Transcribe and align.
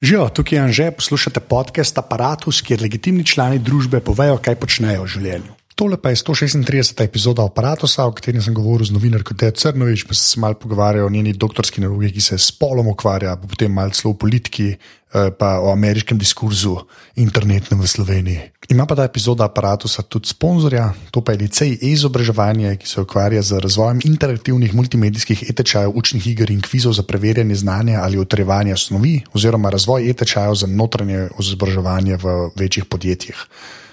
Živijo, 0.00 0.28
tukaj 0.32 0.56
je 0.56 0.62
Anže, 0.62 0.90
poslušate 0.96 1.40
podcast 1.40 1.98
Apparatus, 1.98 2.62
kjer 2.64 2.80
legitimni 2.80 3.24
člani 3.24 3.58
družbe 3.60 4.00
povejo, 4.00 4.38
kaj 4.40 4.56
počnejo 4.56 5.02
v 5.04 5.10
življenju. 5.12 5.59
Tole 5.80 5.96
pa 5.96 6.10
je 6.12 6.16
136. 6.16 7.00
epizoda 7.00 7.40
Apparatusa, 7.40 8.04
o 8.04 8.12
kateri 8.12 8.42
sem 8.44 8.52
govoril 8.52 8.84
z 8.84 8.92
novinarko 8.92 9.32
Teja 9.32 9.54
Crnovič, 9.56 10.02
pa 10.04 10.12
se 10.12 10.36
malo 10.36 10.58
pogovarjal 10.60 11.06
o 11.06 11.10
njeni 11.10 11.32
doktorski 11.32 11.80
nalogi, 11.80 12.10
ki 12.12 12.20
se 12.20 12.36
s 12.38 12.50
spolom 12.52 12.90
ukvarja, 12.92 13.32
pa 13.40 13.48
potem 13.48 13.72
malo 13.72 13.96
celo 13.96 14.12
o 14.12 14.18
politiki, 14.20 14.74
eh, 14.76 15.30
pa 15.38 15.54
o 15.64 15.72
ameriškem 15.72 16.20
diskurzu 16.20 16.76
internetnem 17.16 17.80
v 17.80 17.88
Sloveniji. 17.88 18.40
Ima 18.68 18.84
pa 18.84 18.94
ta 18.94 19.08
epizoda 19.08 19.48
Apparatusa 19.48 20.02
tudi 20.02 20.28
sponzorja, 20.28 20.92
to 21.10 21.24
pa 21.24 21.32
je 21.32 21.48
licej 21.48 21.72
e-izobraževanje, 21.80 22.76
ki 22.76 22.86
se 22.86 23.00
ukvarja 23.00 23.40
z 23.42 23.64
razvojem 23.64 24.04
interaktivnih 24.04 24.74
multimedijskih 24.74 25.48
e-tečajev, 25.48 25.96
učnih 25.96 26.26
iger 26.26 26.50
in 26.50 26.60
kvizov 26.60 26.92
za 26.92 27.08
preverjanje 27.08 27.54
znanja 27.54 28.04
ali 28.04 28.20
utrjevanje 28.20 28.76
snovi, 28.76 29.22
oziroma 29.32 29.72
razvoj 29.72 30.10
e-tečajev 30.10 30.54
za 30.54 30.66
notranje 30.66 31.28
izobraževanje 31.40 32.20
v 32.20 32.50
večjih 32.56 32.84
podjetjih. 32.84 33.46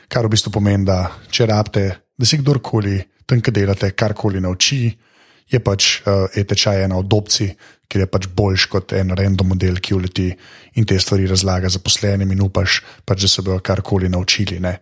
Kar 0.07 0.25
v 0.25 0.31
bistvu 0.31 0.53
pomeni, 0.55 0.85
da 0.87 1.03
če 1.31 1.49
rabite, 1.49 1.87
da 2.17 2.25
se 2.25 2.39
kdorkoli 2.39 3.01
tam, 3.27 3.41
ki 3.43 3.51
delate, 3.51 3.91
karkoli 3.91 4.39
nauči, 4.43 4.85
je 5.47 5.59
pač 5.63 6.01
uh, 6.03 6.27
e-tečaj 6.35 6.85
ena 6.85 6.97
od 6.99 7.13
opcij, 7.13 7.53
ker 7.87 8.03
je 8.03 8.07
pač 8.11 8.27
boljš 8.35 8.65
kot 8.71 8.93
en 8.97 9.13
random 9.15 9.53
model, 9.53 9.79
ki 9.79 9.95
uleti 9.95 10.27
in 10.79 10.87
te 10.87 10.97
stvari 10.99 11.27
razlaga 11.27 11.71
zaposlenim 11.71 12.31
in 12.35 12.43
upaš, 12.43 12.81
pač, 13.07 13.23
da 13.23 13.29
se 13.31 13.43
bodo 13.43 13.61
karkoli 13.63 14.09
naučili. 14.11 14.59
Ne? 14.63 14.73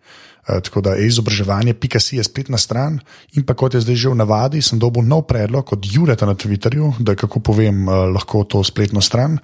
Uh, 0.46 0.62
tako 0.66 0.82
da 0.86 0.96
e-izobraževanje, 0.98 1.74
pika 1.78 2.02
si 2.02 2.18
je 2.18 2.26
spletna 2.26 2.58
stran 2.62 3.00
in 3.38 3.46
pa 3.46 3.58
kot 3.58 3.78
je 3.78 3.82
zdaj 3.82 3.98
že 3.98 4.14
v 4.14 4.20
navadi, 4.22 4.62
sem 4.62 4.82
dobil 4.82 5.06
nov 5.06 5.26
predlog 5.30 5.74
od 5.74 5.86
Jureta 5.86 6.26
na 6.30 6.38
Twitterju, 6.38 6.96
da 7.02 7.18
kako 7.18 7.42
povem 7.42 7.86
uh, 7.88 8.06
lahko 8.14 8.44
to 8.46 8.62
spletno 8.66 9.02
stran 9.02 9.40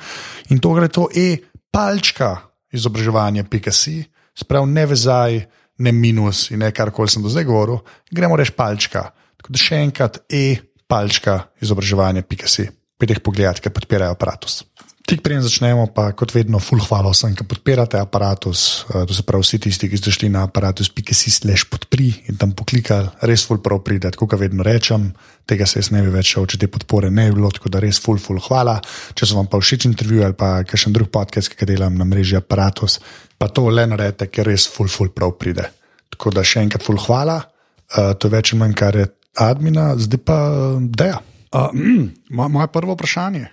in 0.49 0.61
to 0.61 0.73
gre 0.77 0.89
to 0.89 1.09
e-palčka 1.09 2.37
izobraževanje, 2.71 3.43
pika 3.49 3.73
si, 3.73 3.99
sprav 4.37 4.65
ne 4.69 4.85
vezaj 4.85 5.41
ne 5.81 5.93
minus 5.95 6.49
in 6.53 6.61
ne 6.63 6.71
karkoli 6.75 7.11
sem 7.11 7.23
do 7.23 7.31
zdaj 7.31 7.47
govoril, 7.49 7.81
gremo 8.11 8.37
reči 8.39 8.55
palčka. 8.57 9.07
Tako 9.41 9.55
da 9.55 9.61
še 9.61 9.81
enkrat 9.81 10.21
e-palčka 10.29 11.37
izobraževanje, 11.63 12.25
pika 12.27 12.49
si, 12.51 12.67
pet 12.99 13.15
jih 13.15 13.21
pogledati, 13.25 13.65
ker 13.65 13.73
podpirajo 13.73 14.17
aparatus. 14.17 14.61
Tik 15.01 15.23
preden 15.25 15.41
začnemo, 15.41 15.89
pa 15.91 16.11
kot 16.15 16.31
vedno, 16.35 16.59
full 16.61 16.81
hvala 16.83 17.09
vsem, 17.11 17.33
ki 17.35 17.45
podpirate 17.49 17.97
aparatus. 17.99 18.85
To 18.87 19.09
se 19.11 19.25
pravi, 19.25 19.43
vsi 19.43 19.59
tisti, 19.65 19.89
ki 19.89 19.97
ste 19.97 20.13
šli 20.13 20.29
na 20.31 20.45
aparatus, 20.45 20.91
pika 20.93 21.15
si 21.17 21.33
slash 21.33 21.65
podpri 21.71 22.11
in 22.29 22.37
tam 22.39 22.53
poklikali, 22.55 23.09
res 23.27 23.43
full 23.47 23.59
prav 23.63 23.81
pride, 23.83 24.11
kot 24.15 24.37
vedno 24.39 24.63
rečem. 24.63 25.09
Tega 25.49 25.65
se 25.65 25.81
jaz 25.81 25.89
ne 25.91 26.03
bi 26.05 26.13
več 26.13 26.35
šel, 26.35 26.45
če 26.47 26.61
te 26.61 26.69
podpore 26.71 27.09
ne 27.11 27.25
bi 27.27 27.35
bilo, 27.39 27.49
tako 27.51 27.71
da 27.73 27.81
res 27.83 27.99
full, 27.99 28.21
full 28.21 28.39
hvala. 28.45 28.77
Če 29.17 29.27
so 29.27 29.39
vam 29.39 29.49
pa 29.51 29.59
všeč 29.59 29.89
intervju 29.89 30.23
ali 30.27 30.37
pa 30.37 30.61
kakšen 30.67 30.93
drug 30.95 31.09
podcast, 31.11 31.49
ki 31.51 31.63
ga 31.63 31.71
delam 31.73 31.97
na 31.97 32.07
mreži 32.07 32.37
aparatus, 32.39 32.99
pa 33.41 33.49
to 33.49 33.67
le 33.73 33.87
naredite, 33.89 34.29
ker 34.29 34.47
res 34.47 34.69
full, 34.69 34.91
full 34.91 35.11
prav 35.11 35.33
pride. 35.41 35.65
Tako 36.13 36.35
da 36.37 36.45
še 36.45 36.63
enkrat 36.67 36.85
full 36.85 37.01
hvala, 37.01 37.41
uh, 37.41 38.13
to 38.13 38.29
je 38.29 38.35
več 38.37 38.53
ali 38.53 38.61
manj 38.61 38.77
kar 38.79 38.99
je 38.99 39.09
admina, 39.41 39.95
zdaj 39.99 40.23
pa 40.23 40.37
deja. 40.79 41.19
Uh, 41.51 41.73
mm, 41.73 42.05
moje 42.53 42.69
prvo 42.71 42.95
vprašanje. 42.95 43.49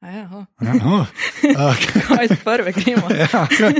Ja, 0.00 0.30
oh. 0.32 0.44
Ja, 0.64 0.72
oh. 0.80 1.00
uh, 1.00 1.76
Kaj 2.08 2.24
je 2.30 2.36
prve, 2.44 2.72
gremo? 2.72 3.10
ja, 3.22 3.44
kaj, 3.52 3.74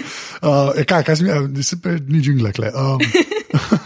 uh, 0.45 0.83
kaj, 0.85 1.05
kaj 1.09 1.17
sem, 1.17 1.63
se 1.65 1.79
pa 1.81 1.95
ni 1.97 2.21
džingle. 2.21 2.53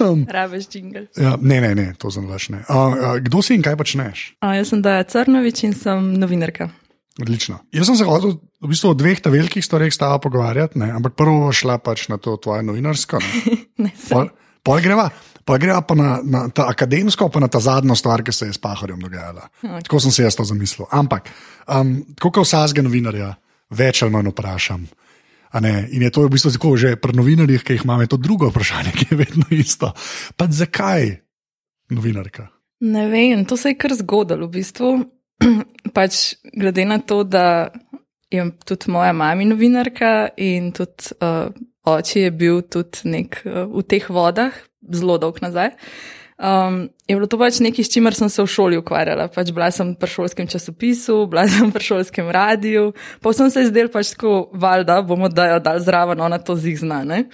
Um, 0.02 0.24
Rabeš 0.36 0.66
džingl. 0.68 1.06
ja, 1.14 1.36
ne, 1.40 1.60
ne, 1.62 1.74
ne, 1.78 1.86
to 1.98 2.10
sem 2.10 2.26
laž. 2.26 2.48
Uh, 2.50 2.58
uh, 2.66 3.12
kdo 3.22 3.42
si 3.42 3.54
in 3.54 3.62
kaj 3.62 3.78
počneš? 3.78 4.24
A, 4.42 4.56
jaz 4.58 4.74
sem 4.74 4.82
Daja 4.82 5.06
Crnovič 5.06 5.62
in 5.68 5.76
sem 5.78 6.10
novinarka. 6.18 6.72
Odlično. 7.22 7.60
Jaz 7.70 7.86
sem 7.86 8.00
se 8.02 8.08
hotel 8.08 8.34
v 8.58 8.72
bistvu 8.72 8.90
o 8.90 8.98
dveh 8.98 9.22
velikih 9.30 9.62
stvareh 9.62 9.94
s 9.94 10.00
tabo 10.02 10.18
pogovarjati, 10.26 10.80
ne? 10.82 10.90
ampak 10.90 11.14
prvo 11.14 11.52
šla 11.54 11.78
pač 11.78 12.08
na 12.10 12.18
to 12.18 12.34
tvoje 12.34 12.66
novinarsko. 12.66 13.22
ne. 13.22 13.62
Ne. 13.84 13.94
Pol, 14.10 14.26
pol 14.66 14.82
greva, 14.82 15.06
pol 15.44 15.60
greva 15.60 15.80
pa 15.86 15.94
na, 15.98 16.18
na 16.24 16.48
ta 16.48 16.68
akademsko, 16.72 17.28
pa 17.28 17.40
na 17.40 17.48
ta 17.48 17.60
zadnjo 17.60 17.96
stvar, 17.98 18.24
ki 18.24 18.32
se 18.32 18.48
je 18.48 18.56
s 18.56 18.60
Pahorjem 18.60 19.00
dogajala. 19.00 19.48
Ok. 19.62 19.86
Tako 19.88 20.00
sem 20.00 20.12
se 20.12 20.26
jaz 20.26 20.36
to 20.36 20.44
zamislil. 20.48 20.88
Ampak, 20.90 21.30
um, 21.68 21.96
kot 22.20 22.42
vsakega 22.42 22.84
novinarja, 22.86 23.34
več 23.70 24.02
ali 24.02 24.14
manj 24.14 24.32
vprašam. 24.32 24.86
Ne, 25.62 25.74
in 25.94 26.02
je 26.02 26.10
to 26.10 26.24
v 26.24 26.32
bistvu 26.34 26.50
tako, 26.56 26.74
že 26.80 26.96
pri 26.98 27.14
novinarjih, 27.14 27.62
ki 27.62 27.76
jih 27.76 27.84
imamo, 27.86 28.02
je 28.02 28.10
to 28.10 28.18
drugo 28.18 28.48
vprašanje, 28.50 28.94
ki 28.98 29.12
je 29.12 29.20
vedno 29.20 29.46
isto. 29.54 29.92
Pa 30.36 30.48
zakaj 30.50 31.12
novinarka? 31.94 32.48
Ne 32.84 33.06
vem, 33.08 33.44
to 33.46 33.56
se 33.56 33.70
je 33.70 33.78
kar 33.78 33.94
zgodilo 33.94 34.48
v 34.48 34.58
bistvu. 34.58 34.94
pač 35.96 36.34
glede 36.54 36.84
na 36.88 36.98
to, 36.98 37.22
da 37.24 37.70
je 38.30 38.46
tudi 38.66 38.90
moja 38.92 39.12
mama 39.12 39.46
novinarka 39.46 40.28
in 40.36 40.72
tudi 40.74 41.14
uh, 41.20 41.50
oče 41.84 42.26
je 42.26 42.30
bil 42.30 42.62
tudi 42.62 43.10
nek 43.10 43.42
uh, 43.44 43.64
v 43.70 43.84
teh 43.88 44.08
vodah, 44.10 44.54
zelo 44.92 45.18
dolg 45.18 45.40
nazaj. 45.42 45.72
Um, 46.34 46.88
je 47.06 47.14
bilo 47.14 47.28
to 47.30 47.38
pač 47.38 47.60
nekaj, 47.62 47.84
s 47.86 47.92
čimer 47.94 48.14
sem 48.14 48.28
se 48.28 48.42
v 48.42 48.50
šoli 48.50 48.78
ukvarjala. 48.80 49.28
Pač 49.30 49.52
bila 49.54 49.70
sem 49.70 49.92
pri 49.94 50.10
šolskem 50.10 50.48
časopisu, 50.50 51.26
bila 51.30 51.46
sem 51.48 51.70
pri 51.70 51.84
šolskem 51.86 52.26
radiju, 52.34 52.90
pa 53.22 53.32
sem 53.32 53.50
se 53.54 53.68
zdel 53.70 53.86
pač 53.92 54.16
tako, 54.16 54.50
valjda 54.52 54.98
bomo 55.06 55.30
dajo 55.30 55.60
dal 55.62 55.78
zraven, 55.78 56.20
ona 56.20 56.40
to 56.42 56.56
zig 56.58 56.80
znane. 56.82 57.28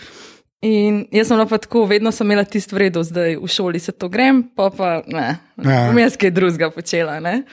In 0.60 1.06
jaz 1.08 1.30
sem 1.32 1.40
pa 1.48 1.56
tako, 1.56 1.86
vedno 1.88 2.12
sem 2.12 2.28
imela 2.28 2.44
tisto 2.44 2.76
vredo, 2.76 3.00
zdaj 3.00 3.38
v 3.40 3.48
šoli 3.48 3.80
se 3.80 3.96
to 3.96 4.12
grem, 4.12 4.42
pa 4.54 4.68
pa 4.68 5.00
ne, 5.08 5.38
Ja. 5.56 5.86
bom 5.88 5.96
jaz 5.98 6.20
kaj 6.20 6.30
drugega 6.36 6.68
počela. 6.70 7.16
Ne? 7.20 7.46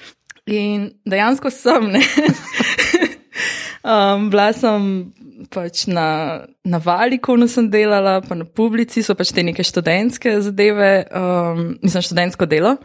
In 0.47 0.91
dejansko 1.07 1.47
sem, 1.49 1.87
ne. 1.95 2.03
um, 3.87 4.27
bila 4.29 4.51
sem 4.53 5.13
pač 5.53 5.85
na, 5.87 6.45
na 6.65 6.79
Valikonu 6.83 7.47
sem 7.51 7.69
delala, 7.69 8.19
pa 8.21 8.35
na 8.35 8.45
Publici 8.45 9.03
so 9.03 9.15
pač 9.17 9.31
te 9.35 9.43
neke 9.45 9.65
študentske 9.65 10.37
zadeve, 10.45 10.91
um, 11.11 11.77
mislim, 11.81 12.05
študentsko 12.09 12.47
delo. 12.49 12.75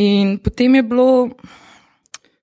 In 0.00 0.38
potem 0.42 0.78
je 0.78 0.82
bilo, 0.82 1.08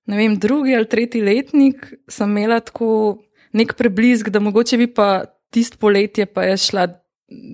ne 0.06 0.16
vem, 0.16 0.36
drugi 0.38 0.76
ali 0.76 0.88
tretji 0.88 1.22
letnik, 1.24 1.82
sem 2.08 2.30
imela 2.30 2.60
tako 2.64 3.20
nek 3.56 3.74
preblisk, 3.78 4.30
da 4.30 4.40
mogoče 4.40 4.78
bi 4.78 4.88
pa 4.94 5.24
tisto 5.50 5.78
poletje 5.80 6.26
pa 6.26 6.44
je 6.46 6.56
šla 6.56 6.86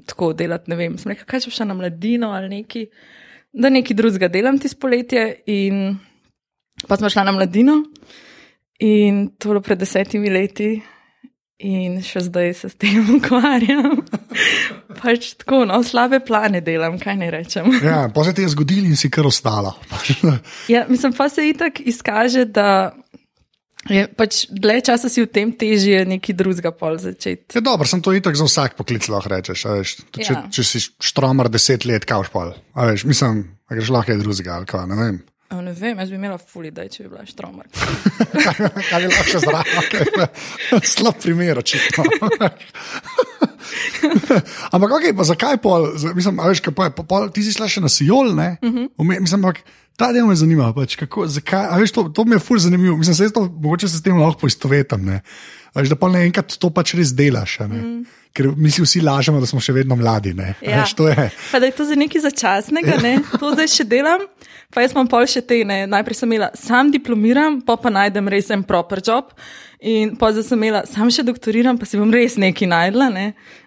tako 0.06 0.32
delati, 0.32 0.70
ne 0.70 0.76
vem, 0.76 0.98
sem 0.98 1.12
rekla, 1.12 1.28
kaj 1.28 1.46
če 1.46 1.52
šla 1.52 1.70
na 1.70 1.76
mladino 1.76 2.32
ali 2.36 2.48
neki, 2.52 2.86
da 3.56 3.70
nekaj 3.72 3.96
drugega 3.96 4.28
delam 4.32 4.60
tisto 4.60 4.80
poletje 4.80 5.24
in 5.52 5.96
pa 6.88 6.96
smo 6.96 7.10
šla 7.12 7.24
na 7.28 7.32
mladino 7.36 7.80
in 8.80 9.28
to 9.38 9.48
je 9.48 9.52
bilo 9.52 9.64
pred 9.64 9.80
desetimi 9.80 10.30
leti. 10.30 10.74
In 11.58 12.02
še 12.04 12.20
zdaj 12.26 12.50
se 12.54 12.68
s 12.68 12.76
tem 12.76 13.00
ukvarjam. 13.16 14.02
pač 14.98 15.30
tako, 15.36 15.62
no, 15.64 15.78
slabe 15.80 16.20
plane 16.20 16.60
delam, 16.60 16.98
kaj 16.98 17.16
ne 17.16 17.30
rečem. 17.30 17.70
Ja, 17.80 18.08
pa 18.08 18.24
se 18.24 18.34
ti 18.34 18.44
je 18.44 18.52
zgodilo 18.52 18.84
in 18.84 18.96
si 18.96 19.08
kar 19.08 19.24
ostala. 19.24 19.72
Ja, 20.68 20.84
mislim, 20.84 21.12
pa 21.12 21.28
se 21.28 21.48
itak 21.48 21.80
izkaže, 21.80 22.44
da 22.46 22.92
je 23.86 24.04
pač 24.10 24.46
dlje 24.50 24.80
časa 24.82 25.08
si 25.08 25.22
v 25.22 25.30
tem 25.30 25.52
težje 25.54 26.02
neki 26.04 26.34
drugega 26.34 26.72
pol 26.74 26.98
začeti. 26.98 27.54
Je 27.54 27.62
dobro, 27.62 27.86
sem 27.86 28.02
to 28.02 28.12
itak 28.12 28.34
za 28.34 28.44
vsak 28.44 28.74
poklic 28.76 29.06
lahko 29.08 29.30
rečeš. 29.30 29.64
a 29.64 29.78
Veš, 29.78 29.90
če, 30.12 30.26
Ja. 30.26 30.42
če 30.50 30.62
si 30.62 30.78
štromar 31.00 31.48
deset 31.48 31.86
let, 31.86 32.04
kaj 32.04 32.28
pol. 32.28 32.52
Veš, 32.74 33.06
mislim, 33.06 33.46
a 33.64 33.78
greš 33.78 33.88
lahko 33.88 34.10
kaj 34.10 34.20
drugega 34.20 34.56
ali 34.56 34.66
kaj, 34.66 34.84
ne 34.86 34.96
vem. 34.98 35.16
A 35.48 35.60
ne 35.62 35.72
vem, 35.72 35.98
jaz 35.98 36.10
bi 36.10 36.16
imela 36.18 36.38
fuli, 36.42 36.72
da 36.74 36.88
če 36.90 37.04
bi 37.04 37.12
bila 37.12 37.22
štromar. 37.26 37.68
Kaj 38.90 39.04
je 39.04 39.10
lahko 39.12 39.42
zraven? 39.44 40.26
Slab 40.94 41.20
primer, 41.22 41.60
očitno. 41.62 42.02
ampak, 44.74 44.90
okay, 44.98 45.14
pa 45.16 45.26
zakaj 45.26 45.60
pol? 45.62 45.86
Mislim, 46.16 46.40
veš, 46.42 46.62
kaj 46.66 46.74
pa, 46.74 46.88
je, 46.88 46.94
pa, 46.98 47.02
pol, 47.06 47.28
ti 47.34 47.40
si 47.46 47.54
šla 47.54 47.68
še 47.70 47.82
na 47.84 47.90
Sijol, 47.92 48.34
ne? 48.34 48.48
Uh 48.58 48.72
-huh. 48.72 48.88
Ume, 49.02 49.20
mislim, 49.22 49.44
ampak 49.44 49.62
ta 49.96 50.10
del 50.12 50.26
me 50.26 50.34
zanima. 50.34 50.72
Pač, 50.74 50.96
kako, 50.98 51.28
zakaj, 51.30 51.78
veš, 51.80 51.94
to, 51.94 52.08
to 52.14 52.24
mi 52.24 52.36
je 52.36 52.42
ful 52.42 52.58
zanimivo. 52.58 52.96
Mislim, 52.96 53.14
se 53.14 53.32
to, 53.32 53.46
mogoče 53.46 53.88
se 53.88 53.98
s 53.98 54.02
tem 54.02 54.18
lahko 54.18 54.40
poistovetam. 54.40 55.04
Ne? 55.04 55.20
Veš, 55.74 55.88
da 55.88 55.96
pa 55.96 56.08
naenkrat 56.08 56.58
to 56.58 56.70
pač 56.70 56.94
res 56.94 57.14
delaš. 57.14 57.58
ne. 57.70 58.02
Ker 58.36 58.52
mi 58.56 58.70
si 58.70 58.82
vsi 58.82 59.00
lažemo, 59.00 59.40
da 59.40 59.46
smo 59.46 59.60
še 59.60 59.72
vedno 59.72 59.96
mladi. 59.96 60.34
ne. 60.34 60.54
Ja. 60.60 60.82
Veš, 60.82 60.94
to 60.94 61.08
je. 61.08 61.30
Pa 61.52 61.60
da 61.60 61.66
je 61.66 61.72
to 61.72 61.84
za 61.84 61.94
nekaj 61.94 62.20
začasnega, 62.20 62.98
ne? 63.02 63.22
to 63.40 63.54
zdaj 63.54 63.68
še 63.68 63.84
delam. 63.84 64.20
Pa 64.74 64.82
jaz 64.82 64.94
imam 64.94 65.08
pol 65.10 65.26
še 65.30 65.42
te, 65.46 65.62
ne? 65.64 65.84
najprej 65.90 66.18
sem 66.18 66.32
imela, 66.32 66.50
sam 66.58 66.90
diplomiram, 66.90 67.60
pa 67.66 67.76
pa 67.80 67.92
najdem 67.92 68.28
res 68.28 68.50
en 68.50 68.64
proper 68.66 69.02
job. 69.04 69.32
In 69.80 70.16
pa 70.16 70.32
zdaj 70.32 70.48
sem 70.48 70.58
imela, 70.58 70.84
sam 70.88 71.10
še 71.12 71.24
doktoriram, 71.26 71.78
pa 71.78 71.86
si 71.88 72.00
bom 72.00 72.12
res 72.12 72.38
nekaj 72.40 72.68
najdla. 72.68 73.08
Ne? 73.14 73.26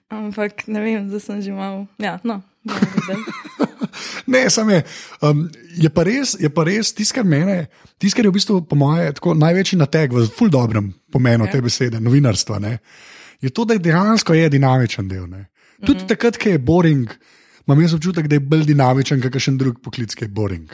Ampak 0.09 0.65
ne 0.67 0.81
vem, 0.81 1.09
zdaj 1.09 1.21
sem 1.21 1.41
že 1.45 1.53
malo. 1.53 1.85
Ja, 2.01 2.17
no. 2.23 2.41
Ne, 4.27 4.49
samo 4.53 4.71
je. 4.71 4.83
Um, 5.21 5.45
je 5.77 5.89
pa 5.89 6.03
res, 6.03 6.35
je 6.39 6.49
pa 6.49 6.65
res 6.67 6.91
tisto, 6.93 7.15
kar 7.19 7.27
mene, 7.27 7.69
tisto, 8.01 8.19
kar 8.19 8.27
je 8.27 8.33
v 8.33 8.35
bistvu, 8.35 8.59
po 8.67 8.77
mojem, 8.79 9.13
največji 9.15 9.79
nateg 9.79 10.13
v 10.13 10.25
ful 10.35 10.51
dobrem 10.51 10.91
pomenu 11.13 11.47
Ja. 11.47 11.51
te 11.51 11.61
besede, 11.61 12.01
novinarstva, 12.03 12.59
ne, 12.59 12.79
je 13.41 13.49
to, 13.49 13.65
da 13.65 13.77
je 13.77 13.85
dejansko 13.85 14.33
je 14.35 14.49
dinamičen 14.49 15.07
del. 15.07 15.25
Ne. 15.29 15.47
Tudi 15.79 15.99
mm 15.99 16.03
-hmm. 16.03 16.07
takrat, 16.07 16.37
ko 16.37 16.49
je 16.49 16.59
boring, 16.59 17.09
imam 17.67 17.81
jaz 17.81 17.93
občutek, 17.93 18.27
da 18.27 18.35
je 18.35 18.39
bolj 18.39 18.65
dinamičen, 18.65 19.21
kot 19.21 19.31
kakšen 19.31 19.57
drug 19.57 19.79
poklic, 19.81 20.15
ki 20.15 20.25
je 20.25 20.27
boring. 20.27 20.69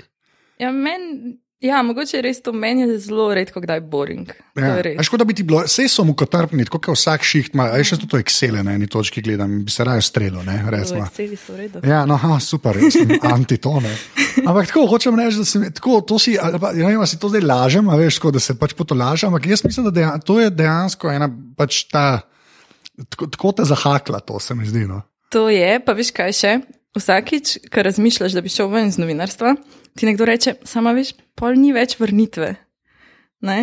Ja, 0.59 0.71
meni 0.71 1.35
Ja, 1.63 1.79
mogoče 1.81 2.17
je 2.17 2.21
res 2.21 2.41
to 2.43 2.51
meni 2.53 2.83
je 2.83 2.97
zelo 2.99 3.29
redko, 3.33 3.61
kdaj 3.63 3.79
boring. 3.89 4.29
Ja. 4.59 4.75
je 4.75 4.81
res. 4.85 4.97
Veš, 4.99 5.09
kot 5.09 5.21
da 5.21 5.25
bi 5.27 5.33
ti 5.37 5.43
bilo, 5.47 5.61
vse 5.65 5.87
so 5.89 6.03
mu 6.05 6.13
kotrpni, 6.17 6.65
tako 6.67 6.81
kot 6.83 6.97
vsak 6.97 7.23
šiht 7.25 7.55
ima, 7.55 7.69
a 7.71 7.79
je 7.79 7.87
še 7.89 7.97
to 8.03 8.19
Excel 8.19 8.59
na 8.59 8.75
eni 8.75 8.89
točki 8.91 9.23
gledam, 9.25 9.61
bi 9.65 9.71
se 9.71 9.85
raje 9.87 10.03
strelil, 10.05 10.41
ne, 10.45 10.57
resno. 10.73 11.07
Celi 11.15 11.39
so 11.39 11.55
v 11.55 11.63
redu. 11.63 11.81
Ja, 11.87 12.03
no, 12.09 12.19
aha, 12.19 12.37
super, 12.43 12.77
jaz 12.83 12.99
sem 12.99 13.15
antitone. 13.37 13.93
Ampak 14.43 14.69
tako 14.69 14.85
hočem 14.91 15.17
reči, 15.19 15.39
da, 15.41 15.47
sem, 15.47 15.65
tako, 15.79 16.01
to 16.05 16.19
si, 16.21 16.35
ali 16.37 16.59
pa, 16.61 16.73
ja, 16.75 16.85
ne 16.85 16.93
vem, 16.93 17.01
ali 17.01 17.09
si 17.09 17.19
to 17.21 17.31
zdaj 17.31 17.47
lažem, 17.47 17.89
a 17.89 17.97
veš, 18.03 18.19
tako, 18.19 18.35
da 18.35 18.43
se 18.43 18.57
pač 18.59 18.75
potolažem, 18.77 19.31
ampak 19.31 19.49
jaz 19.55 19.63
mislim, 19.65 19.89
da 19.89 19.95
dejan, 19.95 20.23
to 20.27 20.37
je 20.43 20.53
dejansko 20.53 21.13
ena 21.15 21.31
pač 21.57 21.85
ta, 21.87 22.07
tako, 23.07 23.31
tako 23.31 23.55
te 23.61 23.69
zahakla, 23.71 24.21
to 24.27 24.43
se 24.43 24.59
mi 24.59 24.67
zdi. 24.67 24.85
No. 24.91 25.05
To 25.33 25.47
je, 25.49 25.79
pa 25.81 25.95
veš 25.95 26.11
kaj 26.15 26.35
še? 26.35 26.57
Vsakič, 26.95 27.57
ko 27.73 27.83
razmišljaš, 27.83 28.35
da 28.37 28.41
bi 28.41 28.49
šel 28.49 28.69
ven 28.71 28.87
iz 28.87 28.97
novinarstva, 28.97 29.55
ti 29.99 30.07
nekdo 30.07 30.25
reče, 30.25 30.55
sama 30.63 30.93
veš, 30.95 31.13
pol 31.35 31.57
ni 31.59 31.73
več 31.75 31.97
vrnitve. 31.99 32.53
Ne? 33.45 33.59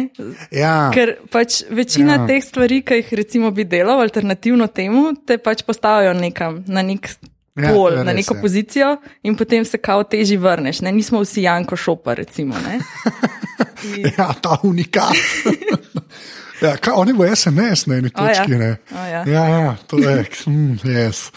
Ja, 0.54 0.90
Ker 0.94 1.16
pač 1.32 1.62
večina 1.70 2.14
Ja. 2.14 2.20
ja. 2.20 2.26
teh 2.28 2.44
stvari, 2.44 2.82
ki 2.86 3.00
jih 3.00 3.12
recimo 3.18 3.50
bi 3.50 3.64
delal, 3.64 4.00
alternativno 4.04 4.68
temu, 4.68 5.14
te 5.26 5.38
pač 5.42 5.64
postavijo 5.66 6.12
nekam 6.14 6.62
na 6.68 6.84
nek 6.86 7.08
Ja, 7.52 7.68
pol, 7.68 7.98
je 7.98 8.04
na 8.04 8.14
neko 8.16 8.34
ja. 8.34 8.40
pozicijo 8.40 8.90
in 9.28 9.34
potem 9.36 9.64
se 9.68 9.76
kao 9.78 10.04
teži 10.08 10.38
vrneš. 10.40 10.80
Ne? 10.80 10.92
Nismo 10.92 11.20
vsi 11.20 11.42
Janko 11.42 11.76
Šopa, 11.76 12.14
recimo. 12.14 12.56
In, 13.96 14.06
ja, 14.16 14.30
ta 14.40 14.56
unikat. 14.62 15.12
Ja, 16.62 16.76
kaj, 16.78 16.94
oni 16.96 17.12
bo 17.12 17.26
SNS 17.26 17.86
na 17.90 17.96
eni 17.98 18.10
A 18.14 18.28
ja. 18.28 18.34
točki. 18.34 18.56
Ne? 18.58 18.76
A 18.94 19.06
ja. 19.06 19.20
ja, 19.26 19.44
ja, 19.48 19.76
to 19.86 19.98
je, 19.98 20.14
mm, 20.46 20.78
yes. 20.86 21.28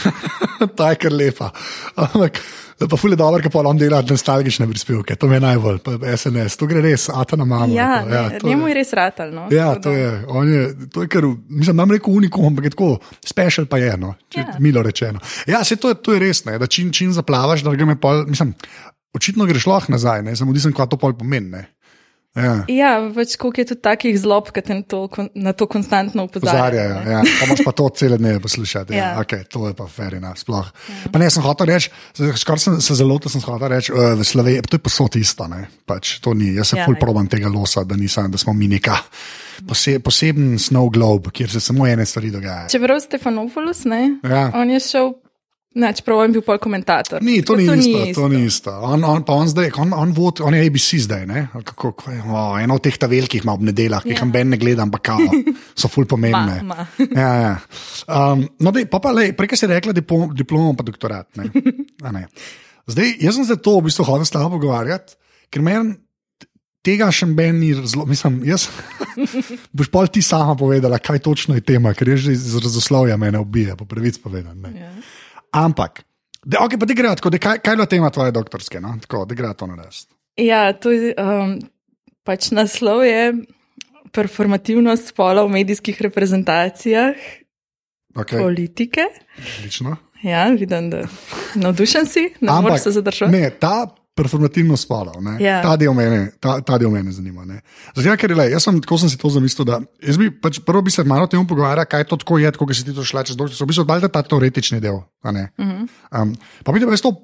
ta 0.76 0.90
je 0.92 0.98
kar 1.02 1.12
lepa. 1.12 1.50
Ampak, 1.96 2.38
pa 2.78 2.96
fulje 2.96 3.18
dobro, 3.18 3.42
ker 3.42 3.50
pa 3.52 3.64
on 3.66 3.80
dela 3.80 4.02
nostalgične 4.06 4.68
prispevke, 4.70 5.16
to 5.20 5.28
mi 5.28 5.36
je 5.36 5.40
najbolj, 5.44 5.80
pa 5.84 5.96
SNS, 6.16 6.56
to 6.60 6.68
gre 6.70 6.84
res, 6.84 7.08
ata 7.12 7.36
na 7.36 7.44
mamo. 7.44 7.74
ja, 7.74 8.02
to, 8.04 8.14
ja, 8.14 8.22
ne, 8.28 8.38
to 8.38 8.48
njemu 8.48 8.68
je 8.70 8.76
res 8.78 8.92
ratalno. 8.96 9.48
Ja, 9.52 9.74
to 9.74 9.92
je, 9.92 10.12
on 10.28 10.52
je, 10.52 10.62
to 10.94 11.02
je 11.02 11.10
kar, 11.12 11.26
mislim, 11.48 11.76
nam 11.82 11.90
rekel 11.90 12.14
unikum, 12.14 12.46
ampak 12.52 12.70
je 12.70 12.74
tako, 12.76 12.92
special 13.26 13.66
pa 13.66 13.82
je, 13.82 13.96
no, 13.98 14.14
če, 14.28 14.40
Ja. 14.40 14.54
milo 14.58 14.82
rečeno. 14.82 15.20
Ja, 15.46 15.64
se 15.64 15.76
to 15.76 15.90
je, 15.92 15.98
to 15.98 16.14
je 16.14 16.22
res, 16.22 16.44
ne, 16.46 16.56
da 16.58 16.66
čim, 16.66 16.92
čim 16.92 17.12
zaplavaš, 17.12 17.66
da 17.66 17.74
gremo 17.74 17.98
pol, 18.00 18.24
mislim, 18.30 18.54
očitno 19.14 19.44
greš 19.50 19.66
lahko 19.66 19.92
nazaj, 19.92 20.22
ne, 20.22 20.36
samo 20.36 20.54
nisem, 20.54 20.72
kaj 20.72 20.88
to 20.94 20.96
pol 20.96 21.12
pomeni, 21.18 21.50
ne. 21.50 21.66
Ja. 22.34 22.62
Ja, 22.70 22.90
pač 23.10 23.34
koliko 23.34 23.58
je 23.60 23.66
tudi 23.72 23.82
takih 23.82 24.14
zlob, 24.14 24.52
ki 24.54 24.62
te 24.62 24.74
na 24.78 24.84
to, 24.86 25.00
na 25.34 25.50
to 25.52 25.66
konstantno 25.66 26.28
Pozarjajo, 26.30 26.94
opozarjajo. 26.94 27.00
ne. 27.04 27.10
ja. 27.10 27.22
pa 27.40 27.46
moš 27.50 27.62
pa 27.66 27.72
to 27.74 27.88
cele 27.90 28.18
dneve 28.18 28.38
poslušati. 28.40 28.94
Ja. 28.94 28.98
Ja. 28.98 29.08
Ja. 29.10 29.24
Okay, 29.24 29.42
to 29.50 29.66
je 29.66 29.74
pa 29.74 29.88
enough. 30.14 30.38
Sploh. 30.38 30.68
Ja. 30.70 31.10
Pa 31.10 31.18
ne, 31.18 31.30
sem 31.30 31.42
hotel 31.42 31.66
reči, 31.66 31.90
skoraj 32.14 32.58
sem 32.62 32.80
se 32.80 32.94
zelo, 32.94 33.18
sem 33.26 33.42
hotel 33.42 33.68
reči, 33.68 33.90
uh, 33.92 34.14
v 34.14 34.22
Sloveniji, 34.22 34.62
to 34.62 34.78
je 34.78 34.82
posod 34.86 35.16
isto. 35.18 35.48
Ne? 35.50 35.66
Pač, 35.86 36.20
to 36.22 36.34
ni, 36.34 36.54
jaz 36.54 36.70
se 36.70 36.76
ja, 36.76 36.82
Ja, 36.82 36.86
ful 36.86 36.94
ne. 36.94 37.00
probam 37.02 37.26
tega 37.26 37.50
losa, 37.50 37.82
da, 37.84 37.98
nisem, 37.98 38.30
da 38.30 38.38
smo 38.38 38.54
mi 38.54 38.68
neka 38.70 38.94
pose, 39.66 39.98
poseben 39.98 40.54
snow 40.58 40.86
globe, 40.86 41.34
kjer 41.34 41.50
se 41.50 41.60
samo 41.60 41.86
ene 41.86 42.06
stvari 42.06 42.30
dogajajo. 42.30 42.70
Čeprav 42.70 43.00
Stefanopoulos, 43.00 43.84
ne, 43.90 44.20
Ja. 44.22 44.52
on 44.54 44.70
je 44.70 44.80
šel, 44.80 45.12
ne, 45.74 45.90
čeprav 45.94 46.22
je 46.24 46.28
bil 46.34 46.42
pol 46.42 46.58
komentator. 46.62 47.22
Ni, 47.22 47.40
to 47.46 47.56
ni 47.56 47.64
isto, 47.64 48.00
to 48.14 48.28
ni 48.28 48.42
isto. 48.46 48.72
On, 48.82 49.04
on, 49.04 49.22
on, 49.26 49.50
zdaj, 49.50 49.70
on, 49.78 49.92
on, 49.94 50.14
vod, 50.16 50.42
on 50.44 50.54
je 50.54 50.64
ABC 50.66 50.98
zdaj, 51.04 51.26
Kako, 51.64 51.94
oh, 52.08 52.56
eno 52.62 52.78
od 52.78 52.84
teh 52.84 52.98
ta 52.98 53.06
velikih 53.10 53.44
ima 53.44 53.54
ob 53.54 53.62
nedeljah, 53.68 54.02
ki 54.02 54.14
jih 54.14 54.18
Ja. 54.18 54.26
ja. 54.26 54.32
ben 54.32 54.50
ne 54.50 54.58
gleda, 54.58 54.82
ampak 54.82 55.04
kao, 55.10 55.30
so 55.74 55.88
ful 55.88 56.08
pomembne. 56.10 56.60
Ma, 56.62 56.74
ma. 56.74 56.86
Ja, 57.22 57.30
ja. 57.42 57.54
Um, 58.06 58.48
no, 58.58 58.74
dej, 58.74 58.88
pa 58.90 59.00
pa 59.00 59.14
le, 59.14 59.30
prej 59.36 59.56
si 59.56 59.70
rekla 59.70 59.94
diplom, 59.96 60.34
diplomo 60.34 60.74
pa 60.74 60.86
doktorat. 60.86 61.30
Ne? 61.38 61.50
A 62.02 62.12
ne. 62.14 62.26
Zdaj, 62.90 63.16
jaz 63.22 63.38
sem 63.38 63.46
se 63.46 63.56
to 63.62 63.78
v 63.78 63.88
bistvu 63.88 64.06
hodil 64.08 64.26
s 64.26 64.34
tabo 64.34 64.56
pogovarjati, 64.56 65.14
ker 65.50 65.62
meni 65.62 65.94
tega 66.86 67.10
še 67.12 67.28
ben 67.36 67.60
ni 67.60 67.70
zelo, 67.76 68.06
mislim, 68.08 68.40
jaz. 68.48 68.68
boš 69.76 69.90
pa 69.92 70.06
ti 70.08 70.22
sama 70.24 70.56
povedala, 70.58 70.98
kaj 70.98 71.20
točno 71.24 71.56
je 71.58 71.64
tema, 71.64 71.92
ker 71.94 72.14
je 72.14 72.16
že 72.26 72.36
iz 72.36 72.56
razoslovja 72.56 73.16
mene 73.20 73.40
ubije, 73.40 73.76
po 73.76 73.84
pravic 73.84 74.18
povedano. 74.22 74.72
Ja. 74.74 74.92
Ampak, 75.52 76.02
da, 76.44 76.58
okay, 76.62 76.78
pa 76.80 76.86
ti 76.86 76.94
gre 76.94 77.10
tako, 77.16 77.30
da 77.30 77.38
kaj, 77.38 77.58
kaj 77.58 77.72
je 77.72 77.76
bila 77.76 77.86
tema 77.86 78.10
tvoje 78.10 78.32
doktorske, 78.32 78.80
no? 78.80 78.94
tako 79.02 79.24
da 79.24 79.34
gre 79.34 79.54
to 79.54 79.66
narediti. 79.66 80.14
Ja, 80.36 80.72
to 80.72 80.90
je 80.90 81.14
um, 81.18 81.58
pač 82.24 82.50
naslov 82.54 83.02
je 83.04 83.32
performativnost 84.14 85.08
spola 85.12 85.44
v 85.44 85.52
medijskih 85.60 86.02
reprezentacijah 86.02 87.14
Okay, 88.14 88.38
politike. 88.42 89.04
odlično. 89.58 89.96
Ja, 90.22 90.48
vidim, 90.50 90.90
da 90.90 91.04
navdušen 91.54 92.06
si, 92.06 92.24
ne 92.40 92.52
moreš 92.62 92.82
se 92.82 92.90
zadržati. 92.90 93.32
ne, 93.32 93.50
ta 93.50 93.86
performativno 94.14 94.76
spolov, 94.76 95.20
ne, 95.22 95.36
Ja. 95.40 95.62
ta, 95.62 95.76
del 95.76 95.94
mene, 95.94 96.32
ta, 96.40 96.60
ta 96.60 96.78
del 96.78 96.90
mene 96.90 97.12
zanima. 97.12 97.44
ne. 97.44 97.60
Zato, 97.94 98.16
ker 98.16 98.34
le, 98.36 98.50
jaz 98.50 98.64
sem, 98.64 98.80
tako 98.80 98.98
sem 98.98 99.08
si 99.08 99.18
to 99.18 99.30
zamislil, 99.30 99.64
da 99.64 99.80
jaz 100.02 100.18
bi 100.18 100.30
pač 100.30 100.60
prvo 100.66 100.82
bi 100.82 100.90
se 100.90 101.04
malo 101.04 101.24
o 101.24 101.30
tem 101.30 101.46
pogovarjal, 101.46 101.86
kaj 101.86 102.04
to 102.04 102.16
tako 102.16 102.38
je, 102.38 102.52
kako 102.52 102.74
si 102.74 102.84
ti 102.84 102.94
to 102.94 103.04
šla 103.04 103.24
čez 103.24 103.36
doktor. 103.36 103.56
V 103.56 103.70
bistvu 103.70 103.86
je 103.86 104.08
ta 104.08 104.22
teoretični 104.22 104.80
del. 104.80 104.94
Uh 104.94 105.30
-huh. 105.30 105.88
Um, 106.12 106.36
pa 106.64 106.72
bi 106.72 106.80
te 106.80 106.86
res 106.86 107.00
to, 107.00 107.14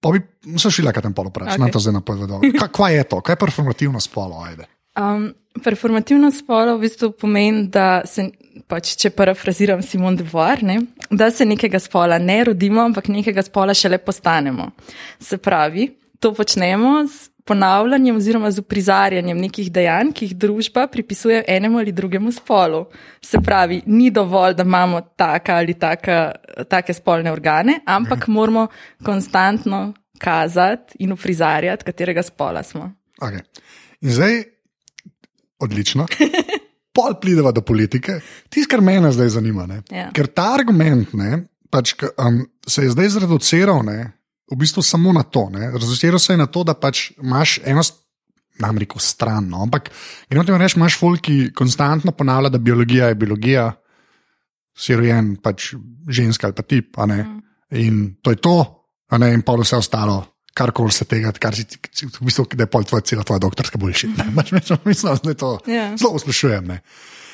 pa 0.00 0.10
bi 0.10 0.20
se 0.58 0.70
šila, 0.70 0.92
kaj 0.92 1.02
tam 1.02 1.14
polo 1.14 1.30
praviš, 1.30 1.54
okay. 1.54 1.60
Nam 1.60 1.70
to 1.70 1.78
zdaj 1.78 1.92
napovedal. 1.92 2.40
Kaj, 2.58 2.68
kaj 2.68 2.96
je 2.96 3.04
to, 3.04 3.20
kaj 3.20 3.32
je 3.32 3.36
performativno 3.36 4.00
spolo, 4.00 4.42
ajde. 4.44 4.66
Um, 4.98 5.32
performativno 5.64 6.30
spolo 6.30 6.76
v 6.76 6.80
bistvu 6.80 7.12
pomeni, 7.12 7.68
da 7.68 8.02
se, 8.04 8.30
pač, 8.68 8.96
če 8.96 9.10
parafraziram 9.10 9.82
Simon 9.82 10.16
de 10.16 10.24
Beauvoir, 10.24 10.62
ne, 10.62 10.80
da 11.10 11.30
se 11.30 11.44
nekega 11.44 11.78
spola 11.80 12.18
ne 12.18 12.44
rodimo, 12.44 12.82
ampak 12.82 13.08
nekega 13.08 13.42
spola 13.42 13.74
šele 13.74 13.98
postanemo. 13.98 14.70
Se 15.20 15.38
pravi, 15.38 15.88
to 16.22 16.34
počnemo 16.34 17.02
s 17.08 17.30
ponavljanjem 17.44 18.16
oziroma 18.16 18.50
z 18.50 18.62
uprizarjanjem 18.62 19.38
nekih 19.38 19.72
dejanj, 19.72 20.12
ki 20.14 20.28
jih 20.28 20.36
družba 20.44 20.86
pripisuje 20.86 21.42
enemu 21.48 21.78
ali 21.78 21.92
drugemu 21.92 22.32
spolu. 22.32 22.84
Se 23.24 23.40
pravi, 23.42 23.80
ni 23.86 24.10
dovolj, 24.10 24.54
da 24.54 24.62
imamo 24.62 25.00
taka 25.16 25.56
ali 25.58 25.74
taka, 25.74 26.32
take 26.68 26.94
spolne 26.94 27.32
organe, 27.32 27.80
ampak 27.86 28.28
moramo 28.28 28.68
konstantno 29.04 29.92
kazati 30.18 31.02
in 31.02 31.12
uprizarjati, 31.12 31.84
katerega 31.84 32.22
spola 32.22 32.62
smo. 32.62 32.92
Okay. 33.20 33.42
In 34.00 34.14
zdaj, 34.14 34.42
odlično. 35.58 36.06
Pol 36.94 37.14
prideva 37.20 37.50
do 37.52 37.64
politike. 37.66 38.20
Tisto, 38.48 38.70
kar 38.70 38.80
mene 38.80 39.10
zdaj 39.12 39.28
zanima. 39.28 39.66
ne. 39.66 39.82
Ja. 39.90 40.10
Ker 40.14 40.26
ta 40.26 40.52
argument 40.54 41.14
ne, 41.18 41.46
pač, 41.70 41.96
um, 42.18 42.44
se 42.68 42.84
je 42.84 42.90
zdaj 42.94 43.08
zreduciral 43.08 43.82
ne, 43.86 44.12
v 44.52 44.56
bistvu 44.56 44.82
samo 44.84 45.12
na 45.12 45.22
to. 45.24 45.48
Zreduciral 45.52 46.20
se 46.20 46.32
je 46.32 46.36
na 46.36 46.46
to, 46.46 46.64
da 46.64 46.74
pač 46.74 47.10
imaš 47.16 47.58
eno, 47.64 47.80
nam 48.60 48.78
rekel, 48.78 49.00
stran. 49.00 49.48
No, 49.48 49.62
ampak 49.62 49.88
gremo 50.30 50.44
ti 50.44 50.52
reči, 50.52 50.76
imaš 50.76 50.98
folk, 51.00 51.20
ki 51.24 51.52
konstantno 51.56 52.12
ponavlja, 52.12 52.52
da 52.52 52.58
biologija 52.58 53.08
je 53.08 53.14
biologija, 53.16 53.70
si 54.76 54.96
rojen 54.96 55.36
pač 55.36 55.72
ženska 56.08 56.46
ali 56.46 56.54
pa 56.54 56.62
tip. 56.62 56.96
ne. 57.06 57.24
In 57.72 58.16
to 58.22 58.30
je 58.30 58.36
to, 58.36 58.56
ne, 59.16 59.32
in 59.32 59.42
pa 59.42 59.56
vse 59.56 59.76
ostalo. 59.76 60.20
Karkoli 60.52 60.92
se 60.92 61.06
tega, 61.08 61.32
kar 61.32 61.56
si, 61.56 61.64
ti- 61.64 62.06
v 62.20 62.24
bistvu, 62.28 62.44
da 62.52 62.66
je 62.66 62.68
pol 62.68 62.84
tvoja 62.84 63.00
cela 63.00 63.24
tvoja 63.24 63.40
doktorska 63.40 63.78
boljša. 63.80 64.08
Mislim, 64.52 64.78
mislim, 64.84 65.16
da 65.24 65.30
je 65.30 65.34
to. 65.34 65.58
Ja. 65.66 65.96
Zelo. 65.96 66.12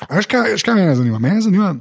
A 0.06 0.14
Veš, 0.14 0.26
kaj, 0.30 0.54
kaj 0.62 0.75
me 0.75 0.94
zanima? 0.94 1.18
Mene 1.18 1.40
zanima 1.42 1.75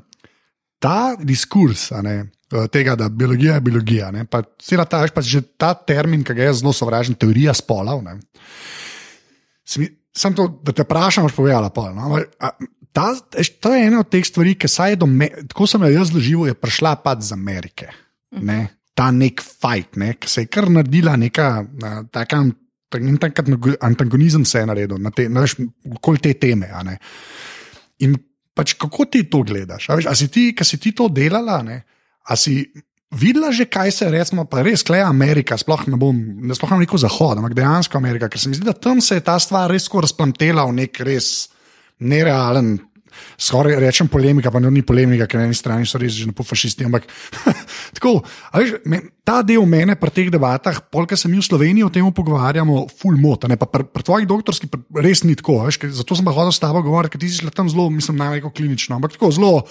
ta 0.79 1.13
diskurs 1.21 1.91
ne, 2.01 2.25
tega, 2.71 2.95
da 2.95 3.09
biologija 3.09 3.57
je 3.57 3.61
biologija. 3.61 4.11
Ne, 4.11 4.25
pa 4.25 4.41
cela 4.63 4.85
ta, 4.85 5.01
veš, 5.03 5.13
pa 5.15 5.21
že 5.21 5.41
ta 5.59 5.73
termin, 5.73 6.23
ki 6.23 6.35
ga 6.37 6.49
jaz 6.49 6.61
zelo 6.61 6.73
sovražim, 6.73 7.17
teorija 7.19 7.53
spolov. 7.57 8.03
Se 9.67 9.87
Sam 10.17 10.33
to, 10.33 10.47
da 10.65 10.73
te 10.73 10.85
vprašam, 10.85 11.27
boš 11.27 11.35
povedala. 11.37 11.69
Pol, 11.73 11.91
no? 11.93 12.17
a, 12.17 12.49
ta, 12.95 13.11
veš, 13.35 13.51
to 13.61 13.73
je 13.75 13.85
ena 13.89 14.01
od 14.01 14.09
teh 14.09 14.25
stvari, 14.25 14.55
ki 14.57 14.69
saj 14.71 14.97
do 15.03 15.09
me, 15.09 15.29
tako 15.51 15.67
sem 15.69 15.83
jo 15.85 15.91
jaz 15.93 16.13
doživel, 16.13 16.47
je 16.49 16.57
prišla 16.57 16.95
pa 17.03 17.13
iz 17.19 17.29
Amerike. 17.35 17.91
Ne? 18.41 18.59
Ta 18.97 19.11
nek 19.13 19.43
fight, 19.45 19.99
ne? 20.01 20.15
ki 20.17 20.31
se 20.31 20.45
je 20.45 20.51
kar 20.51 20.71
naredila 20.73 21.17
neka 21.19 21.51
taka. 22.11 22.47
In 22.97 23.17
tak 23.19 23.41
antagonizem 23.83 24.45
se 24.47 24.61
je 24.61 24.67
naredil 24.69 24.97
na, 25.03 25.11
te, 25.11 25.25
na 25.29 25.41
veš, 25.43 25.57
okoli 25.99 26.21
te 26.23 26.31
teme. 26.39 26.69
In 28.05 28.15
pač 28.55 28.77
kako 28.79 29.05
ti 29.11 29.25
to 29.29 29.43
gledaš? 29.45 29.89
A, 29.91 29.97
veš, 29.99 30.07
a 30.09 30.15
si 30.15 30.29
ti, 30.33 30.49
ki 30.55 30.65
si 30.65 30.79
ti 30.81 30.95
to 30.95 31.09
delala, 31.13 31.59
ne? 31.67 31.81
A 32.27 32.35
si 32.35 32.67
videla 33.11 33.51
že, 33.55 33.67
kaj 33.71 33.91
se 33.91 34.09
recimo, 34.11 34.43
pa 34.45 34.61
res 34.65 34.83
kleja 34.83 35.07
Amerika, 35.07 35.55
sploh 35.55 35.87
ne 35.87 35.99
bom, 35.99 36.15
ne 36.15 36.55
sploh 36.55 36.75
ne 36.75 36.83
rekel 36.83 36.99
Zahod, 36.99 37.39
ampak 37.39 37.55
dejansko 37.55 37.99
Amerika, 37.99 38.27
ker 38.27 38.41
se 38.41 38.51
mi 38.51 38.59
zdi, 38.59 38.67
da 38.67 38.75
tam 38.75 38.99
se 39.01 39.19
je 39.19 39.23
ta 39.23 39.39
stvar 39.39 39.71
res 39.71 39.87
razplamtela 39.87 40.67
v 40.67 40.83
nek 40.83 40.99
res 41.07 41.47
nerealen. 42.03 42.77
Skoraj 43.37 43.79
rečem 43.81 44.05
polemika, 44.09 44.51
pa 44.53 44.59
ne 44.61 44.69
ni 44.69 44.83
polemika, 44.85 45.25
ker 45.25 45.41
na 45.41 45.47
eni 45.47 45.57
strani 45.57 45.87
so 45.89 45.97
res 45.97 46.13
že 46.13 46.29
po 46.35 46.45
fašisti. 46.45 46.85
Ampak 46.85 47.07
tako, 47.97 48.21
veš, 48.53 48.75
me, 48.85 48.99
ta 49.25 49.39
del 49.41 49.65
mene 49.65 49.95
pri 49.97 50.13
teh 50.13 50.29
debatah, 50.29 50.77
polka 50.93 51.17
se 51.17 51.25
mi 51.25 51.39
v 51.39 51.45
Sloveniji 51.45 51.87
o 51.87 51.89
tem 51.89 52.05
pogovarjamo, 52.05 52.85
full 52.93 53.17
mota. 53.17 53.49
Pa 53.57 53.65
pri, 53.65 53.89
pri 53.89 54.05
tvojih 54.05 54.29
doktorskih 54.29 54.69
res 55.01 55.23
ni 55.25 55.33
tako. 55.39 55.63
Veš, 55.65 55.81
zato 55.97 56.17
sem 56.17 56.27
pa 56.27 56.35
hodil 56.35 56.53
s 56.53 56.61
tabo 56.61 56.83
govoriti, 56.85 57.15
ker 57.15 57.25
ti 57.25 57.31
si 57.31 57.41
šla 57.41 57.53
tam 57.55 57.71
zelo, 57.71 57.89
mislim, 57.89 58.21
najmanj 58.21 58.53
klinično, 58.53 58.99
ampak 58.99 59.17
tako 59.17 59.33
zelo, 59.33 59.65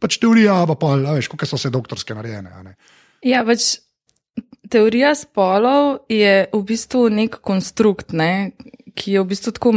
pač 0.00 0.18
teorija, 0.18 0.66
pa 0.66 0.74
pa 0.74 0.94
veš, 0.96 1.28
kako 1.28 1.46
so 1.46 1.58
se 1.58 1.70
doktorske 1.70 2.14
narejene. 2.14 2.76
Ja, 3.22 3.44
pač 3.44 3.78
teorija 4.68 5.14
spolov 5.14 6.06
je 6.08 6.46
v 6.48 6.62
bistvu 6.62 7.08
nek 7.10 7.40
konstrukt, 7.40 8.12
ne, 8.12 8.52
ki 8.94 9.12
je 9.12 9.20
v 9.20 9.28
bistvu 9.28 9.52
tako, 9.52 9.72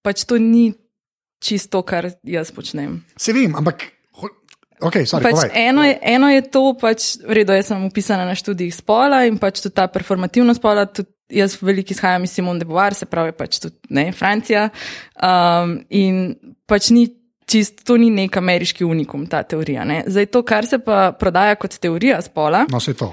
pač 0.00 0.24
to 0.24 0.36
ni 0.36 0.72
čisto, 1.40 1.82
kar 1.82 2.10
jaz 2.22 2.52
počnem. 2.52 3.02
Se 3.16 3.32
vem, 3.32 3.54
ampak. 3.54 3.90
ho- 4.14 4.32
Ok, 4.80 5.04
sorry, 5.06 5.22
Pač 5.22 5.32
povej. 5.34 5.50
eno, 5.54 5.84
je, 5.84 5.98
eno 6.02 6.28
je 6.28 6.42
to, 6.42 6.74
pač, 6.74 7.16
v 7.20 7.32
redu, 7.32 7.52
jaz 7.52 7.68
sem 7.68 7.84
upisana 7.84 8.24
na 8.24 8.34
študijih 8.34 8.74
spola 8.74 9.24
in 9.24 9.38
pač 9.38 9.62
tudi 9.62 9.74
ta 9.74 9.86
performativnost 9.88 10.60
spola. 10.60 10.84
Tudi 10.86 11.08
jaz 11.30 11.56
veliko 11.56 11.94
izhajam 11.94 12.24
iz 12.24 12.32
Simone 12.32 12.58
de 12.58 12.66
Beauvoir, 12.66 12.92
se 12.92 13.06
pravi 13.06 13.32
pač 13.32 13.58
tudi 13.58 13.76
ne, 13.90 14.10
Francija. 14.12 14.68
Um, 15.16 15.78
in 15.88 16.34
pač 16.66 16.90
ni 16.90 17.06
čist, 17.46 17.84
to 17.84 17.96
ni 18.00 18.10
nek 18.10 18.36
ameriški 18.36 18.84
unikum, 18.84 19.26
ta 19.30 19.42
teorija. 19.42 19.84
Ne. 19.84 20.02
Zdaj 20.06 20.26
to, 20.32 20.42
kar 20.42 20.66
se 20.66 20.78
pa 20.78 21.12
prodaja 21.18 21.54
kot 21.60 21.78
teorija 21.78 22.22
spola. 22.22 22.64
No, 22.72 22.80
se 22.80 22.94
to. 22.94 23.12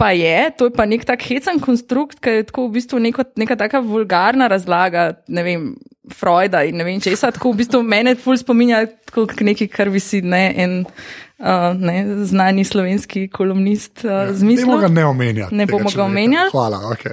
Pa 0.00 0.10
je, 0.16 0.50
to 0.56 0.70
je 0.70 0.72
pa 0.72 0.86
nek 0.88 1.04
tak 1.04 1.22
hecen 1.28 1.60
konstrukt, 1.60 2.22
ki 2.24 2.38
je 2.38 2.46
tako 2.48 2.66
v 2.70 2.78
bistvu 2.78 2.98
neko, 3.04 3.26
neka 3.36 3.56
taka 3.60 3.82
vulgarna 3.84 4.48
razlaga, 4.48 5.10
ne 5.28 5.44
vem, 5.44 5.70
Freuda 6.08 6.62
in 6.64 6.78
ne 6.80 6.86
vem 6.86 7.02
česa, 7.04 7.28
tako 7.36 7.52
v 7.52 7.60
bistvu 7.60 7.82
mene 7.84 8.14
ful 8.16 8.38
spominja 8.40 8.86
tako 9.10 9.26
k 9.28 9.44
nekaj, 9.44 9.68
kar 9.68 9.90
visi, 9.92 10.22
ne, 10.24 10.40
en 10.56 10.78
uh, 10.86 11.76
ne, 11.76 12.24
znani 12.24 12.64
slovenski 12.64 13.26
kolumnist 13.28 14.06
uh, 14.06 14.32
z 14.32 14.40
Ne 14.40 14.48
mislijo. 14.54 14.70
bomo 14.72 14.80
ga 14.86 14.88
ne 14.88 15.04
omenjati. 15.04 15.54
Ne 15.54 15.66
bomo 15.68 15.92
ga 15.94 16.04
omenjali. 16.04 16.50
Hvala, 16.54 16.80
ok. 16.88 17.04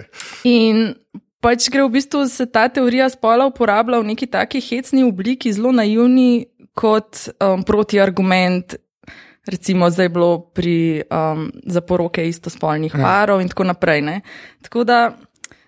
In 0.47 0.93
pač 1.45 1.69
gre 1.69 1.85
v 1.85 1.93
bistvu 1.93 2.25
se 2.31 2.47
ta 2.49 2.65
teorija 2.73 3.05
spola 3.13 3.45
uporablja 3.45 4.01
v 4.01 4.09
neki 4.13 4.27
taki 4.33 4.61
hecni 4.65 5.05
obliki, 5.05 5.53
zelo 5.53 5.69
naivni 5.75 6.47
kot 6.73 7.29
um, 7.37 7.61
protiargument. 7.63 8.79
Recimo, 9.45 9.85
zdaj 9.93 10.09
je 10.09 10.09
bilo 10.09 10.29
pri 10.57 10.77
um, 11.05 11.51
zaporoke 11.69 12.23
istospolnih 12.25 12.95
Ja. 12.97 13.01
parov 13.03 13.43
in 13.45 13.49
tako 13.51 13.67
naprej. 13.69 14.01
Ne? 14.01 14.15
Tako 14.65 14.81
da, 14.89 15.13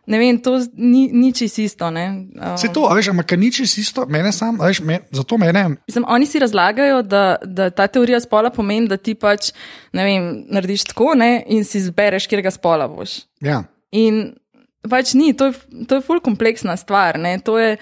ne 0.09 0.17
vem, 0.17 0.39
to 0.41 0.57
ni, 0.73 1.11
ni 1.13 1.29
čisto 1.29 1.61
isto. 1.61 1.85
Um, 1.85 2.57
Se 2.57 2.71
to, 2.73 2.89
veš, 2.89 3.11
ampak 3.13 3.37
nič 3.37 3.59
je 3.61 3.67
isto, 3.85 4.07
mene 4.09 4.33
sam, 4.33 4.57
veš, 4.57 4.81
me, 4.81 5.03
zato 5.13 5.37
mene. 5.37 5.77
Mislim, 5.85 6.07
oni 6.09 6.25
si 6.25 6.41
razlagajo, 6.41 7.03
da, 7.05 7.37
da 7.45 7.69
ta 7.69 7.85
teorija 7.87 8.17
spola 8.19 8.49
pomeni, 8.49 8.89
da 8.89 8.97
ti 8.97 9.13
pač, 9.13 9.53
ne 9.93 10.09
vem, 10.09 10.27
narediš 10.49 10.89
tako 10.89 11.13
ne, 11.13 11.43
in 11.45 11.61
si 11.61 11.77
izbereš, 11.77 12.25
kjer 12.25 12.41
ga 12.41 12.51
spola 12.51 12.89
boš. 12.89 13.27
Ja. 13.45 13.61
In 13.93 14.33
pač 14.89 15.13
ni, 15.13 15.33
to 15.37 15.51
je, 15.51 15.85
to 15.87 15.99
je 15.99 16.05
ful 16.05 16.21
kompleksna 16.23 16.77
stvar. 16.79 17.19
Ne? 17.21 17.37
To 17.45 17.59
je 17.59 17.77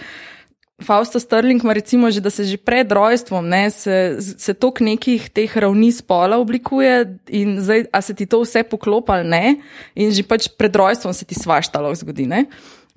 Fausto 0.83 1.19
Sterling, 1.19 1.63
ima 1.63 1.73
recimo, 1.73 2.11
že, 2.11 2.19
da 2.19 2.29
se 2.29 2.43
že 2.43 2.57
pred 2.59 2.91
rojstvom 2.91 3.47
ne, 3.47 3.69
se, 3.71 4.19
se 4.19 4.53
tok 4.53 4.83
nekih 4.83 5.29
teh 5.31 5.47
ravni 5.47 5.87
spola 5.95 6.35
oblikuje, 6.35 7.15
in 7.31 7.61
zdaj, 7.63 7.87
a 7.95 8.01
se 8.03 8.11
ti 8.13 8.27
to 8.27 8.41
vse 8.43 8.65
poklopa 8.67 9.15
ali 9.15 9.29
ne, 9.29 9.45
in 9.95 10.11
že 10.11 10.27
pač 10.27 10.49
pred 10.51 10.75
rojstvom 10.75 11.15
se 11.15 11.23
ti 11.23 11.35
svašta 11.35 11.79
lahko 11.79 12.03
zgodi. 12.03 12.27
Ne? 12.27 12.45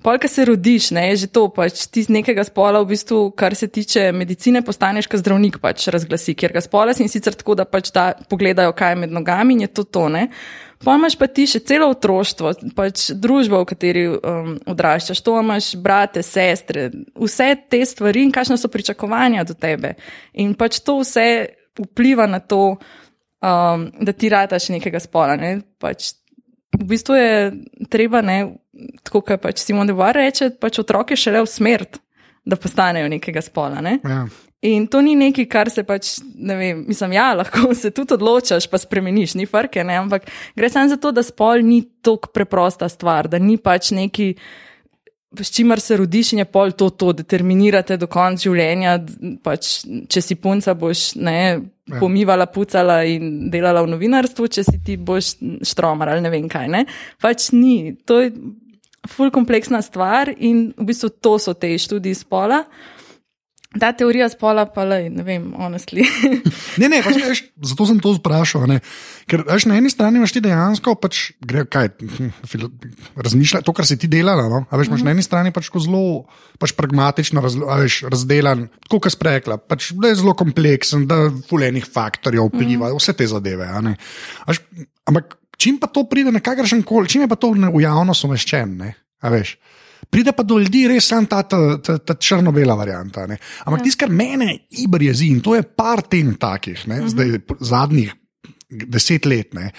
Polka 0.03 0.27
se 0.27 0.45
rodiš, 0.45 0.91
ne, 0.95 1.09
je 1.09 1.15
že 1.15 1.27
to, 1.27 1.49
pač 1.51 1.81
ti 1.91 1.99
z 1.99 2.13
nekega 2.13 2.45
spola, 2.47 2.79
v 2.79 2.95
bistvu, 2.95 3.33
kar 3.35 3.51
se 3.51 3.67
tiče 3.67 4.13
medicine, 4.15 4.61
postaneš, 4.63 5.09
kot 5.11 5.19
zdravnik 5.19 5.57
pač 5.59 5.89
razglasi, 5.91 6.37
kjer 6.39 6.53
ga 6.55 6.61
spola 6.63 6.93
si 6.95 7.03
in 7.03 7.11
sicer 7.11 7.35
tako, 7.35 7.57
da 7.59 7.65
pač 7.67 7.91
ta 7.91 8.13
pogledajo, 8.31 8.71
kaj 8.71 8.95
je 8.95 8.99
med 9.01 9.11
nogami 9.11 9.57
in 9.57 9.65
je 9.65 9.69
to 9.75 9.83
to. 9.83 10.05
Ne. 10.07 10.29
Pomaž 10.79 11.17
pa 11.19 11.27
ti 11.27 11.43
še 11.51 11.59
celo 11.67 11.89
otroštvo, 11.91 12.53
pač 12.77 13.09
družbo, 13.11 13.59
v 13.59 13.67
kateri 13.67 14.05
um, 14.07 14.53
odraščaš, 14.71 15.19
to 15.19 15.35
imaš 15.35 15.73
brate, 15.75 16.23
sestre, 16.23 16.87
vse 17.19 17.49
te 17.67 17.83
stvari 17.83 18.23
in 18.23 18.31
kakšne 18.31 18.55
so 18.55 18.71
pričakovanja 18.71 19.43
do 19.43 19.57
tebe. 19.59 19.97
In 20.39 20.55
pač 20.55 20.79
to 20.79 21.01
vse 21.01 21.27
vpliva 21.75 22.29
na 22.31 22.39
to, 22.39 22.79
um, 23.43 23.85
da 23.99 24.15
ti 24.15 24.31
rataš 24.31 24.71
nekega 24.71 25.03
spola. 25.03 25.35
Ne? 25.35 25.57
Pač, 25.75 26.13
v 26.79 26.87
bistvu 26.87 27.19
je 27.19 27.31
treba, 27.91 28.23
ne, 28.23 28.39
tako 29.03 29.23
kot 29.25 29.41
pač 29.43 29.63
Simon 29.63 29.89
de 29.89 29.95
Beauvoir 29.95 30.17
reče, 30.19 30.51
pač 30.59 30.81
otroke 30.81 31.17
šele 31.19 31.43
v 31.45 31.49
smrt, 31.49 31.99
da 32.45 32.59
postanejo 32.59 33.09
nekega 33.11 33.43
spola. 33.45 33.81
Ne? 33.85 33.97
Ja. 34.03 34.23
In 34.61 34.89
to 34.91 34.99
ni 34.99 35.13
nekaj, 35.15 35.45
kar 35.47 35.69
se 35.71 35.85
pač, 35.87 36.17
ne 36.35 36.55
vem, 36.59 36.81
mislim, 36.89 37.13
ja, 37.15 37.29
lahko 37.39 37.71
se 37.81 37.93
tudi 37.95 38.17
odločaš, 38.17 38.67
pa 38.67 38.79
spremeniš, 38.81 39.37
ni 39.39 39.47
frke, 39.47 39.85
ne, 39.87 40.01
ampak 40.01 40.27
gre 40.57 40.69
samo 40.71 40.91
za 40.91 40.97
to, 40.99 41.13
da 41.15 41.23
spol 41.23 41.63
ni 41.63 41.85
tako 42.03 42.33
preprosta 42.35 42.89
stvar, 42.91 43.31
da 43.31 43.39
ni 43.39 43.55
pač 43.55 43.93
neki, 43.95 44.33
s 45.39 45.53
čimer 45.55 45.79
se 45.79 45.95
rodiš 46.01 46.33
in 46.33 46.43
je 46.43 46.49
pol 46.51 46.73
to, 46.75 46.89
to 46.89 47.13
determinirate 47.15 47.95
do 48.01 48.09
konca 48.11 48.49
življenja, 48.49 48.97
pač, 49.45 49.77
če 50.11 50.25
si 50.25 50.35
punca, 50.35 50.75
boš 50.75 51.13
ne, 51.15 51.39
pomivala, 51.95 52.49
pucala 52.51 52.99
in 53.07 53.47
delala 53.53 53.85
v 53.85 53.93
novinarstvu, 53.93 54.49
če 54.57 54.65
si 54.67 54.79
ti 54.83 54.97
boš 54.99 55.37
štromar 55.71 56.11
ali 56.11 56.25
ne 56.25 56.33
vem 56.33 56.51
kaj. 56.51 56.67
Ne. 56.67 56.83
Pač 57.23 57.53
ni, 57.55 57.95
to 58.03 58.19
je 58.25 58.33
ful 59.09 59.33
kompleksna 59.33 59.81
stvar 59.85 60.31
in 60.37 60.69
v 60.77 60.89
bistvu 60.91 61.09
to 61.19 61.35
so 61.41 61.53
te 61.57 61.73
študiji 61.77 62.21
spola. 62.23 62.63
Ta 63.69 63.91
teorija 63.93 64.25
spola 64.33 64.63
pa 64.65 64.81
le, 64.81 65.11
ne 65.13 65.21
vem, 65.21 65.43
honestly. 65.53 66.01
Ne, 66.81 66.87
ne, 66.89 67.03
pač, 67.05 67.17
veš, 67.21 67.39
zato 67.69 67.85
sem 67.85 67.99
to 68.01 68.15
vprašal. 68.15 68.63
Ne? 68.65 68.79
Ker 69.29 69.43
veš, 69.45 69.67
na 69.69 69.75
eni 69.77 69.91
strani 69.93 70.17
imaš 70.17 70.31
ti 70.33 70.41
dejansko, 70.41 70.95
pač, 70.97 71.19
gre, 71.43 71.65
kaj, 71.69 71.91
filo- 72.49 72.71
razmišlja, 73.19 73.61
to, 73.67 73.73
kar 73.77 73.85
si 73.85 73.99
ti 73.99 74.09
delala. 74.09 74.47
No? 74.49 74.63
A 74.71 74.79
veš, 74.79 74.89
imaš 74.89 75.03
na 75.05 75.13
eni 75.13 75.25
strani 75.25 75.53
pač 75.53 75.69
zelo 75.75 76.23
pač 76.57 76.73
pragmatično 76.79 77.43
raz, 77.45 77.59
veš, 77.59 77.99
razdelan, 78.09 78.65
kot 78.89 79.05
kar 79.05 79.13
sprekla, 79.13 79.59
pač, 79.61 79.91
da 79.93 80.13
je 80.13 80.21
zelo 80.23 80.33
kompleksen, 80.39 81.05
da 81.09 81.27
fulejnih 81.51 81.85
faktorjev 81.85 82.49
vpliva, 82.49 82.89
vse 82.97 83.13
te 83.13 83.29
zadeve. 83.29 83.69
Veš, 84.49 84.63
ampak 85.05 85.35
čim 85.59 85.77
pa 85.79 85.89
to 85.91 86.05
pride 86.09 86.31
na 86.31 86.39
kakršen 86.39 86.83
koli, 86.87 87.11
čim 87.11 87.25
je 87.25 87.31
pa 87.31 87.35
to 87.35 87.51
v 87.51 87.83
javnost 87.83 88.25
umeščen, 88.25 88.79
veš. 89.21 89.57
Pride 90.09 90.31
pa 90.33 90.45
do 90.47 90.57
ljudi 90.57 90.85
res 90.87 91.09
samo 91.11 91.27
ta, 91.29 91.43
ta, 91.43 91.59
ta, 91.83 91.97
ta 91.99 92.15
črno-bela 92.15 92.73
varianta. 92.79 93.27
Ne? 93.27 93.35
Ampak 93.67 93.81
ja. 93.81 93.83
tisto, 93.83 94.05
kar 94.05 94.13
mene 94.15 94.55
iber 94.81 95.03
jezi, 95.03 95.27
in 95.35 95.43
to 95.43 95.57
je 95.57 95.63
par 95.63 96.01
tem 96.07 96.31
takih, 96.39 96.87
ne, 96.87 97.01
uh 97.01 97.05
-huh. 97.05 97.11
zdaj 97.11 97.59
zadnjih 97.59 98.15
deset 98.69 99.25
let, 99.25 99.53
ne, 99.57 99.71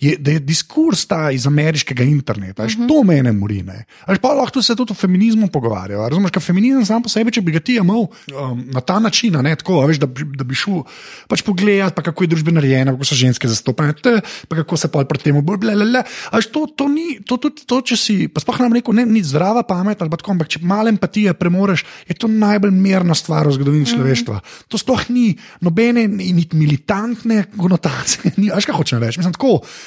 je, 0.00 0.14
da 0.16 0.32
je 0.32 0.40
diskurs 0.40 1.04
ta 1.06 1.28
iz 1.30 1.46
ameriškega 1.46 2.04
interneta, 2.04 2.64
uh 2.64 2.70
-huh. 2.70 2.88
to 2.88 3.02
mene 3.04 3.32
mori. 3.32 3.62
ne. 3.62 3.84
A 4.06 4.12
veš, 4.12 4.18
Pa 4.18 4.32
lahko 4.32 4.62
se 4.62 4.76
tudi 4.76 4.92
o 4.92 4.94
feminizmu 4.94 5.48
pogovarjajo. 5.48 6.08
Razumeš, 6.08 6.30
ker 6.30 6.42
feminizem 6.42 6.84
sam 6.86 7.02
po 7.02 7.08
sebi, 7.08 7.32
če 7.32 7.40
bi 7.40 7.52
ga 7.52 7.60
ti 7.60 7.76
imel 7.76 8.06
um, 8.06 8.64
na 8.72 8.80
ta 8.80 8.98
način, 8.98 9.36
ne, 9.42 9.56
tako, 9.56 9.86
veš, 9.86 9.98
da, 9.98 10.06
da 10.06 10.44
bi 10.44 10.54
šel 10.54 10.82
pač 11.28 11.42
pogledat, 11.42 11.94
pa 11.94 12.02
kako 12.02 12.24
je 12.24 12.28
družba 12.28 12.50
narejena, 12.50 12.92
kako 12.92 13.04
so 13.04 13.14
ženske 13.14 13.48
zastopane, 13.48 13.92
te, 13.92 14.20
pa 14.48 14.56
kako 14.56 14.76
se 14.76 14.88
pa 14.88 15.04
pri 15.04 15.18
tem 15.18 15.44
bolj 15.44 15.58
blele. 15.58 16.02
To, 16.52 16.66
to 16.66 16.88
ni, 16.88 17.20
to, 17.26 17.36
tudi 17.36 17.66
to, 17.66 17.80
če 17.80 17.96
si, 17.96 18.28
pa 18.28 18.40
sploh 18.40 18.60
nam 18.60 18.72
rekel, 18.72 18.94
ne, 18.94 19.06
ni 19.06 19.22
zdrava 19.22 19.62
pamet 19.62 19.98
tako, 19.98 20.32
ampak 20.32 20.48
če 20.48 20.60
malo 20.62 20.88
empatije 20.88 21.34
premoreš, 21.34 21.84
je 22.08 22.14
to 22.14 22.28
najbolj 22.28 22.70
mirna 22.70 23.14
stvar 23.14 23.48
v 23.48 23.52
zgodovini 23.52 23.84
mm. 23.84 23.92
človeštva. 23.92 24.40
To 24.68 24.78
sploh 24.78 25.04
ni 25.10 25.36
nobene 25.60 26.06
niti 26.08 26.56
militantne 26.56 27.44
konotacije. 27.56 28.29
Ni, 28.36 28.50
Veš, 28.54 28.68
kaj 28.68 28.76
hočem 28.76 29.02
reči? 29.02 29.20
Mislim, 29.20 29.34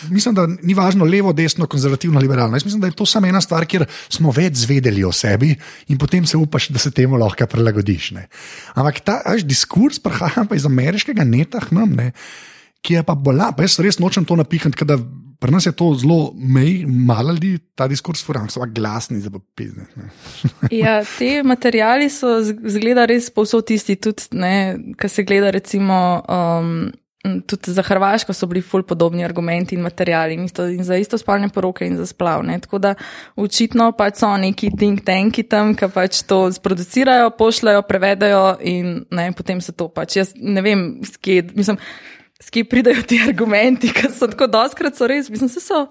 mislim, 0.09 0.35
da 0.35 0.47
ni 0.47 0.75
važno 0.77 1.05
levo, 1.05 1.33
desno, 1.33 1.67
konzervativno, 1.67 2.19
liberalno. 2.19 2.57
Jaz 2.57 2.65
mislim, 2.65 2.81
da 2.81 2.91
je 2.91 2.97
to 2.97 3.05
samo 3.05 3.27
ena 3.27 3.41
stvar, 3.41 3.65
kjer 3.69 3.85
smo 4.09 4.33
več 4.35 4.63
zvedeli 4.65 5.03
o 5.03 5.11
sebi 5.11 5.53
in 5.87 5.99
potem 6.01 6.25
se 6.29 6.37
upaš, 6.37 6.69
da 6.73 6.81
se 6.81 6.91
temu 6.91 7.19
lahko 7.19 7.47
prilagodiš. 7.49 8.11
Ne. 8.17 8.27
Ampak 8.75 9.03
ta 9.05 9.19
veš, 9.27 9.47
diskurs 9.47 9.99
prihaja 10.03 10.47
pa 10.49 10.57
iz 10.59 10.65
ameriškega 10.69 11.25
neta, 11.27 11.63
nam, 11.71 11.95
ne, 11.99 12.11
ki 12.83 12.99
je 12.99 13.03
pa 13.07 13.15
bola. 13.15 13.51
Pa 13.55 13.67
jaz 13.67 13.79
res 13.83 13.99
nočem 14.01 14.25
to 14.27 14.37
napihniti, 14.39 14.87
da 14.87 14.99
pri 15.43 15.51
nas 15.51 15.65
je 15.65 15.73
to 15.75 15.89
zelo 15.99 16.31
mej, 16.35 16.85
malo 16.87 17.33
ljudi 17.35 17.57
ta 17.75 17.87
diskurs 17.91 18.23
furam, 18.23 18.47
so 18.49 18.61
pa 18.63 18.65
glasni 18.71 19.19
za 19.19 19.29
popizne. 19.29 19.85
Ja, 20.71 21.01
te 21.03 21.43
materijali 21.43 22.07
so 22.09 22.37
zgleda 22.43 23.03
res 23.09 23.27
povsod 23.29 23.67
tisti, 23.67 23.97
tudi, 23.99 24.29
kar 24.95 25.11
se 25.11 25.25
gleda 25.27 25.51
recimo. 25.51 25.97
Um, 26.31 26.93
Tudi 27.23 27.71
za 27.71 27.81
Hrvaško 27.81 28.33
so 28.35 28.47
bili 28.51 28.61
ful 28.61 28.83
podobni 28.83 29.23
argumenti 29.23 29.75
in 29.75 29.81
materijali, 29.81 30.33
in, 30.33 30.43
isto, 30.45 30.65
in 30.67 30.83
za 30.83 30.97
isto 30.99 31.17
spolne 31.17 31.47
poroke 31.49 31.87
in 31.87 31.95
za 31.97 32.05
splav. 32.05 32.43
Ne. 32.43 32.57
Tako 32.59 32.81
da 32.83 32.95
očitno 33.35 33.91
pač 33.95 34.19
so 34.19 34.31
neki 34.37 34.73
think 34.77 35.05
tanki 35.07 35.43
tam, 35.47 35.71
ki 35.75 35.87
pač 35.93 36.19
to 36.27 36.51
sproducirajo, 36.51 37.29
pošljajo, 37.37 37.85
prevedajo 37.87 38.57
in 38.59 39.05
ne, 39.11 39.29
potem 39.31 39.61
se 39.61 39.71
to 39.71 39.87
pač. 39.87 40.17
Jaz 40.19 40.33
ne 40.35 40.61
vem, 40.61 40.83
s 41.07 41.15
kje, 41.15 41.47
mislim, 41.55 41.79
s 42.43 42.51
kje 42.51 42.67
pridajo 42.67 43.07
ti 43.07 43.21
argumenti, 43.29 43.93
ki 43.95 44.11
so 44.11 44.27
tako 44.27 44.51
doskrat 44.51 44.99
so 44.99 45.07
res, 45.07 45.31
mislim, 45.31 45.49
se 45.49 45.63
so 45.63 45.85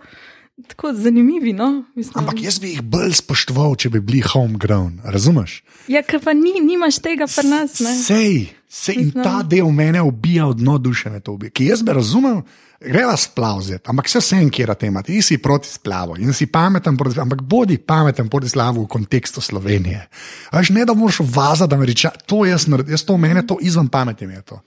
tako 0.69 0.93
zanimivi. 0.93 1.53
No? 1.53 1.85
Mislim, 1.95 2.13
Ampak 2.21 2.43
jaz 2.43 2.61
bi 2.61 2.75
jih 2.75 2.83
bolj 2.85 3.17
spoštoval, 3.23 3.77
če 3.81 3.91
bi 3.97 4.05
bili 4.05 4.21
homegrown, 4.21 5.01
razumeš? 5.05 5.63
Ja, 5.89 6.05
ker 6.05 6.21
pa 6.21 6.37
ni, 6.37 6.59
nimaš 6.61 7.01
tega 7.01 7.25
pri 7.25 7.49
nas. 7.49 7.81
Ne? 7.81 7.95
Sej, 8.05 8.37
sej 8.73 8.97
in 8.97 9.11
ta 9.13 9.43
del 9.45 9.69
mene 9.71 10.01
ubija 10.03 10.47
od 10.47 10.57
dno 10.57 10.79
duše, 10.79 11.11
me 11.11 11.21
to 11.21 11.33
ubija. 11.37 11.51
Ki 11.51 11.67
jaz 11.67 11.83
bi 11.83 11.93
razumel, 11.93 12.41
greva 12.81 13.17
splavzeti, 13.17 13.85
ampak 13.91 14.09
se 14.09 14.19
vsem, 14.19 14.49
kjer 14.51 14.75
te 14.75 14.89
ima, 14.89 15.03
ti 15.03 15.21
si 15.23 15.39
proti 15.39 15.69
splavu 15.69 16.17
in 16.19 16.33
si 16.33 16.47
pameten, 16.47 16.97
proti, 16.97 17.21
ampak 17.21 17.43
bodi 17.43 17.79
pameten 17.79 18.29
proti 18.29 18.49
slavu 18.49 18.85
v 18.85 18.89
kontekstu 18.89 19.41
Slovenije. 19.41 20.09
A 20.51 20.59
Veš, 20.59 20.71
ne 20.71 20.87
da 20.89 20.95
moraš 20.95 21.21
vaza, 21.21 21.67
da 21.67 21.77
me 21.77 21.87
reče, 21.87 22.11
to 22.27 22.45
jaz 22.47 22.67
jaz 22.89 23.05
to 23.05 23.17
mene, 23.17 23.47
to 23.47 23.59
izven 23.61 23.89
pameti 23.89 24.27
mi 24.27 24.35
je 24.35 24.43
to. 24.43 24.61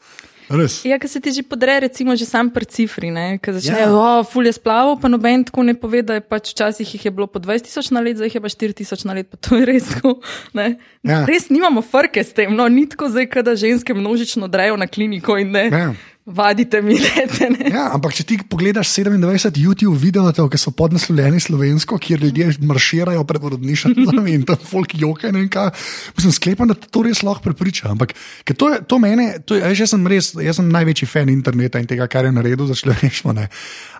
Res. 0.49 0.85
Ja, 0.85 0.99
ker 0.99 1.09
se 1.09 1.19
ti 1.19 1.31
že 1.31 1.41
podre, 1.41 1.79
recimo, 1.81 2.13
že 2.15 2.25
sam 2.25 2.49
pri 2.49 2.65
cifri, 2.65 3.09
ki 3.41 3.49
začne, 3.57 3.79
Ja. 3.79 3.89
oh, 3.89 4.21
fulje 4.21 4.53
splavo, 4.53 4.95
pa 5.01 5.07
noben 5.09 5.43
tako 5.43 5.63
ne 5.63 5.73
pove, 5.73 6.01
da 6.05 6.13
je 6.17 6.21
pač 6.21 6.53
včasih 6.53 6.85
jih 6.85 7.05
je 7.05 7.11
bilo 7.11 7.27
po 7.27 7.39
20 7.39 7.65
tisoč 7.65 7.89
na 7.91 7.99
let, 7.99 8.17
zdaj 8.17 8.27
jih 8.29 8.35
je 8.35 8.41
pa 8.41 8.49
4 8.49 8.73
tisoč 8.73 9.03
na 9.05 9.13
let, 9.13 9.27
pa 9.29 9.37
to 9.37 9.57
je 9.57 9.65
res 9.65 9.89
tako. 9.89 10.21
ne. 10.53 10.77
Ja. 11.03 11.25
Res 11.25 11.49
nimamo 11.49 11.81
frke 11.81 12.21
s 12.23 12.33
tem, 12.33 12.53
no, 12.53 12.67
ni 12.69 12.85
tako 12.85 13.09
zdaj, 13.09 13.25
kada 13.29 13.55
ženske 13.55 13.93
množično 13.93 14.47
drejo 14.47 14.77
na 14.77 14.85
kliniko 14.87 15.37
in 15.37 15.51
ne. 15.51 15.65
Ja. 15.69 15.93
Vadite 16.25 16.81
mi, 16.81 16.95
lete, 16.97 17.51
ne. 17.53 17.67
Ja, 17.69 17.91
ampak 17.93 18.15
če 18.17 18.23
ti 18.25 18.35
pogledaš 18.49 18.89
27 18.95 19.59
YouTube 19.61 19.99
videov, 20.01 20.31
ki 20.49 20.57
so 20.57 20.71
podnaslovljeni 20.73 21.37
slovensko, 21.37 21.99
kjer 22.01 22.23
ljudje 22.23 22.47
marširajo 22.65 23.21
pred 23.29 23.43
porodnišnicami 23.43 24.33
in 24.39 24.45
tam 24.49 24.57
folk 24.57 24.95
joka 24.97 25.29
in 25.29 25.45
kaj, 25.53 25.69
mislim, 26.17 26.33
sklepam, 26.33 26.71
da 26.71 26.73
to 26.73 27.03
res 27.05 27.21
lahko 27.21 27.45
prepriča. 27.45 27.91
Ampak 27.93 28.15
to, 28.57 28.71
to 28.89 28.97
mene, 28.97 29.35
to 29.45 29.59
veš, 29.61 29.83
jaz 29.85 29.93
sem 29.93 30.07
res, 30.09 30.31
jaz 30.41 30.57
sem 30.57 30.71
največji 30.73 31.09
fan 31.11 31.29
interneta 31.29 31.77
in 31.77 31.85
tega, 31.93 32.09
kar 32.09 32.25
je 32.25 32.33
naredil 32.33 32.65
za 32.71 32.79
človeštvo. 32.81 33.35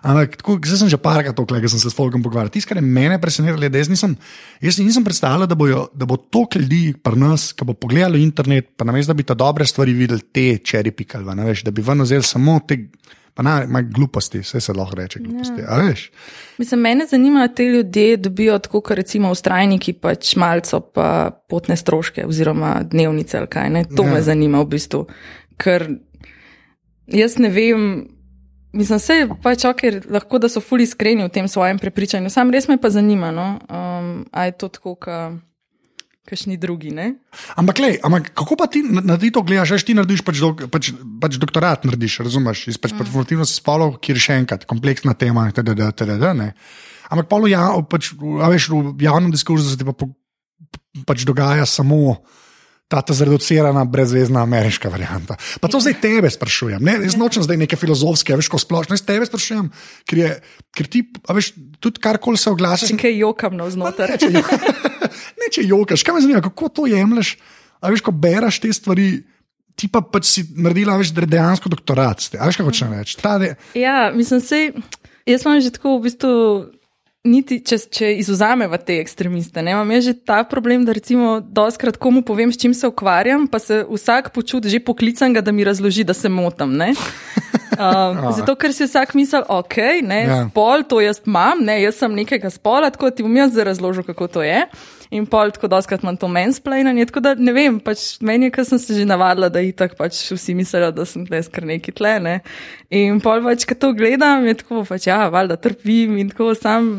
Ampak 0.02 0.34
tako, 0.42 0.58
zdaj 0.66 0.82
sem 0.82 0.90
že 0.90 0.98
parkrat 0.98 1.38
to, 1.38 1.46
ker 1.46 1.70
sem 1.70 1.78
se 1.78 1.94
s 1.94 1.94
folkom 1.94 2.26
pogovarjal. 2.26 2.50
Tisto, 2.50 2.72
kar 2.72 2.82
je 2.82 2.90
mene 2.90 3.20
presenetilo, 3.22 3.62
je, 3.68 3.70
da 3.70 3.84
jaz 3.84 3.92
nisem, 3.92 4.18
jaz 4.66 4.80
nisem 4.82 5.06
predstavljal, 5.06 5.46
da, 5.46 5.54
bojo, 5.54 5.86
da 5.94 6.10
bo 6.10 6.18
toliko 6.18 6.58
ljudi 6.58 6.90
pri 6.98 7.22
nas, 7.22 7.52
ki 7.54 7.70
bo 7.70 7.78
pogledalo 7.78 8.18
internet, 8.18 8.74
pa 8.74 8.82
namesto 8.82 9.14
da 9.14 9.18
bi 9.22 9.30
ta 9.30 9.38
dobre 9.38 9.62
stvari 9.62 9.94
videli, 9.94 10.26
te 10.34 10.48
čeri 10.58 10.90
pikali, 10.90 11.22
da 11.62 11.70
bi 11.70 11.86
ven 11.86 12.02
vzeli 12.16 12.32
samo 12.32 12.60
te. 12.66 12.78
Pa 13.36 13.44
na, 13.44 13.66
ma 13.68 13.82
gluposti, 13.84 14.38
vse 14.40 14.60
se 14.64 14.72
lahko 14.72 14.96
reče, 14.96 15.20
gluposti. 15.20 15.60
Ja. 15.60 15.92
Mislim, 16.58 16.80
mene 16.80 17.04
zanima, 17.06 17.42
da 17.44 17.54
te 17.54 17.64
ljudje 17.68 18.16
dobijo 18.16 18.58
tako, 18.58 18.80
kot 18.80 18.96
recimo 18.96 19.28
ustrajniki, 19.30 19.92
pač 19.92 20.30
malco, 20.40 20.80
pa 20.80 21.30
potne 21.48 21.76
stroške, 21.76 22.24
oziroma 22.24 22.80
dnevnice 22.88 23.36
ali 23.38 23.46
kaj. 23.52 23.70
Ne? 23.70 23.84
To 23.96 24.06
Ja. 24.06 24.14
me 24.14 24.22
zanima 24.22 24.62
v 24.64 24.70
bistvu. 24.72 25.02
Ker 25.60 25.84
jaz 27.06 27.36
ne 27.38 27.50
vem, 27.52 28.08
mislim, 28.72 28.98
vse 28.98 29.28
pač 29.42 29.64
ok, 29.68 29.84
lahko 30.10 30.38
da 30.38 30.48
so 30.48 30.60
fuli 30.64 30.88
iskreni 30.88 31.24
v 31.24 31.28
tem 31.28 31.48
svojem 31.48 31.78
prepričanju. 31.78 32.30
Sam 32.32 32.50
res 32.50 32.68
me 32.68 32.80
pa 32.80 32.88
zanima, 32.90 33.30
no? 33.30 33.58
um, 33.68 34.24
a 34.32 34.44
je 34.48 34.56
to 34.56 34.68
tako, 34.68 34.94
ka, 34.94 35.36
kašni 36.26 36.58
drugi, 36.60 36.90
ne? 36.94 37.12
Ampak, 37.54 37.80
lej, 37.82 37.98
ampak 38.04 38.32
kako 38.34 38.58
pa 38.58 38.66
ti 38.70 38.82
na, 38.82 39.02
na 39.04 39.16
ti 39.20 39.30
to 39.34 39.44
gledaš, 39.46 39.76
veš, 39.76 39.86
ti 39.86 39.94
narediš 39.96 40.24
pač, 40.26 40.42
dok, 40.42 40.66
pač, 40.72 40.90
pač 41.22 41.38
doktorat, 41.42 41.86
narediš, 41.86 42.20
razumeš, 42.26 42.66
iz 42.74 42.80
pač 42.82 42.94
mm. 42.94 43.02
performativnosti 43.02 43.60
spolov, 43.60 43.96
ki 44.02 44.16
je 44.16 44.24
še 44.26 44.40
enkrat 44.42 44.66
kompleksna 44.68 45.14
tema, 45.18 45.46
td, 45.54 45.76
td, 45.94 46.18
ne. 46.36 46.52
Ampak 47.06 47.30
polo 47.30 47.50
ja, 47.50 47.70
pač, 47.86 48.12
a 48.18 48.50
veš, 48.50 48.72
v 48.74 49.06
javnem 49.06 49.30
diskurzu 49.34 49.70
se 49.70 49.78
ti 49.78 49.86
pa, 49.86 49.94
po, 49.94 50.10
pač 51.06 51.26
dogaja 51.28 51.66
samo. 51.68 52.18
Ta 52.86 53.00
ta 53.02 53.10
zreducirana, 53.18 53.82
brezvezna 53.90 54.44
ameriška 54.46 54.86
varianta. 54.86 55.34
Pa 55.58 55.66
to 55.66 55.80
zdaj 55.82 55.96
tebe 55.98 56.30
sprašujem. 56.30 56.78
Ne, 56.86 56.92
jaz 57.02 57.16
nočem 57.18 57.42
zdaj 57.42 57.58
neke 57.58 57.74
filozofske, 57.74 58.30
veš, 58.38 58.46
ko 58.46 58.60
splošno. 58.62 58.94
Jaz 58.94 59.02
tebe 59.02 59.26
sprašujem, 59.26 59.72
ker, 60.06 60.20
je, 60.20 60.28
ker 60.70 60.86
ti, 60.86 61.02
veš, 61.26 61.48
tudi 61.82 61.98
karkoli 61.98 62.38
se 62.38 62.46
oglasiš. 62.54 62.94
Če 62.94 63.00
kaj 63.00 63.18
jokam 63.18 63.58
na 63.58 63.66
vznoter. 63.66 64.14
Ne, 65.36 65.50
če, 65.50 65.64
jokaš, 65.64 66.02
kaj 66.02 66.14
me 66.14 66.20
zanima, 66.20 66.40
kako 66.40 66.68
to 66.70 66.86
jemliš. 66.86 67.36
A 67.78 67.90
veš, 67.90 68.00
ko 68.00 68.10
bereš 68.10 68.58
te 68.58 68.72
stvari, 68.72 69.22
ti 69.74 69.86
pa 69.86 70.00
pač 70.00 70.24
si 70.26 70.44
naredila 70.56 70.96
več 70.96 71.12
dejansko 71.12 71.68
doktorat. 71.68 72.20
s 72.20 72.30
tem. 72.30 72.40
A 72.40 72.46
veš, 72.46 72.56
kako 72.56 72.72
če 72.72 72.88
reči. 72.90 73.16
De- 73.38 73.54
Ja, 73.74 74.10
mislim, 74.10 74.40
sej, 74.40 74.72
jaz 75.26 75.44
imam 75.44 75.60
že 75.60 75.70
tako 75.70 75.98
v 75.98 76.02
bistvu. 76.02 76.32
Niti, 77.26 77.58
če, 77.58 77.76
če 77.90 78.06
izuzameva 78.16 78.78
te 78.78 79.00
ekstremiste, 79.02 79.58
ne, 79.58 79.72
imam 79.72 79.90
že 80.00 80.14
ta 80.14 80.44
problem, 80.44 80.84
da 80.86 80.94
recimo 80.94 81.40
doskrat 81.42 81.96
komu 81.98 82.22
povem, 82.22 82.52
s 82.54 82.56
čim 82.56 82.70
se 82.70 82.86
ukvarjam, 82.86 83.48
pa 83.50 83.58
se 83.58 83.82
vsak 83.82 84.30
počuti 84.30 84.70
že 84.70 84.78
poklican, 84.78 85.34
da 85.34 85.50
mi 85.50 85.66
razloži, 85.66 86.04
da 86.04 86.14
se 86.14 86.28
motam. 86.28 86.76
ne. 86.76 86.94
Um, 87.76 88.32
zato, 88.32 88.54
ker 88.54 88.72
si 88.72 88.86
vsak 88.86 89.12
misel, 89.12 89.42
ok, 89.44 89.76
ne, 90.00 90.20
Ja. 90.22 90.28
ja. 90.28 90.48
spol, 90.48 90.80
to 90.82 90.96
jaz 90.96 91.20
imam, 91.26 91.60
ne, 91.60 91.82
jaz 91.82 91.98
sem 91.98 92.08
nekega 92.08 92.48
spola, 92.48 92.88
tako 92.88 93.10
da 93.10 93.12
ti 93.12 93.22
bom 93.22 93.36
jaz 93.36 93.52
razložil, 93.52 94.00
kako 94.02 94.28
to 94.28 94.40
je. 94.40 94.62
In 95.14 95.26
pol, 95.30 95.52
tako 95.54 95.68
doskrat 95.70 96.02
imam 96.02 96.16
to 96.18 96.28
mansplainanje, 96.32 97.06
tako 97.10 97.22
da 97.22 97.34
ne 97.38 97.52
vem, 97.54 97.78
pač 97.82 98.16
meni 98.24 98.48
je, 98.48 98.54
ker 98.56 98.66
sem 98.66 98.80
se 98.82 98.96
že 98.96 99.06
navadila, 99.08 99.50
da 99.52 99.62
itak 99.62 99.94
pač 99.98 100.18
vsi 100.34 100.56
mislijo, 100.58 100.90
da 100.94 101.06
sem 101.06 101.26
tle 101.28 101.42
skar 101.46 101.66
neki 101.68 101.94
tle, 101.96 102.16
ne. 102.22 102.36
In 102.90 103.20
pol 103.24 103.44
pač, 103.44 103.66
ko 103.68 103.78
to 103.78 103.92
gledam, 103.96 104.46
je 104.48 104.56
tako 104.62 104.82
pač, 104.88 105.06
ja, 105.10 105.26
valjda 105.32 105.58
trpim 105.62 106.18
in 106.22 106.32
tako 106.32 106.54
sam. 106.58 106.90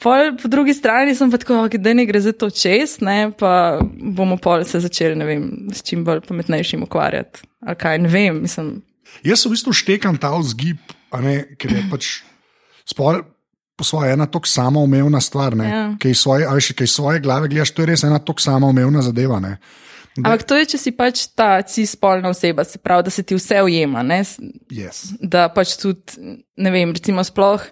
Pol, 0.00 0.32
po 0.40 0.48
drugi 0.48 0.72
strani 0.74 1.14
sem 1.14 1.30
pa 1.30 1.38
tako, 1.38 1.58
okay, 1.66 1.80
da 1.82 1.92
ne 1.94 2.06
gre 2.08 2.22
za 2.24 2.32
to 2.32 2.48
čez, 2.50 2.98
ne, 3.04 3.32
pa 3.36 3.78
bomo 3.82 4.38
pol 4.40 4.64
se 4.64 4.80
začeli, 4.80 5.18
ne 5.20 5.28
vem, 5.28 5.44
s 5.76 5.84
čim 5.84 6.06
bolj 6.06 6.24
pametnejšim 6.24 6.86
ukvarjati. 6.86 7.44
Ali 7.60 7.76
kaj, 7.78 8.00
ne 8.06 8.12
vem, 8.12 8.40
mislim. 8.46 8.78
Jaz 9.26 9.44
v 9.44 9.52
bistvu 9.52 9.74
štekam 9.76 10.16
ta 10.20 10.32
vzgib, 10.38 10.80
ne, 11.20 11.36
ker 11.60 11.76
je 11.76 11.84
pač 11.92 12.08
spol. 12.88 13.20
Po 13.80 13.84
svoje 13.86 14.12
ena 14.12 14.26
tako 14.28 14.44
samoumevna 14.46 15.20
stvar, 15.20 15.56
ne, 15.56 15.64
Ja. 15.66 15.84
ki 15.96 16.10
iz 16.10 16.20
svoje, 16.20 16.44
a 16.44 16.52
veš, 16.52 16.74
ki 16.76 16.84
iz 16.84 16.92
svoje 16.92 17.20
glave 17.20 17.48
gledaš, 17.48 17.70
to 17.72 17.82
je 17.82 17.88
res 17.88 18.04
ena 18.04 18.18
tako 18.20 18.40
samoumevna 18.40 19.00
zadeva. 19.02 19.40
Ne. 19.40 19.54
Ampak 20.18 20.42
to 20.42 20.56
je, 20.56 20.66
če 20.66 20.78
si 20.78 20.90
pač 20.92 21.22
ta 21.32 21.62
cispolna 21.62 22.28
oseba, 22.28 22.64
se 22.66 22.76
pravi, 22.78 23.06
da 23.06 23.10
se 23.10 23.22
ti 23.22 23.34
vse 23.34 23.62
ujema, 23.62 24.02
ne, 24.02 24.20
Yes. 24.68 25.14
da 25.22 25.48
pač 25.48 25.76
tudi, 25.78 26.18
ne 26.56 26.70
vem, 26.70 26.92
recimo 26.92 27.24
sploh, 27.24 27.62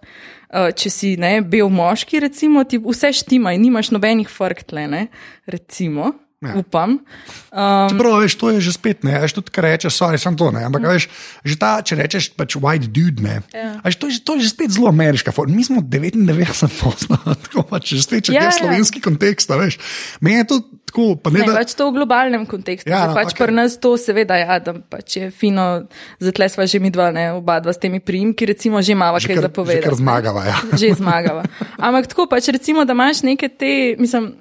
eh, 0.49 0.71
če 0.73 0.91
si 0.91 1.17
ne, 1.17 1.43
bel 1.43 1.69
moški, 1.69 2.21
recimo, 2.21 2.65
ti 2.65 2.79
vse 2.79 3.11
štima 3.13 3.53
in 3.53 3.63
nimaš 3.63 3.91
nobenih 3.91 4.31
frk 4.31 4.63
tle, 4.65 4.87
ne, 4.89 5.03
recimo, 5.47 6.15
Ja. 6.39 6.55
upam. 6.55 7.03
Um, 7.51 7.89
Čeprav, 7.91 8.23
veš, 8.23 8.35
to 8.35 8.51
je 8.51 8.61
že 8.61 8.71
spet, 8.71 9.03
ne, 9.03 9.11
veš, 9.19 9.35
tudi, 9.35 9.51
kar 9.51 9.67
rečeš, 9.67 9.91
sorry, 9.93 10.15
sem 10.15 10.31
to, 10.33 10.49
ne, 10.49 10.63
ampak, 10.63 10.87
veš, 10.87 11.11
že 11.43 11.55
ta, 11.57 11.83
če 11.83 11.99
rečeš, 11.99 12.31
pač 12.31 12.55
white 12.55 12.87
dude, 12.87 13.19
ne, 13.19 13.43
Ja. 13.51 13.83
veš, 13.83 13.95
to, 13.97 14.07
je, 14.07 14.13
že- 14.13 14.23
to 14.23 14.31
je 14.33 14.47
že 14.47 14.51
spet 14.51 14.71
zelo 14.71 14.87
ameriška 14.87 15.29
forma. 15.29 15.51
Mi 15.51 15.63
smo 15.63 15.83
99%, 15.83 17.11
tako 17.43 17.63
pač, 17.65 17.91
že 17.91 18.03
spet, 18.03 18.23
če 18.25 18.33
Ja, 18.33 18.41
je 18.41 18.47
ja. 18.47 18.57
slovenski 18.57 19.01
kontekst, 19.01 19.51
a 19.51 19.57
veš. 19.57 19.83
Meni 20.21 20.39
je 20.39 20.47
to 20.47 20.57
tako, 20.85 21.17
pa 21.17 21.29
ne, 21.29 21.41
Ne, 21.41 21.47
da. 21.47 21.59
pač 21.59 21.75
to 21.75 21.91
v 21.91 21.97
globalnem 21.97 22.47
kontekstu. 22.47 22.87
Ja, 22.87 23.07
no, 23.07 23.15
pač 23.15 23.35
okay. 23.35 23.43
pri 23.43 23.53
nas 23.53 23.75
to 23.77 23.95
seveda 23.95 24.39
ja, 24.39 24.59
da 24.59 24.79
pač 24.79 25.19
je 25.19 25.27
fino, 25.29 25.91
zato 26.17 26.49
smo 26.49 26.63
že 26.65 26.79
mi 26.79 26.89
dva, 26.89 27.11
ne, 27.11 27.35
oba 27.35 27.59
dva 27.59 27.71
s 27.71 27.79
temi 27.79 27.99
primki, 27.99 28.47
recimo 28.47 28.79
že 28.79 28.95
imamo 28.95 29.19
Že 29.19 29.27
kaj 29.27 29.37
že 29.37 29.43
zapovedati. 29.43 29.91
ne. 29.91 29.99
zmagava. 29.99 30.43
Ja. 30.45 30.57
Že 30.71 30.95
zmagava. 30.95 31.43
Ampak 31.77 32.07
tako 32.07 32.25
pač 32.27 32.47
recimo, 32.49 32.83
da 32.83 32.95
imaš 32.95 33.23
neke 33.23 33.49
te, 33.49 33.99
mislim, 33.99 34.39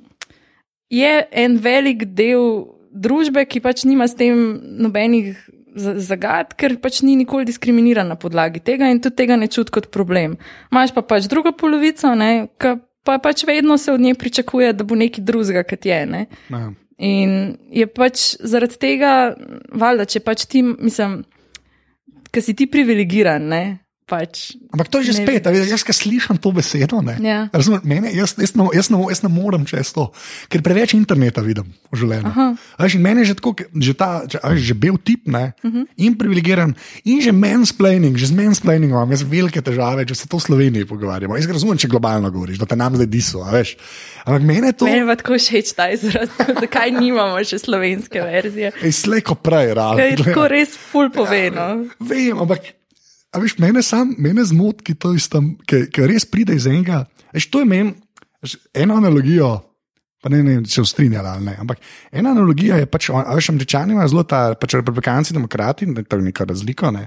je 0.90 1.28
en 1.32 1.58
velik 1.58 2.06
del 2.16 2.66
družbe, 2.92 3.46
ki 3.46 3.60
pač 3.62 3.84
nima 3.86 4.08
s 4.08 4.16
tem 4.16 4.60
nobenih 4.80 5.36
za- 5.76 6.00
zagad, 6.00 6.56
ker 6.58 6.78
pač 6.82 7.02
ni 7.02 7.16
nikoli 7.16 7.46
diskriminiran 7.46 8.08
na 8.08 8.16
podlagi 8.16 8.60
tega 8.60 8.90
in 8.90 9.00
tudi 9.00 9.16
tega 9.16 9.36
ne 9.36 9.48
čuti 9.48 9.72
kot 9.72 9.92
problem. 9.92 10.38
Imaš 10.72 10.94
pa 10.96 11.02
pač 11.02 11.28
drugo 11.30 11.52
polovico, 11.52 12.16
ne, 12.16 12.48
ki 12.58 12.78
pa 13.04 13.20
pač 13.20 13.46
vedno 13.46 13.78
se 13.78 13.92
od 13.92 14.02
nje 14.02 14.16
pričakuje, 14.16 14.74
da 14.74 14.84
bo 14.84 14.96
nekaj 14.96 15.24
drugega, 15.24 15.64
kot 15.64 15.86
je. 15.86 16.06
Ne. 16.06 16.26
Ja. 16.50 16.72
In 16.98 17.58
je 17.70 17.86
pač 17.88 18.36
zaradi 18.42 18.80
tega, 18.82 19.36
valjda, 19.72 20.06
če 20.06 20.20
pač 20.20 20.48
ti, 20.50 20.64
mislim, 20.64 21.22
ki 22.34 22.42
si 22.42 22.56
ti 22.58 22.66
privilegiran, 22.68 23.46
ne, 23.48 23.78
pač. 24.08 24.56
Ampak 24.72 24.88
to 24.88 25.04
je 25.04 25.12
že 25.12 25.20
Ne 25.20 25.28
spet, 25.28 25.44
a 25.44 25.52
veš, 25.52 25.68
jaz, 25.68 25.84
ki 25.84 25.94
slišim 25.94 26.40
to 26.40 26.56
besedo, 26.56 27.04
ne. 27.04 27.20
Ja. 27.20 27.52
Razumem, 27.52 27.84
mene, 27.84 28.10
jaz, 28.16 28.40
jaz, 28.40 28.56
ne, 28.56 28.72
jaz, 28.72 28.88
ne, 28.88 28.98
jaz 29.12 29.22
ne 29.22 29.30
morem 29.30 29.68
čez 29.68 29.92
to, 29.92 30.08
ker 30.48 30.64
preveč 30.64 30.96
interneta 30.96 31.44
vidim 31.44 31.68
v 31.92 32.00
življenju. 32.00 32.32
A 32.56 32.80
Veš, 32.88 32.96
in 32.96 33.04
meni 33.04 33.26
je 33.26 33.34
že 33.34 33.36
tako, 33.42 33.52
že 33.76 33.94
ta, 34.00 34.24
veš, 34.24 34.64
že 34.64 34.76
bil 34.80 34.96
tip, 34.96 35.28
ne, 35.28 35.52
uh 35.60 35.68
-huh. 35.68 35.84
in 36.00 36.16
privilegiran, 36.16 36.72
in 37.04 37.20
že 37.20 37.36
mansplaining, 37.36 38.16
že 38.16 38.32
z 38.32 38.34
mansplainingom 38.40 38.96
imam 38.96 39.12
jaz 39.12 39.28
velike 39.28 39.62
težave, 39.62 40.08
če 40.08 40.16
se 40.16 40.26
to 40.28 40.40
v 40.40 40.44
Sloveniji 40.48 40.88
pogovarjamo. 40.88 41.36
Jaz 41.36 41.52
razumem, 41.52 41.78
če 41.78 41.92
globalno 41.92 42.32
govoriš, 42.32 42.58
da 42.58 42.66
te 42.66 42.76
nam 42.76 42.96
zdaj 42.96 43.08
diso, 43.12 43.44
a 43.44 43.52
veš. 43.52 43.76
Ampak 44.26 44.42
meni 44.42 44.68
je 44.68 44.74
to, 44.74 44.86
Meni 44.86 45.04
pa 45.04 45.16
tako 45.16 45.36
všeč 45.36 45.76
ta 45.76 45.92
izraz, 45.92 46.30
zakaj 46.62 46.92
nimamo 46.96 47.44
še 47.44 47.60
slovenske 47.60 48.22
verzije. 48.22 48.72
ej, 48.84 48.92
slej 48.92 49.22
ko 49.22 49.36
prej, 49.36 49.74
glej. 49.76 50.16
tako 50.24 50.48
res 50.48 50.78
ful 50.78 51.10
poveno. 51.12 51.88
Vem, 52.00 52.40
ampak 52.40 52.78
a 53.32 53.40
veš, 53.44 53.58
mene 53.62 53.84
sam, 53.86 54.16
mene 54.18 54.46
zmot, 54.48 54.82
ki 54.86 54.96
to 54.96 55.14
istam, 55.18 55.56
ki, 55.68 55.88
ki 55.94 56.10
res 56.10 56.26
pride 56.30 56.56
iz 56.58 56.68
enega. 56.70 57.06
Veš, 57.36 57.50
to 57.54 57.64
je 57.64 57.70
meni, 57.70 57.96
eno 58.74 59.00
analogijo. 59.00 59.56
Pa 60.18 60.32
ne, 60.34 60.40
ne 60.42 60.56
vem, 60.56 60.64
če 60.66 60.82
se 60.82 60.90
strinjala 60.90 61.36
ali 61.38 61.46
ne. 61.46 61.54
Ampak 61.62 61.78
ena 62.10 62.32
analogija 62.34 62.80
je 62.82 62.88
pač, 62.90 63.12
a 63.14 63.36
veš, 63.38 63.52
američani 63.54 63.94
imajo 63.94 64.10
zelo 64.10 64.24
ta, 64.26 64.40
pač 64.58 64.74
republikanci, 64.80 65.36
demokrati, 65.38 65.86
ne, 65.92 66.02
to 66.02 66.18
je 66.18 66.26
neka 66.26 66.48
razlika. 66.50 66.90
Ne. 66.92 67.04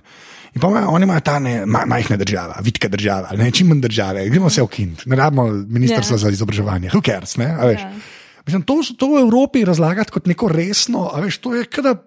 In 0.54 0.62
pa 0.62 0.70
imajo, 0.70 0.92
oni 0.94 1.08
imajo 1.08 1.24
ta 1.26 1.34
ne, 1.42 1.56
ma, 1.66 1.82
majhna 1.90 2.16
država, 2.20 2.60
vitka 2.62 2.88
država, 2.88 3.34
ne, 3.38 3.50
čim 3.50 3.72
manj 3.72 3.82
države, 3.82 4.22
gremo 4.30 4.50
se 4.50 4.62
ukiniti, 4.62 5.10
ne 5.10 5.18
rabimo 5.18 5.48
ministrstva 5.50 6.20
Ja. 6.20 6.22
za 6.22 6.30
izobraževanje, 6.38 6.92
who 6.94 7.02
cares, 7.02 7.34
ne, 7.36 7.50
a 7.50 7.66
veš. 7.66 7.82
Ja. 7.82 7.90
Mislim, 8.46 8.62
to, 8.62 8.78
to 8.96 9.10
v 9.10 9.24
Evropi 9.26 9.66
razlagati 9.66 10.14
kot 10.14 10.30
neko 10.30 10.48
resno, 10.48 11.08
a 11.10 11.20
veš, 11.20 11.42
to 11.42 11.54
je 11.58 11.66
kada. 11.66 11.98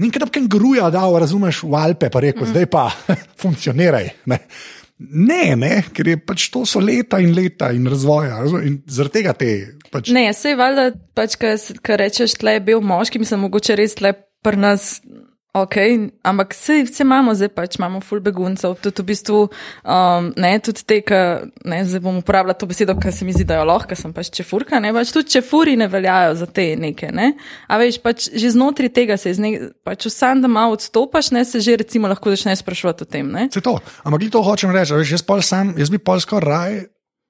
Nekaj 0.00 0.30
kenguruja 0.32 0.88
dal, 0.90 1.18
razumeš, 1.20 1.62
v 1.68 1.76
Alpe, 1.76 2.08
pa 2.10 2.22
rekel, 2.24 2.46
mm. 2.46 2.52
zdaj 2.54 2.68
pa 2.72 2.86
funkcioniraj. 3.42 4.08
Ne. 4.32 4.38
ne, 5.02 5.56
ne, 5.58 5.72
ker 5.92 6.08
je 6.14 6.16
pač 6.24 6.46
to 6.54 6.64
so 6.68 6.80
leta 6.80 7.20
in 7.20 7.34
leta 7.36 7.72
in 7.76 7.88
razvoja. 7.90 8.40
In 8.64 8.80
zaradi 8.88 9.20
tega 9.20 9.36
te. 9.36 9.52
Pač, 9.92 10.08
Ne, 10.14 10.30
sej 10.36 10.56
valjda, 10.56 10.88
pač, 11.16 11.36
kar 11.36 12.00
rečeš, 12.00 12.38
tle 12.40 12.56
je 12.56 12.64
bil 12.64 12.80
moški, 12.80 13.20
mislim, 13.20 13.44
mogoče 13.48 13.76
res 13.76 13.98
tle 14.00 14.14
pri 14.42 14.60
nas. 14.64 14.94
Ok, 15.52 15.76
ampak 16.24 16.54
vse, 16.56 16.78
vse 16.88 17.02
imamo, 17.04 17.34
zdaj 17.36 17.50
pač 17.52 17.74
imamo 17.76 17.98
full 18.00 18.22
beguncev. 18.24 18.72
Tudi 18.80 19.02
v 19.02 19.06
bistvu, 19.10 19.40
um, 19.84 20.30
ne, 20.40 20.52
tudi 20.64 20.80
te, 20.88 20.96
ki, 21.04 21.18
ne, 21.68 21.80
zdaj 21.84 22.00
bom 22.00 22.22
uporabljala 22.22 22.56
to 22.56 22.68
besedo, 22.70 22.94
ker 22.96 23.12
se 23.12 23.28
mi 23.28 23.34
zdi, 23.36 23.44
da 23.44 23.58
jo 23.60 23.66
lahko, 23.68 23.92
sem 23.92 24.14
pač 24.16 24.30
čefurka, 24.32 24.80
ne, 24.80 24.94
pač 24.96 25.12
tudi 25.12 25.34
čefuri 25.34 25.76
ne 25.76 25.90
veljajo 25.92 26.38
za 26.40 26.48
te 26.48 26.70
neke, 26.80 27.12
ne. 27.12 27.34
A 27.68 27.76
veš, 27.82 28.00
pač 28.00 28.30
že 28.32 28.54
znotraj 28.56 28.94
tega 28.96 29.20
se, 29.20 29.36
ne, 29.44 29.52
pač 29.84 30.08
vsem, 30.08 30.40
da 30.40 30.48
malo 30.48 30.80
odstopaš, 30.80 31.34
ne, 31.36 31.44
se 31.44 31.60
že 31.60 31.76
recimo 31.84 32.08
lahko 32.08 32.32
začneš 32.32 32.64
sprašovati 32.64 33.04
o 33.04 33.12
tem, 33.12 33.28
ne. 33.28 33.50
Se 33.52 33.60
to, 33.60 33.76
ampak 34.08 34.24
to 34.32 34.40
hočem 34.40 34.72
reči, 34.72 34.96
veš, 34.96 35.18
jaz, 35.20 35.28
pol 35.28 35.44
sam, 35.44 35.76
jaz 35.76 35.92
bi 35.92 36.00
pol 36.00 36.24
skoraj 36.24 36.48
raj. 36.48 36.82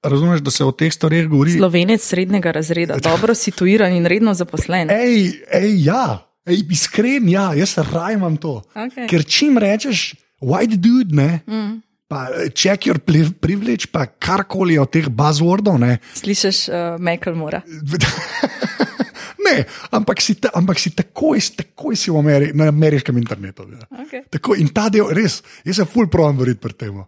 Razumeš, 0.03 0.41
da 0.43 0.51
se 0.51 0.65
o 0.67 0.71
teh 0.75 0.91
stvareh 0.91 1.29
govori. 1.31 1.53
Slovenec 1.55 2.03
srednjega 2.03 2.51
razreda, 2.51 2.97
dobro 3.09 3.35
situiran 3.35 3.91
in 3.95 4.07
redno 4.07 4.33
zaposlen. 4.35 4.91
Ej, 4.91 5.43
ej, 5.47 5.75
ja, 5.85 6.32
ej, 6.49 6.65
iskren, 6.73 7.29
ja, 7.31 7.51
jaz 7.57 7.77
raj 7.91 8.17
imam 8.17 8.37
to. 8.37 8.59
Okay. 8.75 9.07
Ker 9.09 9.25
čim 9.27 9.57
rečeš, 9.61 10.13
white 10.43 10.77
dude, 10.81 11.15
ne, 11.15 11.41
mm. 11.47 11.73
pa 12.11 12.27
check 12.51 12.87
your 12.87 12.99
privilege, 12.99 13.89
pa 13.91 14.05
karkoli 14.05 14.77
od 14.79 14.91
teh 14.91 15.09
buzzwordov, 15.09 15.79
ne. 15.81 15.97
Slišiš, 16.19 16.67
uh, 16.69 16.77
Michael 16.99 17.39
Mora. 17.39 17.63
ne, 19.47 19.55
ampak 19.91 20.21
si, 20.21 20.35
ta, 20.41 20.51
ampak 20.57 20.79
si 20.79 20.93
takoj, 20.95 21.39
takoj 21.57 21.97
si 21.99 22.11
v 22.11 22.19
Ameri 22.19 22.51
na 22.57 22.69
ameriškem 22.73 23.17
internetu. 23.17 23.67
Ja. 23.71 23.87
Okay. 24.05 24.27
Tako, 24.31 24.59
in 24.59 24.71
ta 24.75 24.89
del, 24.93 25.11
res, 25.15 25.41
jaz 25.65 25.81
se 25.81 25.89
full 25.89 26.11
provam 26.11 26.39
boriti 26.39 26.61
pri 26.63 26.77
tem. 26.77 27.03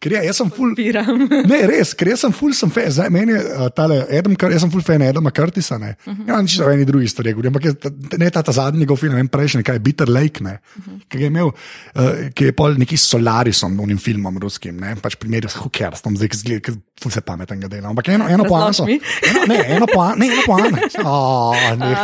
Ker 0.00 0.14
ja, 0.14 0.20
jaz 0.24 0.38
sem 0.40 0.48
full. 0.48 0.72
Piram. 0.78 1.26
ne, 1.50 1.58
res, 1.68 1.90
ker 1.98 2.08
jaz 2.08 2.22
sem 2.24 2.32
full, 2.32 2.54
sem 2.56 2.70
fan, 2.72 2.88
zdaj 2.96 3.10
meni 3.12 3.34
uh, 3.36 3.66
tale 3.76 3.98
Adam, 4.08 4.36
jaz 4.48 4.64
sem 4.64 4.72
full 4.72 4.84
fan 4.84 5.04
Adama 5.04 5.32
Curtisa, 5.36 5.76
ne. 5.78 5.92
Uh 6.06 6.14
-huh. 6.14 6.28
Ja, 6.30 6.38
nič 6.40 6.56
o 6.64 6.70
eni 6.72 6.86
drugi 6.88 7.08
stvari 7.12 7.34
govorim, 7.36 7.52
ampak 7.52 7.68
je, 7.68 8.18
ne 8.22 8.30
ta, 8.30 8.42
ta 8.42 8.52
zadnji 8.52 8.80
njegov 8.80 8.96
film, 8.96 9.14
ne 9.14 9.28
prejšnji, 9.28 9.62
kaj 9.62 9.76
je 9.76 9.84
Bitter 9.84 10.08
Lake, 10.08 10.44
ne. 10.44 10.56
Uh 10.76 10.86
-huh. 10.86 11.00
Ki 11.08 11.20
je 11.20 11.26
imel, 11.26 11.52
uh, 11.52 12.30
ki 12.34 12.44
je 12.44 12.52
pol 12.56 12.78
neki 12.80 12.96
Solarisom, 12.96 13.80
unim 13.80 13.98
filmom 13.98 14.38
ruskim, 14.38 14.80
ne, 14.80 14.96
pač 14.96 15.14
primer 15.20 15.50
s 15.50 15.60
Hookers, 15.60 16.00
tam 16.00 16.16
zdaj, 16.16 16.28
ki 17.00 17.08
je 17.08 17.10
full 17.10 17.12
se 17.12 17.20
pameten 17.20 17.60
ga 17.60 17.68
dela. 17.68 17.88
Ampak 17.88 18.08
eno, 18.08 18.28
eno 18.28 18.44
poanto. 18.44 18.84
Eno, 18.84 19.44
ne, 19.48 19.58
eno 19.76 19.86
poanto, 19.86 20.18
ne, 20.18 20.26
eno 20.26 20.42
poanto. 20.46 20.76
Oh, 21.10 21.54
ne, 21.76 21.96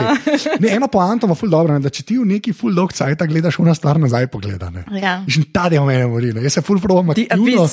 ne, 0.61 0.69
eno 0.75 0.89
poanto 0.89 1.27
ima 1.27 1.35
full 1.35 1.51
dobro, 1.51 1.75
ne, 1.75 1.81
da 1.81 1.91
če 1.93 2.03
ti 2.03 2.17
v 2.19 2.25
neki 2.27 2.53
full 2.57 2.75
dog 2.75 2.93
cajt 2.97 3.23
gledaš, 3.29 3.59
una 3.61 3.75
stvar 3.77 4.01
nazaj 4.01 4.27
pogleda, 4.33 4.71
ne. 4.73 4.85
Ja. 5.01 5.19
In 5.27 5.49
ta 5.53 5.69
del 5.69 5.85
mene 5.85 6.07
mori, 6.11 6.33
ne, 6.35 6.43
jaz 6.47 6.57
se 6.59 6.63
full 6.65 6.81
provam 6.81 7.13
aktivno. 7.13 7.67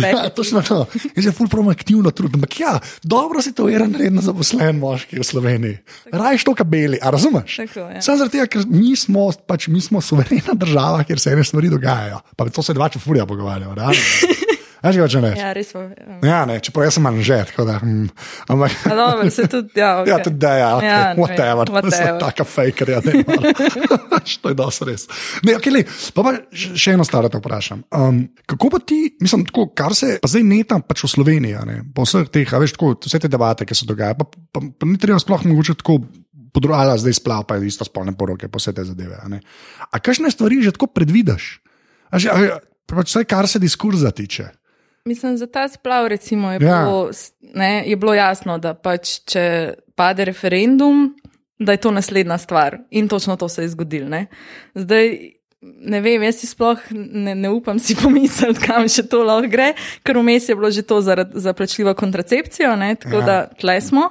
Ja, 0.00 0.30
točno 0.34 0.62
to. 0.66 0.86
Jaz 1.16 1.28
se 1.28 1.32
fulprom 1.36 1.68
aktivno 1.68 2.10
trudim. 2.10 2.40
Ampak 2.40 2.60
ja, 2.60 2.72
dobro 3.02 3.42
si 3.44 3.52
to 3.56 3.68
eren, 3.68 3.94
redno 3.98 4.24
zaposlen 4.24 4.80
moški 4.80 5.20
v 5.20 5.26
Sloveniji. 5.26 5.78
Rajš 6.12 6.46
to 6.48 6.56
kabeli, 6.56 7.00
a 7.02 7.12
razumeš? 7.12 7.60
Tako, 7.64 7.86
ja. 7.90 8.02
Samo 8.02 8.22
zaradi 8.22 8.38
tega, 8.38 8.48
ker 8.50 8.64
mi 8.70 8.96
smo, 8.96 9.28
pač, 9.46 9.68
mi 9.68 9.82
smo 9.84 10.00
suverena 10.00 10.56
država, 10.56 11.04
kjer 11.04 11.20
se 11.20 11.36
ene 11.36 11.44
stvari 11.44 11.70
dogajajo. 11.72 12.22
Pa 12.36 12.48
to 12.48 12.64
se 12.64 12.74
dva 12.76 12.88
čefurja 12.88 13.28
pogovarjajo. 13.28 13.76
Veš, 14.80 14.96
kaj 14.96 15.02
hočem 15.04 15.24
reči? 15.26 15.40
Ja, 15.42 15.50
res 15.52 15.70
pa. 15.76 15.82
Ja. 15.92 16.14
Ja, 16.24 16.38
ne, 16.48 16.54
čeprav 16.64 16.86
jaz 16.86 16.96
sem 16.96 17.04
manžer, 17.04 17.44
tako 17.50 17.66
da. 17.68 17.74
Hm, 17.82 18.06
ampak, 18.48 18.76
A 18.88 18.94
dobro, 18.96 19.26
se 19.30 19.44
tudi, 19.52 19.76
ja, 19.76 19.90
okay. 20.00 20.08
Ja, 20.12 20.18
tudi 20.24 20.38
da, 20.40 20.52
ja, 20.56 20.68
okay, 20.78 20.88
Ja, 20.88 21.00
whatever. 21.18 21.68
whatever. 21.76 22.20
Taka 22.22 22.46
faker, 22.48 22.92
ja, 22.94 23.00
ne. 23.04 23.20
to 24.42 24.52
je 24.52 24.56
dosti 24.56 24.88
res. 24.88 25.04
Ne, 25.44 25.58
okay, 25.58 25.74
le, 25.74 25.82
pa, 25.84 26.24
pa 26.24 26.32
še 26.56 26.94
eno 26.96 27.04
stvar 27.04 27.28
te 27.28 27.40
vprašam. 27.42 27.82
Um, 27.92 28.22
kako 28.48 28.70
pa 28.72 28.80
ti, 28.80 29.02
mislim, 29.20 29.44
tako, 29.50 29.66
kar 29.76 29.92
se, 29.96 30.14
pa 30.22 30.30
zdaj 30.32 30.46
ne 30.48 30.62
tam 30.68 30.84
pač 30.88 31.04
v 31.04 31.12
Sloveniji, 31.12 31.60
ne, 31.68 31.76
po 31.92 32.08
vseh 32.08 32.30
teh, 32.32 32.48
a 32.48 32.60
veš, 32.62 32.78
tako, 32.78 32.94
vse 33.04 33.20
te 33.20 33.28
debate, 33.32 33.68
ki 33.68 33.76
se 33.76 33.88
dogajajo, 33.90 34.16
pa, 34.22 34.28
pa, 34.56 34.64
pa 34.64 34.88
ni 34.88 34.96
treba 35.02 35.20
sploh 35.20 35.44
mogoče 35.50 35.76
tako. 35.82 36.00
Podrojala 36.50 36.96
zdaj 36.98 37.14
splapajo 37.14 37.62
isto 37.62 37.86
spolne 37.86 38.10
poroke, 38.18 38.48
pa 38.50 38.58
vse 38.58 38.72
te 38.74 38.82
zadeve. 38.82 39.14
A, 39.22 39.38
a 39.86 40.00
kakšne 40.02 40.32
stvari 40.34 40.58
že 40.64 40.72
tako 40.74 40.88
predvidiš? 40.90 41.44
A 42.10 42.18
že, 42.18 42.26
a, 42.26 42.56
pač 42.90 43.12
vse, 43.12 43.22
kar 43.30 43.46
se 43.46 43.62
diskurza 43.62 44.10
tiče. 44.10 44.48
Mislim, 45.04 45.36
za 45.36 45.46
ta 45.46 45.68
splav 45.68 46.06
recimo, 46.06 46.52
je, 46.52 46.58
Ja. 46.62 46.84
bilo, 46.84 47.10
ne, 47.54 47.84
je 47.86 47.96
bilo 47.96 48.14
jasno, 48.14 48.58
da 48.58 48.74
pač, 48.74 49.20
če 49.24 49.74
pade 49.94 50.24
referendum, 50.24 51.14
da 51.58 51.72
je 51.72 51.80
to 51.80 51.90
naslednja 51.90 52.38
stvar. 52.38 52.78
In 52.90 53.08
točno 53.08 53.36
to 53.36 53.48
se 53.48 53.62
je 53.62 53.68
zgodilo. 53.68 54.08
Ne. 54.08 54.26
Zdaj, 54.74 55.18
ne 55.62 56.00
vem, 56.00 56.22
jaz 56.22 56.40
si 56.40 56.46
sploh 56.46 56.80
ne, 56.90 57.34
ne 57.34 57.50
upam 57.50 57.78
si 57.78 57.96
pomisliti, 58.02 58.60
kam 58.64 58.88
še 58.88 59.04
to 59.08 59.22
lahko 59.24 59.48
gre, 59.52 59.74
ker 60.04 60.16
vmes 60.16 60.48
je 60.48 60.56
bilo 60.56 60.70
že 60.70 60.82
to 60.82 61.00
zaradi 61.04 61.40
za 61.40 61.52
plačljivo 61.52 61.94
kontracepcijo, 61.94 62.76
ne, 62.76 62.94
tako 62.94 63.20
ja. 63.20 63.26
da 63.26 63.36
tle 63.60 63.80
smo. 63.80 64.10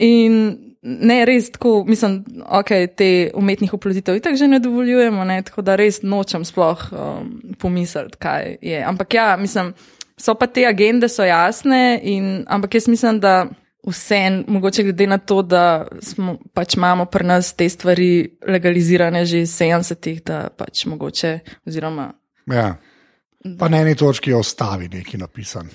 In 0.00 0.56
ne, 0.80 1.18
res 1.28 1.50
tako, 1.52 1.84
mislim, 1.84 2.22
ok, 2.48 2.70
te 2.96 3.30
umetnih 3.36 3.74
oploditev 3.76 4.16
itak 4.16 4.36
že 4.40 4.48
ne 4.48 4.60
dovoljujemo, 4.64 5.24
ne, 5.28 5.42
tako 5.44 5.62
da 5.62 5.76
res 5.76 6.00
nočem 6.02 6.44
sploh 6.48 6.86
um, 6.92 7.34
pomisliti, 7.60 8.16
kaj 8.20 8.56
je. 8.64 8.80
Ampak 8.84 9.14
ja, 9.14 9.34
mislim, 9.36 9.74
so 10.20 10.34
pa 10.36 10.46
te 10.46 10.66
agende 10.68 11.08
so 11.08 11.24
jasne, 11.24 11.98
in, 12.02 12.44
ampak 12.48 12.74
jaz 12.76 12.88
mislim, 12.88 13.20
da 13.20 13.46
vse, 13.86 14.44
mogoče 14.46 14.82
glede 14.82 15.06
na 15.08 15.18
to, 15.18 15.40
da 15.42 15.62
smo, 16.04 16.36
pač 16.52 16.76
imamo 16.76 17.06
pri 17.08 17.24
nas 17.26 17.54
te 17.56 17.68
stvari 17.68 18.10
legalizirane 18.46 19.24
že 19.24 19.40
iz 19.46 19.54
70-ih, 19.56 20.20
da 20.22 20.48
pač 20.52 20.84
mogoče, 20.86 21.38
oziroma 21.66 22.10
Ja. 22.50 22.74
Pa 23.58 23.68
na 23.72 23.78
eni 23.80 23.94
točki 23.96 24.30
je 24.30 24.36
ostavi 24.36 24.88
neki 24.92 25.16
napisan. 25.16 25.68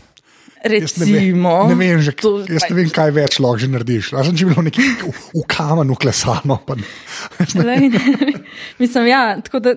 Jaz 0.65 0.97
ne 0.97 1.05
vem, 1.05 1.13
recimo. 1.15 1.51
ne 1.69 1.75
vem, 1.77 2.01
že, 2.01 2.11
to 2.17 2.39
jaz 2.41 2.61
pač- 2.65 2.71
ne 2.73 2.75
vem, 2.75 2.89
kaj 2.89 3.11
več 3.13 3.37
lahko 3.39 3.57
že 3.61 3.67
narediš. 3.69 4.09
Razen 4.17 4.37
če 4.37 4.45
bi 4.45 4.51
bilo 4.53 4.63
nekje 4.65 4.85
v, 5.01 5.11
v 5.33 5.43
kamenu 5.47 5.95
klesano. 5.95 6.57
Pa, 6.65 6.73
ne- 6.77 7.65
Lej, 7.65 7.89
Mislim, 8.81 9.07
ja, 9.07 9.37
tako 9.45 9.61
da. 9.61 9.75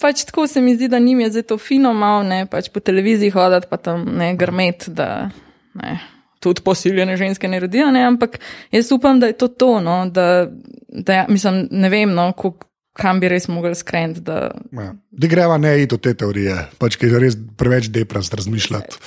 Pač 0.00 0.24
tako 0.24 0.46
se 0.46 0.60
mi 0.60 0.74
zdi, 0.74 0.88
da 0.88 0.98
njim 0.98 1.20
je 1.20 1.30
zdaj 1.30 1.42
to 1.42 1.58
fino 1.58 1.92
malo, 1.94 2.22
ne, 2.22 2.44
pač 2.46 2.68
po 2.70 2.80
televiziji 2.80 3.30
hoditi, 3.30 3.66
pa 3.70 3.76
tam 3.76 4.04
ne 4.18 4.34
grmet, 4.38 4.88
da 4.88 5.30
ne, 5.74 5.98
tudi 6.40 6.62
posiljene 6.64 7.16
ženske 7.16 7.48
ne 7.48 7.60
rodijo, 7.60 7.90
ne, 7.90 8.04
ampak 8.06 8.38
jaz 8.70 8.92
upam, 8.92 9.20
da 9.20 9.26
je 9.26 9.38
to 9.38 9.48
to, 9.48 9.80
no, 9.80 10.04
da, 10.06 10.46
da 10.88 11.22
ja, 11.22 11.26
mislim, 11.28 11.66
ne 11.70 11.88
vem, 11.88 12.14
no, 12.14 12.30
ko, 12.32 12.54
kam 12.98 13.20
bi 13.22 13.28
res 13.30 13.46
mogli 13.48 13.74
skrenuti, 13.78 14.22
da 14.26 14.50
ja. 14.74 14.92
Da 15.10 15.30
greva 15.30 15.58
ne 15.58 15.74
iti 15.82 15.94
v 15.94 16.02
te 16.02 16.14
teorije, 16.18 16.56
pač 16.80 16.96
ki 16.98 17.10
je 17.10 17.20
res 17.22 17.36
preveč 17.58 17.90
deprast 17.94 18.34
razmišljati. 18.34 18.98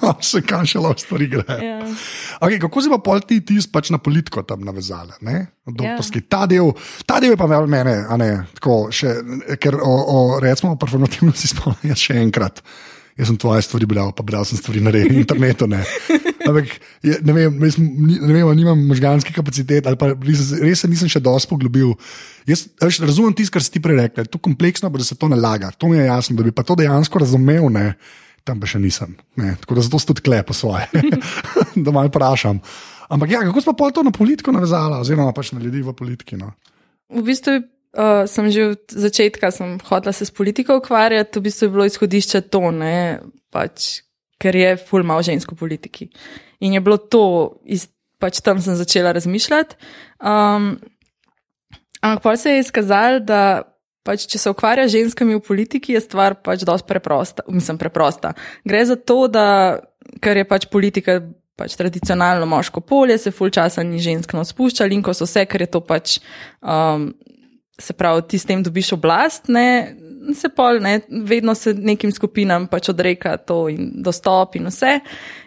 Kam 0.00 0.22
se 0.24 0.40
kam 0.46 0.64
še 0.64 0.80
lahko 0.80 1.02
stvari 1.02 1.26
grejo. 1.28 1.56
Ja. 1.60 1.80
Okay, 2.40 2.56
kako 2.62 2.80
si 2.80 2.88
pa 2.92 2.98
pol 3.04 3.20
ti 3.26 3.40
tis 3.44 3.66
pač 3.68 3.90
na 3.92 3.98
politiko 4.00 4.40
tam 4.48 4.62
navezala? 4.64 5.18
ne? 5.20 5.34
Ja. 5.34 5.74
Doktorski. 5.76 6.22
Ta, 6.24 6.46
del, 6.50 6.72
ta 7.06 7.18
del 7.20 7.34
je 7.34 7.40
pa 7.40 7.48
mene, 7.50 7.96
ne, 8.16 8.30
tako, 8.56 8.78
še, 8.94 9.12
ker 9.60 9.76
o, 9.76 9.92
o 9.92 10.18
recimo 10.42 10.72
o 10.74 10.80
performativnosti 10.80 11.50
spomnim 11.52 11.98
še 11.98 12.16
enkrat. 12.22 12.64
Jaz 13.18 13.28
sem 13.28 13.36
tvoje 13.40 13.62
stvari 13.66 13.88
bral, 13.90 14.12
pa 14.16 14.24
bral 14.26 14.44
sem 14.48 14.58
stvari 14.58 14.80
na 14.84 14.92
internetu. 14.94 15.66
Ne. 15.70 15.82
Ampak, 16.46 16.70
ne 17.02 17.34
vem, 17.36 17.58
jaz, 17.66 17.76
ne 17.80 18.32
vem, 18.32 18.52
nimam 18.56 18.84
možganske 18.88 19.34
kapacitete, 19.34 19.88
ali 19.90 19.98
pa 20.00 20.12
res, 20.14 20.52
res 20.62 20.84
se 20.84 20.90
nisem 20.90 21.10
še 21.10 21.22
dosti 21.24 21.50
poglobil. 21.50 21.92
Jaz 22.48 22.68
veš, 22.80 23.02
razumem 23.04 23.34
tisto, 23.36 23.56
kar 23.56 23.64
si 23.66 23.74
ti 23.74 23.82
prej 23.82 23.98
rekel, 24.04 24.30
to 24.30 24.40
je 24.40 24.46
kompleksno, 24.46 24.92
da 24.94 25.06
se 25.06 25.18
to 25.18 25.28
nalaga. 25.30 25.72
To 25.76 25.90
mi 25.90 25.98
je 25.98 26.06
jasno, 26.06 26.38
da 26.38 26.46
bi 26.46 26.54
pa 26.54 26.64
to 26.66 26.78
dejansko 26.78 27.22
razumel, 27.22 27.68
ne, 27.74 27.92
tam 28.46 28.62
pa 28.62 28.70
še 28.70 28.80
nisem. 28.82 29.18
Ne. 29.40 29.56
Tako 29.60 29.80
da 29.80 29.84
zato 29.88 30.00
sem 30.00 30.12
tudi 30.14 30.24
klep 30.30 30.48
po 30.48 30.56
svoje, 30.56 30.88
da 31.84 31.90
malo 31.92 32.08
vprašam. 32.08 32.62
Ampak 33.10 33.34
ja, 33.34 33.42
kako 33.42 33.60
smo 33.60 33.74
pa 33.74 33.90
to 33.90 34.06
na 34.06 34.14
politiko 34.14 34.54
navezala, 34.54 35.02
oziroma 35.02 35.34
pač 35.34 35.50
na 35.52 35.60
ljudi 35.60 35.82
v 35.82 35.94
politiki. 35.98 36.38
No? 36.38 36.54
V 37.10 37.26
bistvu 37.26 37.58
uh, 37.96 38.26
sem 38.26 38.50
že 38.50 38.76
od 38.76 38.82
začetka 38.90 39.50
hotela 39.88 40.12
se 40.12 40.26
s 40.26 40.30
politiko 40.30 40.76
ukvarjati, 40.78 41.38
v 41.38 41.42
bistvu 41.42 41.66
je 41.66 41.70
bilo 41.70 41.84
izhodišče 41.84 42.40
to, 42.50 42.70
ne, 42.70 43.20
pač, 43.50 44.02
ker 44.40 44.56
je 44.56 44.76
ful 44.76 45.02
malo 45.02 45.22
žensk 45.22 45.52
v 45.52 45.56
politiki. 45.56 46.10
In 46.60 46.76
je 46.76 46.80
bilo 46.80 46.98
to, 46.98 47.56
iz, 47.64 47.88
pač 48.20 48.40
tam 48.44 48.60
sem 48.60 48.76
začela 48.76 49.12
razmišljati. 49.12 49.76
Um, 50.20 50.78
ampak 52.00 52.22
pa 52.22 52.36
se 52.36 52.56
je 52.56 52.64
izkazalo, 52.64 53.20
da 53.20 53.70
pač, 54.04 54.26
če 54.30 54.38
se 54.38 54.50
ukvarja 54.52 54.88
z 54.88 55.00
ženskami 55.00 55.36
v 55.36 55.44
politiki, 55.44 55.96
je 55.96 56.04
stvar 56.04 56.38
pač 56.40 56.64
dosti 56.64 56.88
preprosta. 56.88 57.44
Mislim, 57.48 57.78
preprosta. 57.80 58.34
Gre 58.64 58.84
za 58.84 58.96
to, 58.96 59.26
da 59.28 59.80
ker 60.20 60.40
je 60.40 60.48
pač 60.48 60.66
politika 60.72 61.20
pač 61.60 61.76
tradicionalno 61.76 62.48
moško 62.48 62.80
polje, 62.80 63.18
se 63.20 63.32
ful 63.36 63.52
časa 63.52 63.84
ni 63.84 64.00
žensk 64.00 64.32
no 64.36 64.44
spuščali 64.48 64.96
in 64.96 65.04
ko 65.04 65.12
so 65.16 65.28
vse, 65.28 65.44
ker 65.44 65.66
je 65.66 65.70
to 65.74 65.82
pač, 65.84 66.16
um, 66.64 67.10
se 67.80 67.92
pravi, 67.92 68.22
ti 68.28 68.38
s 68.38 68.44
tem 68.44 68.62
dobiš 68.62 68.92
oblast, 68.92 69.48
ne, 69.48 69.96
se 70.36 70.48
pol, 70.52 70.78
ne, 70.84 71.00
vedno 71.08 71.54
se 71.54 71.72
nekim 71.74 72.12
skupinam 72.12 72.66
pač 72.70 72.90
odreka 72.92 73.36
to 73.36 73.68
in 73.72 73.90
dostop 74.04 74.54
in 74.56 74.68
vse. 74.68 74.98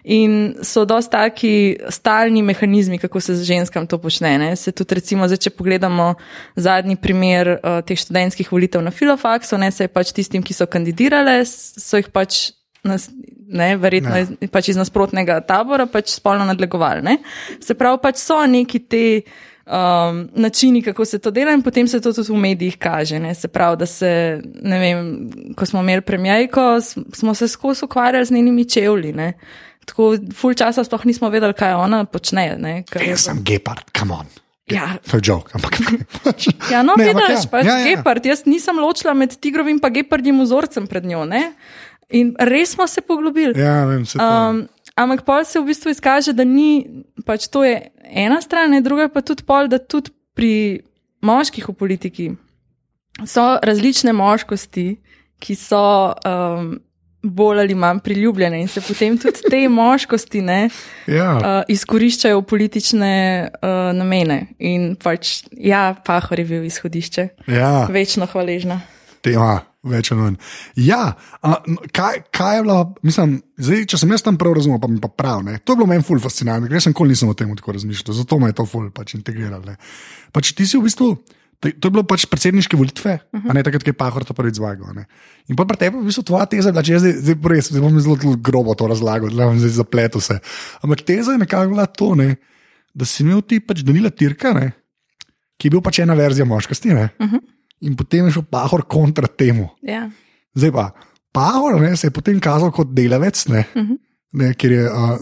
In 0.04 0.34
so 0.66 0.84
dosti 0.90 1.12
taki 1.12 1.54
stalni 1.94 2.42
mehanizmi, 2.44 2.98
kako 3.00 3.22
se 3.22 3.36
z 3.36 3.46
ženskam 3.48 3.88
to 3.88 3.98
počne. 4.02 4.34
Ne. 4.42 4.56
Se 4.56 4.72
tudi 4.72 4.98
recimo, 4.98 5.28
zdaj, 5.30 5.44
če 5.46 5.54
pogledamo 5.56 6.14
zadnji 6.56 6.98
primer 7.00 7.54
uh, 7.56 7.80
teh 7.86 8.00
študentskih 8.00 8.52
volitev 8.52 8.84
na 8.84 8.92
filofaksu, 8.92 9.62
ne, 9.62 9.72
se 9.72 9.86
je 9.86 9.94
pač 9.94 10.12
tistim, 10.12 10.44
ki 10.44 10.58
so 10.58 10.68
kandidirale, 10.68 11.44
so 11.46 12.02
jih 12.02 12.10
pač 12.12 12.52
nas, 12.84 13.08
ne, 13.48 13.76
verjetno 13.78 14.18
Ja. 14.18 14.26
iz, 14.26 14.34
pač 14.52 14.74
iz 14.74 14.80
nasprotnega 14.80 15.40
tabora 15.48 15.86
pač 15.88 16.18
spolno 16.18 16.46
nadlegovali. 16.50 17.06
Ne? 17.06 17.18
Se 17.64 17.78
pravi, 17.78 18.02
pač 18.04 18.20
so 18.20 18.42
neki 18.46 18.80
te 18.80 19.06
um, 19.66 20.30
načini, 20.36 20.82
kako 20.82 21.06
se 21.06 21.20
to 21.20 21.32
dela, 21.32 21.52
in 21.52 21.62
potem 21.62 21.88
se 21.88 22.02
to 22.02 22.14
tudi 22.14 22.32
v 22.32 22.38
medijih 22.38 22.78
kaže. 22.78 23.20
Ne? 23.20 23.36
Se 23.36 23.48
pravi, 23.48 23.78
da 23.78 23.86
se, 23.86 24.42
ne 24.62 24.80
vem, 24.80 25.30
ko 25.56 25.66
smo 25.66 25.82
imeli 25.82 26.02
premijajko, 26.02 26.82
smo 27.14 27.34
se 27.36 27.48
skozi 27.48 27.86
ukvarjali 27.86 28.26
z 28.26 28.32
njenimi 28.32 28.70
čevlji. 28.70 29.14
Ne? 29.14 29.34
Tako, 29.86 30.16
ful 30.36 30.54
časa 30.54 30.84
sploh 30.84 31.06
nismo 31.06 31.30
vedeli, 31.30 31.54
kaj 31.54 31.74
ona 31.74 32.06
počne. 32.06 32.56
Ne? 32.60 32.84
Je 33.00 33.10
Jaz 33.10 33.28
sem 33.28 33.44
gepard, 33.44 33.92
come 34.00 34.14
on. 34.14 34.26
Ja. 34.72 34.96
To 35.12 35.18
je 35.18 35.22
joke, 35.26 35.52
ampak. 35.54 35.76
Ja, 36.72 36.84
no, 36.84 36.94
Ne, 36.98 37.12
vidiš, 37.12 37.44
ja. 37.46 37.50
pač 37.52 37.66
Ja, 37.66 37.80
ja, 37.80 37.88
ja. 37.88 37.96
gepard. 37.96 38.26
Jaz 38.26 38.46
nisem 38.46 38.80
ločila 38.80 39.14
med 39.14 39.36
tigrovim 39.36 39.80
in 39.84 39.94
gepardjim 39.94 40.40
vzorcem 40.42 40.88
pred 40.88 41.06
njo. 41.06 41.26
Ne? 41.26 41.52
In 42.10 42.36
res 42.40 42.72
smo 42.72 42.88
se 42.88 43.02
poglobili. 43.02 43.60
Ja, 43.60 43.86
vem, 43.86 44.06
se 44.06 44.18
to. 44.18 44.24
Um, 44.24 44.68
ampak 44.96 45.26
pol 45.26 45.44
se 45.44 45.60
v 45.60 45.68
bistvu 45.68 45.92
izkaže, 45.92 46.34
da 46.34 46.44
ni, 46.44 47.04
pač 47.26 47.48
to 47.52 47.64
je 47.64 47.92
ena 48.14 48.42
stran, 48.42 48.72
ne, 48.72 48.82
druga 48.82 49.10
pa 49.10 49.22
tudi 49.22 49.46
pol, 49.48 49.68
da 49.72 49.80
tudi 49.80 50.14
pri 50.34 50.54
moških 51.24 51.68
v 51.70 51.76
politiki 51.78 52.32
so 53.26 53.58
različne 53.64 54.14
moškosti, 54.14 54.88
ki 55.44 55.56
so 55.60 56.14
um, 56.26 56.74
bolj 57.24 57.60
ali 57.60 57.76
manj 57.76 58.00
priljubljene 58.04 58.62
in 58.62 58.68
se 58.68 58.82
potem 58.82 59.18
tudi 59.18 59.44
te 59.50 59.68
moškosti 59.80 60.42
ne, 60.42 60.70
ja. 61.08 61.30
uh, 61.36 61.44
izkoriščajo 61.68 62.42
v 62.42 62.46
politične 62.48 63.14
uh, 63.44 63.92
namene. 63.96 64.40
In 64.60 64.94
pač, 64.96 65.44
ja, 65.52 65.94
Pahor 66.06 66.40
je 66.40 66.48
bil 66.50 66.66
izhodišče, 66.68 67.28
ja. 67.48 67.86
večno 67.92 68.28
hvaležna. 68.32 68.82
tema, 69.24 69.62
več 69.84 70.12
ali 70.14 70.22
manj. 70.22 70.40
Ja, 70.80 71.02
a, 71.44 71.58
kaj, 71.96 72.24
kaj 72.34 72.58
je 72.58 72.64
bilo, 72.66 72.80
mislim, 73.06 73.38
zdaj, 73.60 73.86
če 73.94 74.00
sem 74.02 74.16
jaz 74.16 74.26
tam 74.26 74.40
prav 74.40 74.56
razumel, 74.58 74.80
pa 74.82 74.90
mi 74.92 75.00
pa 75.04 75.12
prav, 75.12 75.44
ne, 75.46 75.60
to 75.60 75.76
je 75.76 75.82
bilo 75.82 75.90
meni 75.92 76.06
ful 76.08 76.22
fascinantno, 76.24 76.72
ker 76.72 76.84
sem 76.84 76.96
nikoli 76.96 77.16
nisem 77.16 77.32
o 77.32 77.38
tem 77.38 77.52
tako 77.60 77.76
razmišljal, 77.78 78.18
zato 78.22 78.40
me 78.40 78.52
je 78.52 78.58
to 78.60 78.68
ful 78.70 78.90
pač 78.96 79.16
integriralo. 79.20 79.76
Pač 80.36 80.54
ti 80.56 80.68
si 80.68 80.80
v 80.80 80.88
bistvu. 80.88 81.14
To 81.64 81.72
je 81.72 81.92
bilo 81.96 82.02
pač 82.04 82.26
predsedniške 82.28 82.76
volitve, 82.76 83.14
uh 83.32 83.40
-huh. 83.40 83.54
ne 83.56 83.64
takrat, 83.64 83.84
ko 83.84 83.90
je 83.90 83.96
Pahor 83.96 84.26
to 84.28 84.34
prvič 84.36 84.60
zmagal. 84.60 84.84
In 85.48 85.56
pa 85.56 85.64
pri 85.64 85.78
tebi 85.78 85.96
je 85.96 86.02
v 86.02 86.06
bistvu 86.12 86.24
tvoja 86.24 86.46
teza, 86.46 86.72
da 86.76 86.84
če 86.84 86.92
jaz 86.92 87.02
zdaj, 87.02 87.14
zdaj, 87.24 87.36
res, 87.48 87.70
zdaj 87.72 87.82
bom 87.82 88.00
zelo 88.00 88.36
grobo 88.36 88.76
to 88.76 88.88
razlagal, 88.88 89.32
da 89.32 89.48
bom 89.48 89.60
zdaj 89.60 89.72
zapletel 89.72 90.22
se. 90.22 90.40
Ampak 90.84 91.08
teza 91.08 91.32
je 91.32 91.38
nekako 91.38 91.70
bila 91.72 91.86
to, 91.86 92.16
ne, 92.16 92.36
da 92.94 93.06
si 93.06 93.24
imel 93.24 93.42
ti 93.42 93.60
pač 93.60 93.80
Danila 93.80 94.10
Tirka, 94.10 94.52
ne, 94.52 94.74
ki 95.58 95.68
je 95.68 95.72
bil 95.72 95.82
pač 95.82 96.00
ena 96.04 96.14
verzija 96.14 96.46
moškosti. 96.46 96.90
Ne, 96.90 97.10
uh 97.20 97.32
-huh. 97.32 97.40
In 97.84 97.96
potem 98.00 98.28
je 98.28 98.38
šel 98.38 98.46
Pahor 98.50 98.86
kontra 98.88 99.28
temu. 99.28 99.70
Ja. 99.84 100.08
Zdaj 100.56 100.72
pa, 100.72 100.90
Pahor 101.34 101.80
ne, 101.82 101.96
se 101.98 102.08
je 102.08 102.16
potem 102.16 102.40
kazal 102.40 102.72
kot 102.72 102.94
delavec, 102.96 103.48
ne, 103.52 103.66
uh 103.76 103.82
-huh. 103.82 103.98
ne, 104.40 104.54
ker 104.54 104.72
je 104.72 104.84
uh, 104.90 105.18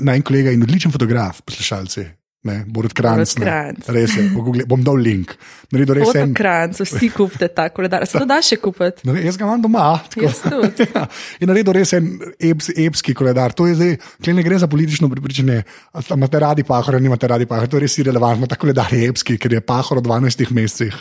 naj 0.00 0.22
kolega 0.22 0.50
in 0.50 0.62
odličen 0.62 0.92
fotograf, 0.92 1.42
poslušalci. 1.42 2.06
Ne, 2.40 2.64
Borod 2.64 2.94
Kranc. 2.96 3.34
Borut 3.34 3.38
ne. 3.38 3.44
Kranjc. 3.44 3.88
Res 3.92 4.14
je, 4.16 4.22
pogoogle- 4.32 4.64
bom 4.64 4.80
dal 4.80 4.96
link. 4.96 5.34
Naredil 5.74 5.98
res 5.98 6.14
en. 6.14 6.30
Fotokranc, 6.30 6.78
vsi 6.80 7.10
kupite 7.12 7.48
ta 7.52 7.66
koledar. 7.68 8.06
Se 8.08 8.16
to 8.16 8.24
da 8.24 8.38
še 8.40 8.56
kupiti? 8.56 9.04
Ne, 9.04 9.12
vem, 9.12 9.26
jaz 9.28 9.36
ga 9.36 9.44
imam 9.44 9.60
doma. 9.60 10.00
tako. 10.08 10.30
Ja, 10.94 11.04
in 11.40 11.52
naredil 11.52 11.76
res 11.76 11.92
en 11.92 12.08
eps, 12.40 12.70
epski 12.72 13.12
koledar. 13.14 13.52
To 13.52 13.66
je 13.68 13.74
zdaj, 13.76 13.98
tukaj 14.22 14.34
ne 14.38 14.42
gre 14.46 14.56
za 14.58 14.70
politično 14.72 15.10
prepričanje. 15.12 15.58
Ali 15.92 16.16
imate 16.16 16.40
radi 16.40 16.64
pahor, 16.64 16.96
nimate 17.02 17.28
radi 17.28 17.46
pahor. 17.46 17.68
To 17.68 17.76
je 17.76 17.84
res 17.84 17.98
irrelevantno. 18.00 18.48
Ta 18.48 18.56
koledar 18.56 18.88
je 18.88 19.04
epski, 19.12 19.36
ker 19.36 19.52
je 19.52 19.60
pahor 19.60 20.00
v 20.00 20.06
12 20.08 20.48
mesecih. 20.56 20.96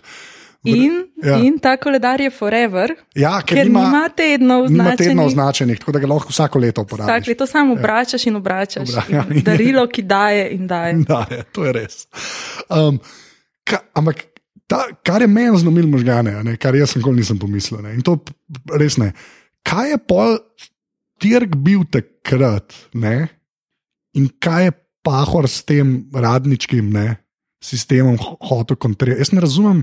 In, 0.61 1.05
Ja. 1.15 1.29
ja. 1.29 1.37
in 1.39 1.55
ta 1.55 1.77
koledar 1.77 2.19
je 2.19 2.29
forever, 2.29 2.91
Ja, 3.15 3.39
ker, 3.39 3.55
ker 3.55 3.65
nima, 3.65 3.83
nima 3.85 4.09
tednov 4.09 4.65
nima 4.65 4.83
tedna 4.91 5.23
označenih. 5.23 5.25
označenih, 5.25 5.79
tako 5.79 5.91
da 5.91 5.99
ga 5.99 6.07
lahko 6.07 6.29
vsako 6.29 6.59
leto 6.59 6.81
uporabiš. 6.81 7.07
Vsak 7.09 7.27
leto 7.27 7.45
samo 7.45 7.73
obračaš 7.73 8.25
in 8.25 8.35
obračaš. 8.35 8.89
Obra- 8.89 9.05
ja, 9.15 9.23
in 9.29 9.39
Darilo, 9.41 9.87
ki 9.87 10.01
daje 10.03 10.49
in 10.49 10.67
daje. 10.67 10.93
Da, 11.05 11.25
je, 11.29 11.43
to 11.45 11.63
je 11.63 11.71
res. 11.73 11.95
Um, 12.67 12.99
ka, 13.63 13.79
ampak 13.93 14.25
ta, 14.65 14.83
kar 14.99 15.21
je 15.21 15.27
meni 15.29 15.57
zlomil 15.57 15.87
možgane, 15.87 16.43
ne, 16.43 16.57
kar 16.57 16.75
jaz 16.75 16.91
nikoli 16.93 17.17
nisem 17.17 17.39
pomislil. 17.39 17.79
Ne, 17.79 17.93
in 17.93 18.01
to 18.01 18.19
res 18.69 18.97
ne. 18.97 19.13
Kaj 19.63 19.89
je 19.89 19.97
pol 20.01 20.37
Tirk 21.17 21.55
bil 21.57 21.83
takrat 21.85 22.71
ne, 22.93 23.27
in 24.13 24.27
kaj 24.29 24.65
je 24.65 24.71
Pahor 25.01 25.47
s 25.47 25.63
tem 25.63 25.87
radničkim 26.13 26.89
ne, 26.89 27.15
sistemom 27.59 28.15
ho- 28.17 28.37
hotel 28.41 28.75
kontrirati? 28.75 29.19
Jaz 29.19 29.31
ne 29.31 29.41
razumem. 29.41 29.81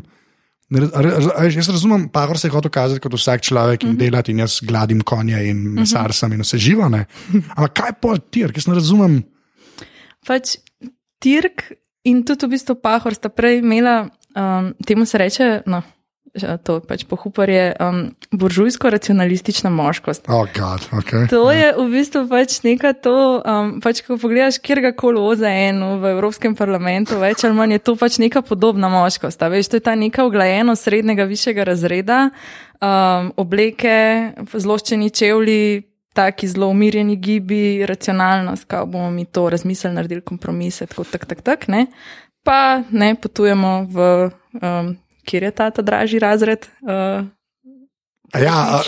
Raz- 0.70 1.54
jaz 1.54 1.68
razumem, 1.70 2.08
Pahor 2.10 2.38
se 2.38 2.48
je 2.48 2.52
hotel 2.52 2.70
kazati 2.74 3.00
kot 3.00 3.14
vsak 3.14 3.44
človek 3.46 3.84
in 3.86 3.96
delati, 3.96 4.32
in 4.34 4.42
jaz 4.42 4.58
gladim 4.66 5.00
konje 5.06 5.38
in 5.46 5.60
mesar 5.78 6.12
sem 6.12 6.32
in 6.32 6.42
vse 6.42 6.58
živo. 6.58 6.88
Ne. 6.90 7.04
Ampak 7.54 7.72
kaj 7.72 7.88
je 7.92 7.98
pol 8.02 8.18
Tirk? 8.18 8.56
Jaz 8.58 8.66
ne 8.66 8.74
razumem. 8.74 9.20
Pač 10.26 10.56
Tirk 11.22 11.68
in 12.04 12.24
tudi 12.26 12.46
v 12.46 12.56
bistvu 12.56 12.74
Pahor 12.82 13.14
sta 13.14 13.30
prej 13.30 13.60
imela, 13.62 14.08
um, 14.34 14.72
temu 14.86 15.06
se 15.06 15.18
reče, 15.18 15.62
no, 15.70 15.82
to 16.62 16.78
pač 16.84 17.04
pohupar 17.08 17.50
je 17.50 17.72
um, 17.80 18.00
buržujsko-racionalistična 18.32 19.70
moškost. 19.70 20.28
Oh, 20.28 20.46
God, 20.56 20.84
okay. 20.92 21.28
To 21.30 21.50
je 21.52 21.72
v 21.76 21.86
bistvu 21.90 22.26
pač 22.28 22.60
neka 22.66 22.92
to, 22.92 23.40
um, 23.40 23.76
pač 23.84 24.02
ko 24.06 24.18
pogledaš 24.20 24.60
kjerkoli 24.60 25.20
OZN 25.20 25.82
v 26.02 26.12
Evropskem 26.16 26.56
parlamentu, 26.58 27.18
več 27.22 27.44
ali 27.44 27.56
manj 27.56 27.78
je 27.78 27.82
to 27.88 27.96
pač 27.96 28.20
neka 28.22 28.44
podobna 28.46 28.90
moškost. 28.92 29.40
Veš, 29.40 29.72
to 29.72 29.80
je 29.80 29.86
ta 29.88 29.96
neka 29.98 30.26
uglajenost 30.28 30.88
srednjega 30.88 31.24
višjega 31.28 31.66
razreda, 31.68 32.20
um, 32.80 33.32
obleke, 33.36 33.98
zloščeni 34.52 35.10
čevlji, 35.10 35.84
taki 36.16 36.48
zelo 36.48 36.70
umirjeni 36.72 37.16
gibi, 37.16 37.86
racionalnost, 37.86 38.64
kako 38.64 38.86
bomo 38.86 39.10
mi 39.10 39.24
to 39.24 39.50
razmislili, 39.50 39.94
naredili 39.94 40.20
kompromise, 40.20 40.86
tako 40.86 41.04
tak, 41.04 41.26
tak, 41.26 41.42
tak, 41.42 41.68
ne. 41.68 41.86
Pa 42.42 42.80
ne 42.90 43.14
potujemo 43.20 43.72
v, 43.90 44.06
um, 44.62 44.94
kjer 45.26 45.42
je 45.42 45.50
ta, 45.52 45.70
ta 45.70 45.82
dražji 45.82 46.18
razred. 46.18 46.68
Uh, 46.82 47.26
Ja, 48.34 48.52
a, 48.52 48.80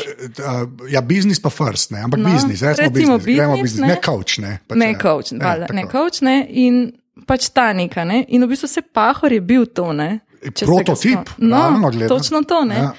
a, 0.42 0.52
ja, 0.90 1.00
biznis 1.00 1.38
pa 1.40 1.48
first, 1.48 1.90
ne? 1.90 2.00
ampak 2.02 2.20
No, 2.20 2.28
biznis, 2.28 2.58
recimo 2.62 2.88
recimo 2.88 3.18
biznis, 3.18 3.36
gremo 3.36 3.52
biznis, 3.52 3.62
biznis, 3.62 3.80
ne. 3.80 3.88
ne 3.88 4.00
coach, 4.02 4.38
ne. 4.38 4.58
Pač, 4.66 4.76
ne 4.76 4.88
coach, 4.98 5.32
Ja, 5.32 5.52
ne 5.70 5.82
tako. 5.82 5.92
coach, 5.92 6.20
ne, 6.20 6.34
in 6.50 6.80
pač 7.26 7.46
ta 7.50 7.68
neka, 7.72 8.02
ne, 8.04 8.24
in 8.28 8.42
v 8.42 8.48
bistvu 8.50 8.68
se 8.68 8.82
Pahor 8.82 9.32
je 9.32 9.40
bil 9.40 9.66
to, 9.66 9.92
ne. 9.92 10.08
ga 10.42 10.66
Prototip, 10.66 11.30
no, 11.38 11.62
gledano. 11.86 12.08
točno 12.08 12.42
to, 12.42 12.64
ne. 12.64 12.74
Ja. 12.76 12.90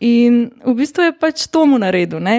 In 0.00 0.40
v 0.64 0.74
bistvu 0.74 1.10
je 1.10 1.12
pač 1.12 1.44
to 1.52 1.66
mu 1.68 1.78
naredil, 1.78 2.20
ne. 2.20 2.38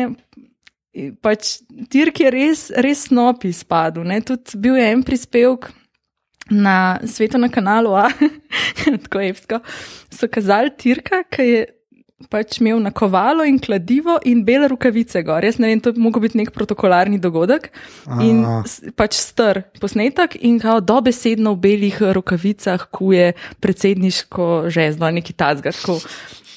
In 0.93 1.13
Pač 1.21 1.61
Tirk 1.89 2.19
je 2.21 2.29
res, 2.33 2.67
res 2.75 3.05
snop 3.07 3.45
izpadel, 3.45 4.03
ne, 4.03 4.19
tudi 4.21 4.57
bil 4.57 4.75
je 4.77 4.89
en 4.91 5.05
prispevek 5.05 5.69
na 6.49 6.99
svetu 7.07 7.37
na 7.37 7.49
kanalu 7.49 7.95
A, 7.95 8.09
tako 9.05 9.21
epsko, 9.23 9.59
so 10.11 10.27
kazali 10.27 10.73
Tirka, 10.77 11.23
ki 11.31 11.47
je 11.47 11.63
pač 12.31 12.59
imel 12.61 12.79
nakovalo 12.83 13.43
in 13.47 13.57
kladivo 13.59 14.17
in 14.29 14.43
bele 14.47 14.67
rokavice 14.71 15.23
gor. 15.27 15.43
Jaz 15.43 15.59
ne 15.59 15.71
vem, 15.71 15.81
to 15.83 15.91
je 15.91 16.01
mogel 16.01 16.23
biti 16.23 16.39
nek 16.39 16.53
protokolarni 16.55 17.19
dogodek. 17.19 17.69
In 18.23 18.43
A. 18.47 18.61
pač 18.95 19.17
star 19.19 19.63
posnetek 19.81 20.37
in 20.41 20.59
kao 20.61 20.79
dobesedno 20.79 21.55
v 21.55 21.63
belih 21.67 21.99
rokavicah 22.15 22.87
kuje 22.91 23.33
predsedniško 23.63 24.69
žezlo, 24.73 25.11
neki 25.11 25.33
tazga. 25.33 25.75
tako. 25.75 25.99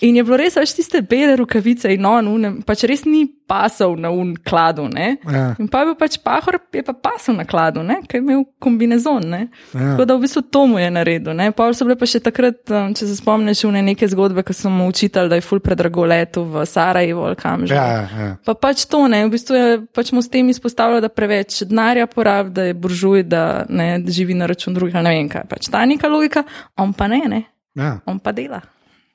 In 0.00 0.16
je 0.16 0.24
bilo 0.26 0.36
res, 0.36 0.56
veš, 0.58 0.74
tiste 0.76 1.00
bele 1.06 1.36
rokavice 1.40 1.88
in 1.94 2.04
on, 2.04 2.28
unem, 2.28 2.60
pač 2.66 2.84
res 2.88 3.06
ni 3.08 3.24
pasal 3.46 3.94
na 4.00 4.10
un 4.10 4.34
kladu, 4.36 4.88
ne. 4.90 5.16
Ja. 5.22 5.54
In 5.62 5.68
pa 5.70 5.80
je 5.82 5.90
bil 5.90 5.96
pač 5.98 6.18
pahor, 6.22 6.58
je 6.74 6.82
pa 6.84 6.92
pasal 6.92 7.38
na 7.38 7.46
kladu, 7.48 7.84
ne, 7.86 8.00
ker 8.04 8.18
je 8.18 8.24
imel 8.24 8.42
kombinezon, 8.62 9.24
ne. 9.30 9.40
Ja. 9.72 9.94
Tako 9.94 10.06
da 10.10 10.16
v 10.16 10.24
bistvu 10.26 10.42
to 10.52 10.64
mu 10.66 10.80
je 10.82 10.90
naredil, 10.92 11.32
ne. 11.38 11.48
Pa 11.56 11.68
so 11.76 11.86
bile 11.86 11.96
pa 12.00 12.08
še 12.10 12.20
takrat, 12.24 12.60
um, 12.74 12.92
če 12.96 13.08
se 13.08 13.16
spomniš, 13.20 13.64
une 13.68 13.84
neke 13.86 14.08
zgodbe, 14.10 14.44
ko 14.46 14.56
sem 14.56 14.74
mu 14.74 14.88
učitelj, 14.90 15.30
da 15.32 15.40
je 15.40 15.46
ful 15.46 15.62
predrago 15.64 16.04
letel 16.08 16.48
v 16.50 16.66
Sarajevo 16.68 17.26
ali 17.30 17.38
kam 17.40 17.66
že. 17.66 17.74
Ja, 17.78 17.86
ja, 17.94 18.24
ja. 18.26 18.30
Pa 18.44 18.56
pač 18.58 18.84
to 18.90 19.06
ne, 19.10 19.24
v 19.28 19.34
bistvu 19.36 19.58
je 19.58 19.68
pač 19.96 20.12
mu 20.12 20.24
s 20.24 20.32
tem 20.32 20.50
izpostavljal, 20.52 21.04
da 21.04 21.12
preveč 21.12 21.62
denarja 21.64 22.08
porabi, 22.10 22.52
da 22.56 22.68
je 22.68 22.74
buržuj, 22.74 23.24
da 23.30 23.64
ne 23.68 23.94
da 24.02 24.12
živi 24.12 24.34
na 24.36 24.50
račun 24.50 24.74
drugih, 24.76 24.98
ne 25.00 25.14
vem 25.14 25.30
kaj. 25.32 25.46
Pač 25.48 25.70
ta 25.72 25.86
neka 25.86 26.10
logika, 26.10 26.44
on 26.76 26.92
pa 26.96 27.08
ne, 27.08 27.22
ne, 27.30 27.44
ja. 27.78 27.96
on 28.10 28.18
pa 28.20 28.34
dela. 28.36 28.60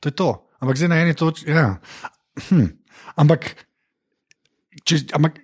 To 0.02 0.10
je 0.10 0.18
to. 0.18 0.32
Ampak 0.62 0.78
zdaj 0.78 0.90
na 0.90 1.02
eni 1.02 1.14
točki. 1.14 1.50
Ja. 1.50 1.82
Hm. 2.48 2.70
Ampak, 3.18 3.56
če, 4.86 5.10
ampak, 5.12 5.42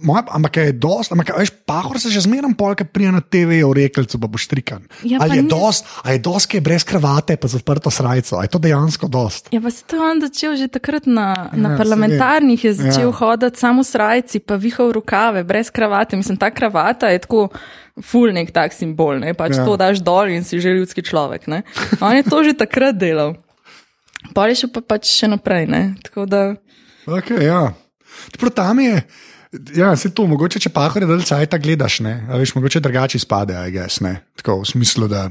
moja, 0.00 0.22
ampak 0.30 0.56
je 0.56 0.72
dost, 0.72 1.12
ampak 1.12 1.32
veš, 1.34 1.50
pahor 1.66 1.98
se 2.00 2.08
že 2.08 2.24
zmeraj 2.24 2.54
polka 2.54 2.84
prija 2.84 3.10
na 3.10 3.20
TV 3.20 3.60
v 3.60 3.72
rekelcu, 3.74 4.16
pa 4.16 4.28
boš 4.28 4.46
trikan. 4.46 4.84
Ja, 5.02 5.20
ali 5.20 5.40
je 5.40 5.42
ni- 5.42 5.50
dost, 5.50 5.84
a 6.04 6.12
je 6.12 6.20
dost, 6.20 6.46
ki 6.46 6.56
je 6.56 6.64
brez 6.64 6.84
kravate, 6.84 7.36
pa 7.36 7.48
zaprto 7.48 7.90
srajco, 7.90 8.38
a 8.38 8.44
je 8.44 8.52
to 8.52 8.58
dejansko 8.58 9.08
dost. 9.08 9.48
Ja, 9.50 9.60
pa 9.60 9.68
se 9.68 9.84
to 9.84 9.96
je 9.96 10.02
on 10.02 10.20
začel 10.20 10.56
že 10.56 10.68
takrat 10.68 11.04
na, 11.04 11.50
Ja, 11.50 11.56
na 11.56 11.68
saj 11.70 11.76
parlamentarnih, 11.76 12.60
je 12.60 12.72
začel 12.74 13.08
Ja. 13.08 13.16
hoditi 13.16 13.58
samo 13.58 13.84
srajci, 13.84 14.40
pa 14.40 14.56
vihal 14.56 14.92
rokave, 14.92 15.44
brez 15.44 15.68
kravate. 15.68 16.16
Mislim, 16.16 16.36
ta 16.36 16.50
kravata 16.50 17.08
je 17.08 17.18
tako. 17.18 17.48
Ful 18.00 18.32
nek 18.32 18.48
tak 18.48 18.72
simbol, 18.72 19.18
ne? 19.20 19.34
pač 19.34 19.52
Ja. 19.52 19.60
ja. 19.60 19.64
to 19.66 19.76
daš 19.76 20.00
dol 20.00 20.30
in 20.32 20.40
si 20.40 20.56
že 20.56 20.72
ljudski 20.72 21.02
človek. 21.02 21.44
Ne? 21.48 21.66
On 22.00 22.16
je 22.16 22.24
to 22.24 22.40
že 22.40 22.56
takrat 22.56 22.96
delal. 22.96 23.36
Pa 24.34 24.48
je 24.50 24.62
še 24.62 24.68
pa 24.72 24.80
pač 24.84 25.08
še 25.08 25.30
naprej. 25.32 25.66
Ne? 25.70 25.82
Tako 26.04 26.26
da, 26.28 26.42
Okay, 27.06 27.44
ja. 27.44 27.72
Čeprav 28.30 28.50
tam 28.50 28.80
je. 28.80 29.02
Ja, 29.74 29.96
se 29.96 30.12
to, 30.14 30.26
mogoče 30.30 30.60
če 30.62 30.70
pahore 30.70 31.08
dalj 31.10 31.24
cajta 31.26 31.58
gledaš, 31.58 31.98
ne, 32.06 32.12
a 32.30 32.38
veš, 32.38 32.54
mogoče 32.54 32.82
drugače 32.84 33.18
izpade, 33.18 33.56
aj 33.58 33.72
gess, 33.74 34.02
ne, 34.04 34.20
tako 34.38 34.60
v 34.60 34.68
smislu, 34.70 35.08
da, 35.10 35.24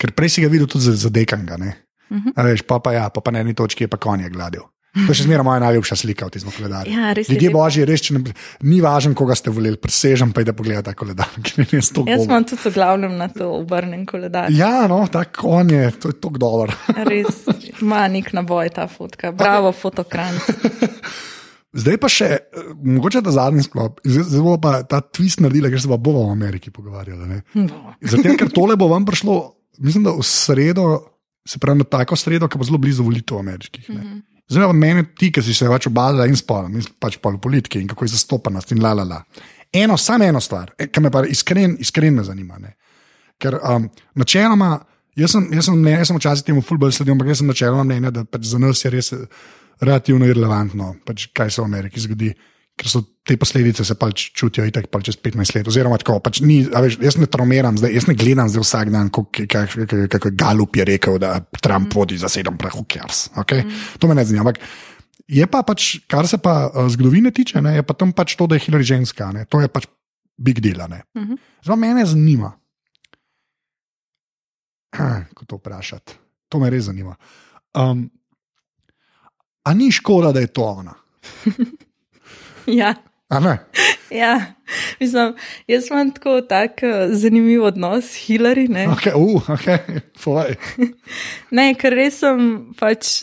ker 0.00 0.14
prej 0.16 0.32
si 0.32 0.44
ga 0.44 0.48
videl 0.48 0.70
tudi 0.72 0.88
za, 0.88 0.94
za 0.96 1.10
dekanga. 1.12 1.58
Uh 1.60 2.16
-huh. 2.16 2.44
veš, 2.48 2.62
pa, 2.64 2.78
pa, 2.80 2.92
ja, 2.92 3.08
pa, 3.10 3.20
pa 3.20 3.30
na 3.30 3.40
eni 3.40 3.54
točki 3.54 3.84
je 3.84 3.88
pa 3.88 3.96
konje 3.96 4.30
gladil. 4.30 4.62
To 4.92 5.08
je 5.08 5.14
še 5.14 5.24
zmeraj 5.24 5.44
moja 5.46 5.60
najljubša 5.64 5.96
slika 5.96 6.26
v 6.28 6.34
tem 6.34 6.50
koledarju. 6.52 6.92
Ja, 6.92 7.12
res 7.16 7.28
je 7.28 7.32
Ljudje 7.32 7.50
božji, 7.50 7.84
res, 7.88 8.02
ne, 8.12 8.20
ni 8.68 8.80
važno, 8.84 9.14
koga 9.16 9.32
ste 9.34 9.48
volili, 9.48 9.78
presežem 9.80 10.34
pa 10.36 10.42
je, 10.42 10.50
da 10.50 10.52
pogledate 10.52 10.90
ta 10.90 10.92
koledar. 10.92 11.30
ki 11.44 11.52
mi 11.56 11.64
je 11.64 11.80
res 11.80 11.88
toliko 11.96 12.12
Jaz 12.12 12.24
imam 12.28 12.44
tudi 12.44 12.60
v 12.66 12.72
glavnem 12.74 13.14
na 13.16 13.28
to 13.32 13.48
obrnen 13.56 14.04
koledar. 14.06 14.52
Ja, 14.52 14.84
no, 14.92 15.06
ta 15.08 15.24
konje, 15.24 15.94
to 15.96 16.12
je 16.12 16.18
tako 16.20 16.42
dobro. 16.44 16.76
Res 17.08 17.40
ima 17.82 18.06
nek 18.08 18.32
naboj 18.32 18.70
ta 18.74 18.86
fotka. 18.88 19.32
Bravo, 19.36 19.72
fotokran. 19.76 20.38
Zdaj 21.72 21.96
pa 21.96 22.08
še, 22.12 22.28
eh, 22.36 22.72
mogoče 22.84 23.22
ta 23.24 23.32
zadnji 23.32 23.64
sklop, 23.64 24.02
zdaj 24.04 24.42
bomo 24.42 24.58
pa 24.60 24.82
ta 24.84 25.00
twist 25.00 25.40
naredili, 25.40 25.70
ker 25.72 25.80
se 25.80 25.88
pa 25.88 25.96
bomo 25.96 26.26
v 26.28 26.34
Ameriki 26.34 26.70
pogovarjali. 26.70 27.28
ne. 27.28 27.38
Zato, 28.04 28.34
ker 28.36 28.52
tole 28.52 28.76
bo 28.76 28.90
vam 28.92 29.06
prišlo, 29.08 29.38
mislim, 29.80 30.04
da 30.04 30.12
v 30.12 30.26
sredo, 30.26 30.84
se 31.48 31.58
pravi 31.58 31.80
na 31.80 31.88
tako 31.88 32.16
sredo, 32.16 32.48
ki 32.48 32.60
bo 32.60 32.68
zelo 32.68 32.78
blizu 32.78 33.06
volitev 33.06 33.40
ameriških. 33.40 33.88
ne. 33.96 34.20
Zdaj 34.52 34.68
pa 34.68 34.76
mene, 34.76 35.06
ti, 35.16 35.30
ki 35.32 35.40
si 35.40 35.54
se 35.56 35.68
pač 35.70 35.86
obadala 35.88 36.26
in 36.28 36.36
spolno, 36.36 36.68
mislim 36.68 36.98
pač 37.00 37.16
pa 37.22 37.32
v 37.32 37.40
politiki 37.40 37.80
in 37.80 37.88
kako 37.88 38.04
je 38.04 38.12
zastopanost 38.18 38.74
in 38.76 38.82
la 38.84 38.92
la 38.92 39.06
la. 39.08 39.22
Eno, 39.72 39.96
samo 39.96 40.28
eno 40.28 40.40
stvar, 40.44 40.74
ki 40.76 41.00
me 41.00 41.10
pa 41.10 41.22
iskren, 41.24 41.78
iskren 41.80 42.18
me 42.18 42.24
zanima. 42.26 42.58
Ne. 42.60 42.74
Ker 43.40 43.56
um, 43.56 43.88
načeloma, 44.20 44.74
jaz 45.18 45.34
sem, 45.34 45.48
jaz 45.52 45.68
sem, 45.68 45.82
ne, 45.82 45.96
jaz 45.98 46.10
sem 46.10 46.18
včasih 46.18 46.46
temu 46.46 46.62
fulbol 46.64 46.92
sledil, 46.94 47.16
ampak 47.16 47.32
jaz 47.32 47.42
sem 47.42 47.50
načeloma 47.50 47.84
mnenja, 47.88 48.12
da 48.14 48.24
pač 48.28 48.48
za 48.52 48.60
nas 48.62 48.84
je 48.84 48.92
res 48.92 49.12
eh, 49.16 49.26
relativno 49.82 50.28
irrelevantno, 50.28 50.94
pač, 51.06 51.28
kaj 51.34 51.52
se 51.52 51.62
v 51.62 51.68
Ameriki 51.68 52.02
zgodi. 52.02 52.32
Ker 52.72 52.88
so 52.88 53.02
te 53.28 53.36
posledice 53.36 53.84
se 53.84 53.94
pač 54.00 54.30
čutijo 54.32 54.64
itak 54.64 54.86
pač 54.88 55.10
čez 55.10 55.18
15 55.20 55.58
let. 55.58 55.66
Oziroma, 55.68 55.98
tako, 56.00 56.16
pač 56.24 56.40
ni, 56.40 56.62
veš, 56.64 56.96
jaz 57.04 57.18
ne 57.20 57.28
traumiram, 57.28 57.76
zdaj, 57.76 57.92
jaz 57.98 58.06
ne 58.08 58.14
gledam 58.16 58.48
zdaj 58.48 58.64
vsak 58.64 58.92
dan, 58.94 59.10
kako 59.12 59.44
je 59.44 60.32
Galup 60.40 60.78
je 60.80 60.86
rekel, 60.88 61.18
da 61.20 61.34
Trump 61.60 61.92
vodi 61.92 62.16
za 62.16 62.32
sedem 62.32 62.56
prahukjars. 62.56 63.28
Okay? 63.44 63.66
Mm. 63.66 64.00
To 64.00 64.08
me 64.08 64.16
ne 64.16 64.24
zanima. 64.24 64.48
Ampak 64.48 64.64
je 65.28 65.46
pa 65.46 65.60
pač, 65.66 65.98
kar 66.08 66.24
se 66.28 66.40
pa 66.40 66.72
uh, 66.72 66.88
zgodovine 66.92 67.30
tiče, 67.30 67.60
ne, 67.60 67.76
je 67.76 67.84
pa 67.84 67.94
tam 67.94 68.16
pač 68.16 68.34
to, 68.40 68.48
da 68.48 68.56
je 68.56 68.64
Hillary 68.64 68.88
ženska. 68.88 69.28
Ne, 69.36 69.44
to 69.44 69.60
je 69.60 69.68
pač 69.68 69.86
big 70.40 70.64
deal. 70.64 70.80
ne. 70.88 71.04
Mhm. 71.12 71.38
Zdaj, 71.62 71.78
mene 71.78 72.06
zanima, 72.08 72.56
kako 75.28 75.44
to 75.44 75.56
vprašati. 75.56 76.18
To 76.48 76.58
me 76.58 76.70
res 76.70 76.84
zanima. 76.84 77.16
Um, 77.74 78.10
a 79.64 79.74
ni 79.74 79.92
škoda, 79.92 80.32
da 80.32 80.40
je 80.40 80.52
to 80.52 80.62
ona? 80.62 80.94
Ja. 82.66 82.94
Ja, 84.10 84.40
mislim, 85.00 85.34
jaz 85.66 85.86
imam 85.90 86.10
tako 86.12 86.40
tak 86.40 86.70
uh, 86.82 87.16
zanimiv 87.16 87.64
odnos 87.64 88.04
s 88.04 88.28
Hillary. 88.28 88.68
Ne? 88.68 88.86
Okay, 88.86 89.12
uh, 89.14 89.48
okay, 89.48 90.00
ne, 91.50 91.74
ker 91.74 91.96
res 91.96 92.18
sem 92.20 92.42
pač 92.76 93.22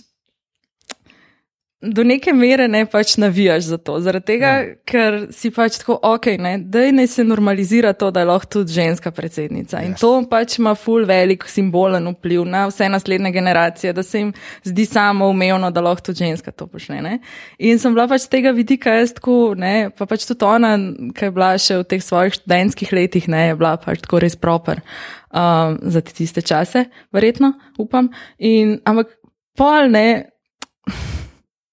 do 1.81 2.03
neke 2.03 2.33
mere 2.35 2.67
ne 2.67 2.81
pač 2.85 3.13
navijaš 3.17 3.63
za 3.63 3.77
to. 3.77 3.99
Zaradi 4.03 4.25
tega, 4.33 4.47
ja. 4.47 4.71
ker 4.87 5.15
si 5.31 5.47
pač 5.55 5.77
tako, 5.79 5.95
ok, 6.03 6.25
ne, 6.41 6.57
da 6.59 6.83
ne 6.91 7.05
se 7.07 7.23
normalizira 7.23 7.93
to, 7.95 8.09
da 8.11 8.19
je 8.19 8.27
lahko 8.27 8.49
tudi 8.57 8.73
ženska 8.75 9.11
predsednica. 9.15 9.79
In 9.87 9.93
Yes. 9.93 10.01
to 10.03 10.11
pač 10.29 10.57
ima 10.59 10.73
ful 10.75 11.05
velik 11.07 11.45
simbolen 11.47 12.09
vpliv 12.11 12.43
na 12.45 12.65
vse 12.67 12.89
naslednje 12.91 13.31
generacije, 13.31 13.93
da 13.93 14.03
se 14.03 14.19
jim 14.19 14.33
zdi 14.67 14.85
samo 14.85 15.29
umevno, 15.31 15.71
da 15.71 15.81
lahko 15.81 16.09
tudi 16.09 16.25
ženska 16.25 16.51
to 16.51 16.67
počne. 16.67 17.01
Ne? 17.01 17.19
In 17.59 17.79
sem 17.79 17.95
bila 17.95 18.07
pač 18.11 18.27
z 18.27 18.33
tega 18.33 18.51
vidika 18.51 18.97
jaz 18.99 19.13
tako, 19.15 19.53
ne, 19.55 19.89
pa 19.95 20.05
pač 20.05 20.25
tudi 20.27 20.45
ona, 20.45 20.73
ki 21.15 21.29
je 21.29 21.31
bila 21.31 21.53
še 21.55 21.77
v 21.79 21.85
teh 21.87 22.03
svojih 22.03 22.35
študentskih 22.41 22.91
letih, 22.91 23.29
ne, 23.31 23.47
je 23.53 23.55
bila 23.55 23.77
pač 23.79 24.03
tako 24.03 24.19
res 24.19 24.35
proper 24.35 24.83
um, 25.31 25.79
za 25.79 26.03
te 26.03 26.11
tiste 26.11 26.43
čase, 26.43 26.89
verjetno, 27.15 27.53
upam. 27.79 28.11
In, 28.37 28.81
ampak 28.83 29.15
pol 29.55 29.87
ne. 29.95 30.35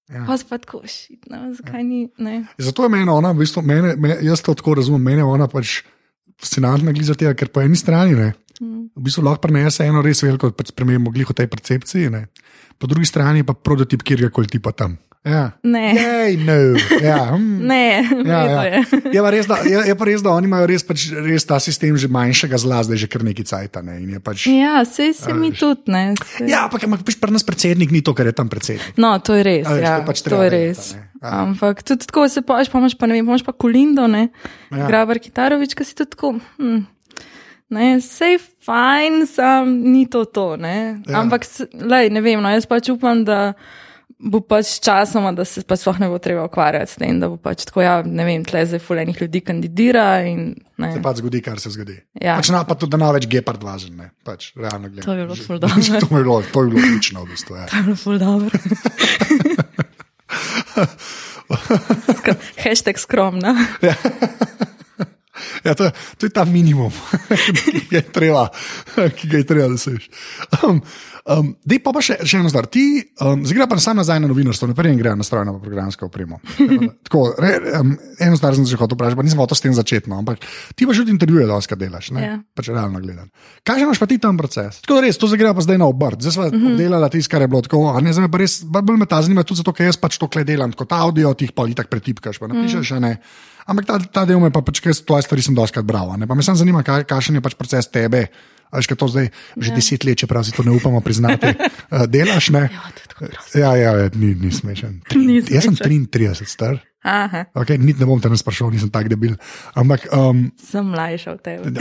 Ja. 0.07 0.23
Pa 0.23 0.37
spet 0.39 0.63
tako, 0.63 0.81
šit, 0.87 1.25
no, 1.27 1.49
zakaj 1.57 1.83
ni, 1.83 2.05
ne. 2.23 2.45
Zato 2.63 2.85
je 2.85 2.91
meni 2.93 3.11
ona, 3.11 3.33
v 3.35 3.43
bistvu, 3.43 3.63
mene, 3.67 3.95
me, 3.99 4.15
jaz 4.23 4.43
to 4.45 4.55
tako 4.55 4.77
razumem, 4.79 5.03
meni 5.03 5.19
je 5.19 5.27
ona 5.27 5.49
pač 5.51 5.81
fascinantna 6.39 6.93
glede 6.95 7.15
tega, 7.17 7.33
ker 7.35 7.51
po 7.51 7.63
eni 7.65 7.75
strani 7.75 8.15
ne, 8.15 8.29
v 8.61 9.03
bistvu 9.03 9.25
lahko 9.25 9.43
prenese 9.47 9.85
eno 9.85 10.01
res 10.05 10.23
veliko 10.23 10.49
pač 10.55 10.71
spremembo 10.71 11.11
glih 11.13 11.27
v 11.29 11.35
tej 11.37 11.49
percepciji, 11.51 12.13
ne. 12.13 12.27
po 12.79 12.87
drugi 12.87 13.09
strani 13.09 13.43
pa 13.43 13.53
prototip 13.53 14.05
kjerkoli 14.05 14.47
tipa 14.47 14.71
tam. 14.71 14.95
Ja. 15.27 15.43
Ne. 15.67 15.91
Jej, 15.91 16.37
no. 16.47 16.55
ja, 17.03 17.35
hm. 17.35 17.67
Ne, 17.67 17.83
Ja, 18.23 18.39
ja, 18.47 18.61
je. 18.63 18.79
Je, 19.11 19.19
pa 19.19 19.29
res, 19.33 19.47
da, 19.49 19.59
je, 19.67 19.81
je 19.91 19.95
pa 19.99 20.07
res, 20.07 20.23
da 20.23 20.31
oni 20.31 20.47
imajo 20.47 20.69
res, 20.71 20.85
pač, 20.87 21.09
res 21.11 21.43
ta 21.43 21.59
sistem 21.59 21.97
že 21.99 22.07
manjšega 22.07 22.57
zla, 22.63 22.79
zdaj 22.87 23.03
že 23.03 23.07
kar 23.11 23.27
neki 23.27 23.43
cajt. 23.43 23.81
Ne, 23.83 24.19
pač, 24.23 24.47
Ja, 24.47 24.81
sej 24.87 25.11
se 25.17 25.35
mi 25.35 25.51
tudi, 25.51 25.91
ne. 25.91 26.15
Sej. 26.15 26.47
ja, 26.47 26.65
ampak 26.65 26.87
pač 27.03 27.19
pri 27.19 27.35
nas 27.35 27.43
predsednik 27.43 27.91
ni 27.91 27.99
to, 27.99 28.15
kar 28.15 28.25
je 28.29 28.35
tam 28.35 28.47
predsednik. 28.47 28.95
No, 28.95 29.17
to 29.19 29.35
je 29.35 29.43
res. 29.43 29.67
A 29.67 29.75
ja, 29.77 29.95
pač 30.07 30.23
to 30.23 30.39
je 30.39 30.49
res. 30.49 30.93
a 30.93 30.95
ne. 30.95 31.03
Ja. 31.17 31.41
Ampak 31.43 31.81
tudi 31.81 32.05
tako 32.05 32.29
se 32.29 32.45
paš, 32.45 32.69
pa 32.69 32.77
imaš 32.77 32.93
pa 32.93 33.09
ne 33.09 33.17
vem, 33.17 33.25
pa 33.41 33.51
Kolindo, 33.51 34.05
ne. 34.07 34.29
Ja. 34.69 34.85
Grabar 34.85 35.17
Kitarovič, 35.17 35.73
ki 35.73 35.83
si 35.83 35.97
tudi 35.97 36.13
tako. 36.13 36.37
Hm. 36.61 36.85
Ne, 37.73 37.99
sej 37.99 38.37
fajn, 38.63 39.25
sam 39.27 39.73
ni 39.91 40.05
to 40.07 40.23
to, 40.29 40.55
ne. 40.55 41.01
Ja. 41.03 41.19
Ampak, 41.19 41.43
lej, 41.73 42.07
ne 42.13 42.21
vem, 42.23 42.39
no, 42.39 42.47
jaz 42.53 42.63
pač 42.69 42.87
upam, 42.93 43.25
da 43.27 43.57
bo 44.17 44.41
pač 44.41 44.79
časoma, 44.81 45.31
da 45.37 45.45
se 45.45 45.61
pa 45.67 45.77
sploh 45.77 45.99
ne 46.01 46.07
bo 46.09 46.17
treba 46.21 46.45
ukvarjati 46.49 46.91
s 46.91 46.95
tem, 47.01 47.19
da 47.21 47.29
bo 47.29 47.37
pač 47.41 47.65
tako, 47.69 47.83
ja, 47.85 48.01
ne 48.01 48.25
vem, 48.25 48.45
tle 48.47 48.65
zdaj 48.65 48.81
fulenih 48.81 49.21
ljudi 49.21 49.41
kandidira 49.45 50.07
in 50.25 50.55
ne. 50.81 50.93
Se 50.95 51.01
pač 51.05 51.21
zgodi, 51.21 51.41
kar 51.45 51.61
se 51.61 51.69
zgodi. 51.75 51.99
Ja. 52.17 52.37
Pač 52.39 52.49
na, 52.53 52.63
pa 52.67 52.73
tudi, 52.79 52.91
da 52.95 53.01
na 53.01 53.11
več 53.15 53.29
gepard 53.29 53.61
važen. 53.63 53.93
Ne. 53.97 54.09
Pač, 54.25 54.51
realno 54.57 54.89
gledano. 54.89 55.05
To 55.05 55.13
bi 55.13 55.21
bilo 55.25 55.35
ful 55.37 55.61
dobro. 55.61 55.81
to 56.03 56.09
bi 56.09 56.21
bilo, 56.21 56.35
to 56.41 56.65
bi 56.65 56.73
bilo 56.73 56.81
odlično, 56.87 57.17
v 57.25 57.27
bistvu. 57.35 57.53
Ja. 57.61 57.65
To 57.69 57.75
je 57.77 57.83
bilo 57.89 57.97
ful 58.01 58.17
dobro. 58.21 58.55
Hashtag 62.63 62.97
skromna. 62.99 63.55
Ja, 65.63 65.73
to, 65.75 65.91
to 66.17 66.25
je 66.25 66.29
ta 66.33 66.45
minimum, 66.45 66.91
ki 67.71 67.87
ga 67.91 67.97
je 68.01 68.07
treba, 68.11 68.49
ki 68.95 69.27
ga 69.27 69.37
je 69.37 69.45
treba 69.45 69.67
doseči. 69.71 70.09
Um, 70.63 70.81
um, 71.25 71.55
Dej 71.65 71.79
pa, 71.83 71.91
pa 71.95 72.01
še, 72.01 72.17
še 72.25 72.39
eno 72.39 72.49
stvar. 72.49 72.67
Ti, 72.71 72.83
um, 73.21 73.43
zdaj 73.45 73.57
gre 73.57 73.67
pa 73.67 73.77
sam 73.83 73.97
nazaj 73.99 74.19
na 74.23 74.27
novinarstvo, 74.31 74.67
ne 74.67 74.75
prej 74.77 74.95
gre 74.99 75.15
na 75.15 75.23
strojno 75.23 75.57
pa 75.57 75.63
programsko 75.65 76.07
opremo. 76.07 76.39
Tako, 77.07 77.35
re, 77.37 77.51
um, 77.79 77.97
eno 78.19 78.37
stvar 78.39 78.55
sem 78.55 78.65
se 78.65 78.71
že 78.71 78.79
hotel 78.79 78.95
vprašati, 78.97 79.17
pa 79.19 79.23
nisem 79.27 79.39
hotel 79.39 79.57
s 79.57 79.61
tem 79.65 79.73
začeti, 79.73 80.09
no, 80.09 80.19
ampak 80.19 80.39
ti 80.75 80.87
pa 80.87 80.93
že 80.93 81.03
tudi 81.03 81.11
intervjuje, 81.15 81.47
da 81.47 81.55
oskar 81.59 81.77
delaš, 81.77 82.11
ne? 82.11 82.21
Ja. 82.23 82.35
pač 82.55 82.69
realno 82.71 82.99
gledano. 82.99 83.29
Kaj 83.63 83.83
imaš 83.83 83.99
pa 83.99 84.07
ti 84.07 84.17
tam 84.17 84.37
proces? 84.37 84.81
Tako 84.81 84.99
da 84.99 85.01
res, 85.07 85.17
to 85.17 85.27
zdaj 85.27 85.39
gre 85.39 85.53
pa 85.53 85.61
zdaj 85.61 85.77
na 85.77 85.87
obrt. 85.87 86.21
Zdaj 86.21 86.33
smo 86.33 86.43
Mhm. 86.47 86.67
-huh. 86.67 86.77
delali 86.77 87.09
tisto, 87.09 87.31
kar 87.31 87.41
je 87.41 87.47
bilo 87.47 87.61
tako, 87.61 87.93
a 87.95 87.99
ne, 88.01 88.13
zdaj 88.13 88.23
me 88.25 88.31
pa 88.31 88.37
res, 88.37 88.63
bolj 88.63 88.97
me 88.97 89.05
ta 89.05 89.21
zanima 89.21 89.43
tudi 89.43 89.57
zato, 89.57 89.73
ker 89.73 89.85
jaz 89.85 89.97
pač 89.97 90.17
to 90.17 90.27
kle 90.27 90.43
delam 90.43 90.71
kot 90.73 90.91
audio, 90.91 91.33
ti 91.33 91.45
jih 91.45 91.51
pa 91.51 91.67
itak 91.67 91.87
pretipkaš, 91.89 92.39
pa 92.39 92.47
napišeš, 92.47 92.91
uh 92.91 92.97
-huh. 92.97 93.01
ne. 93.01 93.17
Ampak 93.67 93.85
ta, 93.87 93.99
ta 93.99 94.23
del 94.27 94.39
me 94.39 94.51
pa, 94.53 94.63
pač, 94.63 94.79
ker 94.83 94.95
tvoje 94.95 95.25
stvari 95.27 95.43
sem 95.43 95.55
doskrat 95.55 95.83
bral. 95.87 96.15
Ne? 96.15 96.27
Pa 96.29 96.37
me 96.37 96.45
samo 96.45 96.59
zanima, 96.59 96.85
kaj, 96.87 97.03
kakšen 97.09 97.39
je 97.39 97.43
pač 97.43 97.57
proces 97.59 97.91
tebe. 97.91 98.27
A 98.67 98.79
veš, 98.79 98.87
kaj 98.91 98.97
to 98.99 99.07
zdaj 99.07 99.27
že 99.55 99.69
ja. 99.71 99.75
deset 99.79 100.03
let, 100.03 100.19
čeprav 100.19 100.43
si 100.43 100.51
to 100.51 100.63
ne 100.63 100.75
upamo 100.75 100.99
priznati, 100.99 101.53
uh, 101.55 102.03
delaš. 102.13 102.51
Ne? 102.51 102.67
Ja, 103.55 103.75
ja, 103.79 103.91
ja, 103.95 104.09
ni, 104.15 104.35
ni 104.35 104.51
smešen. 104.51 104.99
Tri, 105.11 105.23
Ni 105.23 105.39
jaz 105.39 105.67
sem 105.67 105.75
smešen. 105.75 106.07
33, 106.11 106.47
star. 106.47 106.79
Aha, 107.07 107.45
Okay, 107.55 107.79
niti 107.79 108.03
ne 108.03 108.07
bom 108.09 108.19
te 108.19 108.27
nas 108.27 108.43
sprašal, 108.43 108.67
nisem 108.73 108.91
tak 108.91 109.07
debil. 109.07 109.37
Ampak 109.79 110.09
um, 110.11 110.49
sem 110.59 110.83
mlajša 110.83 111.37
od 111.37 111.41
tebe. 111.45 111.71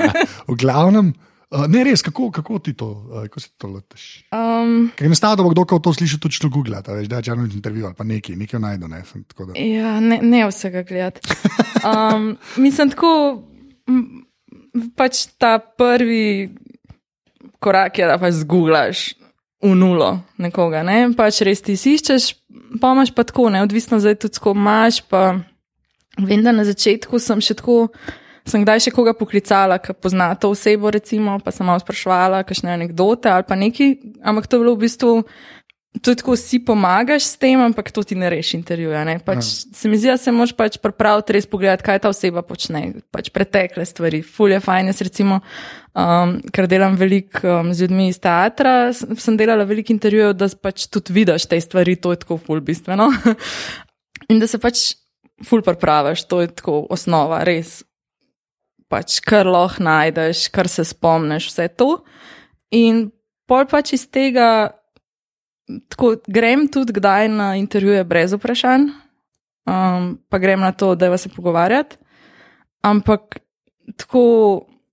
v 0.50 0.54
glavnem, 0.54 1.10
uh, 1.50 1.66
ne 1.70 1.84
res, 1.86 2.02
kako, 2.02 2.30
kako 2.34 2.58
ti 2.58 2.74
to, 2.78 2.88
uh, 2.90 3.22
kako 3.26 3.40
si 3.40 3.50
to 3.58 3.70
letiš? 3.72 4.06
Um, 4.34 4.90
Ker 4.96 5.10
da 5.10 5.36
bo 5.42 5.50
kdo 5.54 5.66
to 5.78 5.92
sliši, 5.92 6.20
tudi 6.20 6.38
če 6.38 6.46
to 6.46 6.52
googlata, 6.54 6.94
veš, 6.96 7.10
da 7.12 7.20
je 7.20 7.28
čarno 7.30 7.44
intervju 7.44 7.86
ali 7.86 7.94
pa 7.98 8.04
nekaj, 8.04 8.36
nekaj 8.36 8.60
najdu. 8.60 8.88
Ne, 8.88 9.02
sem, 9.04 9.24
ja, 9.54 9.98
ne, 10.00 10.20
ne 10.22 10.46
vsega 10.48 10.82
gledati. 10.82 11.20
Um, 11.86 12.32
mislim, 12.58 12.88
tako, 12.90 13.08
pač 14.98 15.26
ta 15.38 15.58
prvi 15.60 16.50
korak 17.62 17.98
je, 17.98 18.08
da 18.08 18.18
pač 18.18 18.40
zguglaš 18.42 19.04
v 19.62 19.74
nulo 19.74 20.10
nekoga. 20.38 20.82
Ne? 20.86 21.12
Pač 21.16 21.42
res 21.46 21.62
ti 21.64 21.76
iščeš, 21.76 22.30
pa 22.80 22.92
imaš 22.94 23.12
pa 23.16 23.26
tako, 23.26 23.48
ne, 23.52 23.62
odvisno 23.64 24.00
zdaj 24.02 24.18
tudi, 24.26 24.42
ko 24.42 24.54
imaš. 24.56 25.02
Pa 25.10 25.38
vem, 26.18 26.44
da 26.44 26.54
na 26.54 26.66
začetku 26.68 27.20
sem 27.22 27.42
še 27.44 27.58
tako. 27.62 27.86
Sem 28.46 28.62
kdaj 28.62 28.84
še 28.86 28.94
koga 28.94 29.10
poklicala, 29.16 29.80
ki 29.82 29.96
pozna 29.98 30.30
to 30.38 30.52
osebo, 30.54 30.92
recimo, 30.94 31.40
pa 31.42 31.50
sem 31.54 31.66
malo 31.66 31.82
sprašvala, 31.82 32.44
kakšne 32.46 32.76
anekdote 32.76 33.30
ali 33.32 33.46
pa 33.46 33.58
nekaj, 33.58 33.96
ampak 34.22 34.46
to 34.46 34.56
je 34.56 34.62
bilo 34.62 34.76
v 34.76 34.84
bistvu. 34.86 35.12
To 36.04 36.12
je 36.12 36.18
tako, 36.20 36.34
si 36.36 36.60
pomagaš 36.60 37.24
s 37.24 37.38
tem, 37.40 37.56
ampak 37.56 37.88
to 37.88 38.02
ti 38.04 38.12
ne 38.18 38.28
reši 38.28 38.58
intervjuja. 38.58 39.00
Ne? 39.08 39.16
Pač, 39.24 39.48
ja. 39.48 39.76
Se 39.80 39.88
mi 39.88 39.96
zdi, 39.96 40.10
da 40.12 40.18
se 40.20 40.32
moraš 40.34 40.52
pač 40.52 40.76
pripraviti, 40.82 41.32
res 41.32 41.48
pogledati, 41.48 41.86
kaj 41.86 42.02
ta 42.04 42.12
oseba 42.12 42.42
počne, 42.44 43.00
pač 43.08 43.30
pretekle 43.32 43.86
stvari. 43.88 44.20
Ful 44.20 44.52
je 44.52 44.60
fajn, 44.60 44.92
jaz 44.92 45.00
recimo, 45.08 45.40
um, 45.96 46.36
ker 46.52 46.68
delam 46.68 47.00
veliko 47.00 47.62
um, 47.62 47.72
z 47.72 47.86
ljudmi 47.86 48.10
iz 48.12 48.20
teatra, 48.20 48.92
sem 48.92 49.40
delala 49.40 49.64
veliko 49.64 49.94
intervjujev, 49.96 50.36
da 50.36 50.50
pač 50.60 50.84
tudi 50.92 51.16
vidiš 51.16 51.48
te 51.48 51.60
stvari, 51.64 51.96
to 51.96 52.12
je 52.12 52.20
tako 52.26 52.38
ful 52.44 52.60
bistveno. 52.60 53.08
In 54.32 54.42
da 54.42 54.50
se 54.50 54.60
pač 54.60 54.90
ful 55.48 55.64
pripraviš, 55.64 56.28
to 56.28 56.44
je 56.44 56.52
tako 56.60 56.82
osnova, 56.92 57.40
res. 57.48 57.80
Pač 58.92 59.18
kar 59.26 59.48
lahko 59.50 59.82
najdeš, 59.82 60.46
kar 60.54 60.68
se 60.70 60.84
spomniš, 60.86 61.48
vse 61.50 61.68
to. 61.74 61.90
In 62.74 63.08
pol 63.50 63.66
pač 63.70 63.94
iz 63.96 64.06
tega, 64.10 64.70
tako 65.90 66.16
grem 66.30 66.68
tudi 66.72 66.94
kdaj 66.94 67.30
na 67.32 67.48
intervjuje 67.58 68.04
brez 68.06 68.34
vprašanj, 68.36 68.88
um, 69.66 70.14
pa 70.30 70.38
grem 70.42 70.62
na 70.62 70.70
to, 70.72 70.94
da 70.94 71.10
se 71.18 71.32
pogovarjati. 71.32 71.98
Ampak 72.86 73.40
tako 73.98 74.22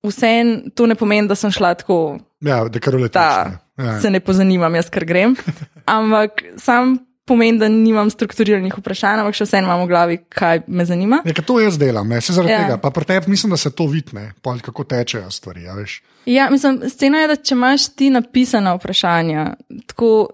vse 0.04 0.34
to 0.76 0.90
ne 0.90 0.96
pomeni, 0.96 1.28
da 1.28 1.36
sem 1.36 1.52
šla 1.54 1.74
tako. 1.78 2.18
Ja, 2.42 2.64
da 2.70 2.80
kar 2.80 2.96
uletiš. 2.96 3.60
Ja. 3.78 4.00
Se 4.02 4.10
ne 4.10 4.20
pozanimam, 4.20 4.76
jaz 4.76 4.90
kar 4.94 5.06
grem. 5.06 5.36
Ampak 5.98 6.44
sam 6.58 6.98
pomeni, 7.26 7.58
da 7.58 7.68
nimam 7.68 8.10
strukturiranih 8.10 8.74
vprašanj, 8.78 9.22
ampak 9.22 9.36
še 9.36 9.46
vseeno 9.46 9.68
imam 9.68 9.84
v 9.84 9.88
glavi, 9.88 10.18
kaj 10.30 10.64
me 10.68 10.86
zanima. 10.86 11.22
Ja, 11.24 11.34
to 11.36 11.60
jaz 11.60 11.78
delam, 11.78 12.08
ne, 12.08 12.22
se 12.22 12.34
zaradi 12.34 12.52
Ja. 12.52 12.64
tega. 12.64 12.78
Pa 12.78 12.92
pri 12.92 13.06
tebi 13.06 13.32
mislim, 13.32 13.50
da 13.50 13.58
se 13.58 13.72
to 13.72 13.88
vidne, 13.88 14.34
pol 14.42 14.60
kako 14.60 14.84
tečejo 14.84 15.32
stvari. 15.32 15.64
Ja, 15.64 15.74
veš. 15.74 16.02
Ja, 16.26 16.50
mislim, 16.50 16.82
scena 16.90 17.20
je, 17.20 17.28
da 17.28 17.36
če 17.36 17.56
imaš 17.56 17.88
ti 17.96 18.10
napisana 18.10 18.76
vprašanja, 18.76 19.56
tako 19.88 20.30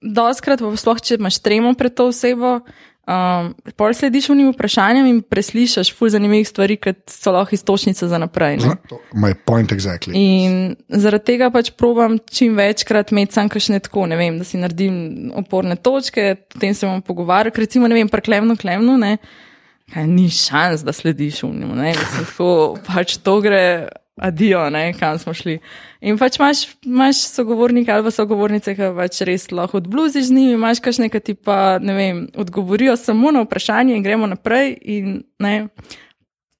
doskrat, 0.00 0.60
pa 0.60 0.76
sploh 0.76 1.00
če 1.00 1.16
imaš 1.16 1.38
tremo 1.38 1.72
pred 1.74 1.94
to 1.94 2.08
osebo, 2.08 2.58
um, 3.08 3.48
pol 3.72 3.94
slediš 3.94 4.28
unim 4.28 4.52
vprašanjem 4.52 5.06
in 5.06 5.22
preslišaš 5.22 5.94
ful 5.96 6.08
zanimivih 6.08 6.44
stvari, 6.44 6.76
ki 6.76 6.92
so 7.08 7.32
lahko 7.32 7.54
istočnice 7.54 8.08
za 8.08 8.18
naprej. 8.18 8.58
Ne? 8.58 8.76
To- 8.88 9.00
My 9.14 9.32
point 9.34 9.72
exactly. 9.72 10.12
In 10.14 10.76
zaradi 10.88 11.24
tega 11.26 11.50
pač 11.50 11.70
probam 11.72 12.18
čim 12.20 12.54
večkrat 12.54 13.12
imeti 13.12 13.32
sam 13.32 13.48
kakšne 13.48 13.80
tako, 13.80 14.06
ne 14.06 14.16
vem, 14.16 14.38
da 14.38 14.44
si 14.44 14.58
naredim 14.58 14.98
oporne 15.34 15.76
točke, 15.76 16.34
potem 16.48 16.74
se 16.74 16.86
bomo 16.86 17.00
pogovarjali, 17.00 17.50
ker 17.50 17.64
recimo, 17.64 17.88
ne 17.88 17.94
vem, 17.94 18.08
preklemno, 18.08 18.56
klemno, 18.56 18.96
ne. 18.96 19.16
Kaj, 19.88 20.04
ni 20.06 20.28
šans, 20.28 20.82
da 20.84 20.92
slediš 20.92 21.42
unemu, 21.42 21.74
ne, 21.74 21.94
mislim, 21.96 22.26
tako 22.26 22.50
pač 22.86 23.16
to 23.16 23.40
gre. 23.40 23.88
Adijo, 24.20 24.70
ne, 24.70 24.92
kam 24.98 25.18
smo 25.18 25.34
šli. 25.34 25.58
In 26.00 26.18
pač 26.18 26.38
imaš, 26.38 26.64
imaš 26.86 27.22
sogovornike 27.30 27.92
ali 27.92 28.06
pa 28.06 28.10
sogovornice, 28.14 28.74
ki 28.74 28.90
pač 28.96 29.20
res 29.26 29.48
lahko 29.50 29.80
odbluziš 29.82 30.28
z 30.30 30.36
njimi, 30.36 30.56
imaš 30.58 30.82
kakšne, 30.84 31.08
ki 31.12 31.20
ti 31.20 31.34
pa, 31.34 31.78
ne 31.82 31.94
vem, 31.94 32.26
odgovorijo 32.38 32.96
samo 32.96 33.32
na 33.34 33.44
vprašanje 33.46 33.96
in 33.96 34.04
gremo 34.06 34.26
naprej. 34.30 34.76
In, 34.82 35.16
ne, 35.42 35.54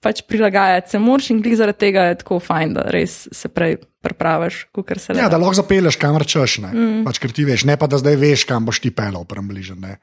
pač 0.02 0.22
prilagajati 0.28 0.90
se 0.90 0.98
moraš 1.02 1.30
in 1.34 1.42
glih 1.42 1.56
zaradi 1.58 1.78
tega 1.86 2.08
je 2.10 2.18
tako 2.22 2.38
fajn, 2.42 2.74
da 2.78 2.86
res 2.94 3.26
se 3.34 3.50
prej 3.50 3.78
pripraviš, 4.04 4.64
kot 4.72 4.92
se 4.96 5.12
le 5.12 5.20
Ja, 5.20 5.28
da. 5.28 5.36
da 5.36 5.42
lahko 5.42 5.58
zapeleš, 5.58 5.98
kamor 5.98 6.26
češ, 6.26 6.58
ne. 6.64 6.70
Mm. 6.72 7.02
Pač, 7.06 7.18
ker 7.22 7.34
ti 7.34 7.44
veš, 7.48 7.66
ne 7.66 7.76
pa 7.76 7.90
da 7.90 7.98
zdaj 7.98 8.16
veš, 8.16 8.46
kam 8.48 8.68
boš 8.68 8.80
ti 8.84 8.94
pelal, 8.94 9.26
približen. 9.28 9.80
Ne. 9.82 9.98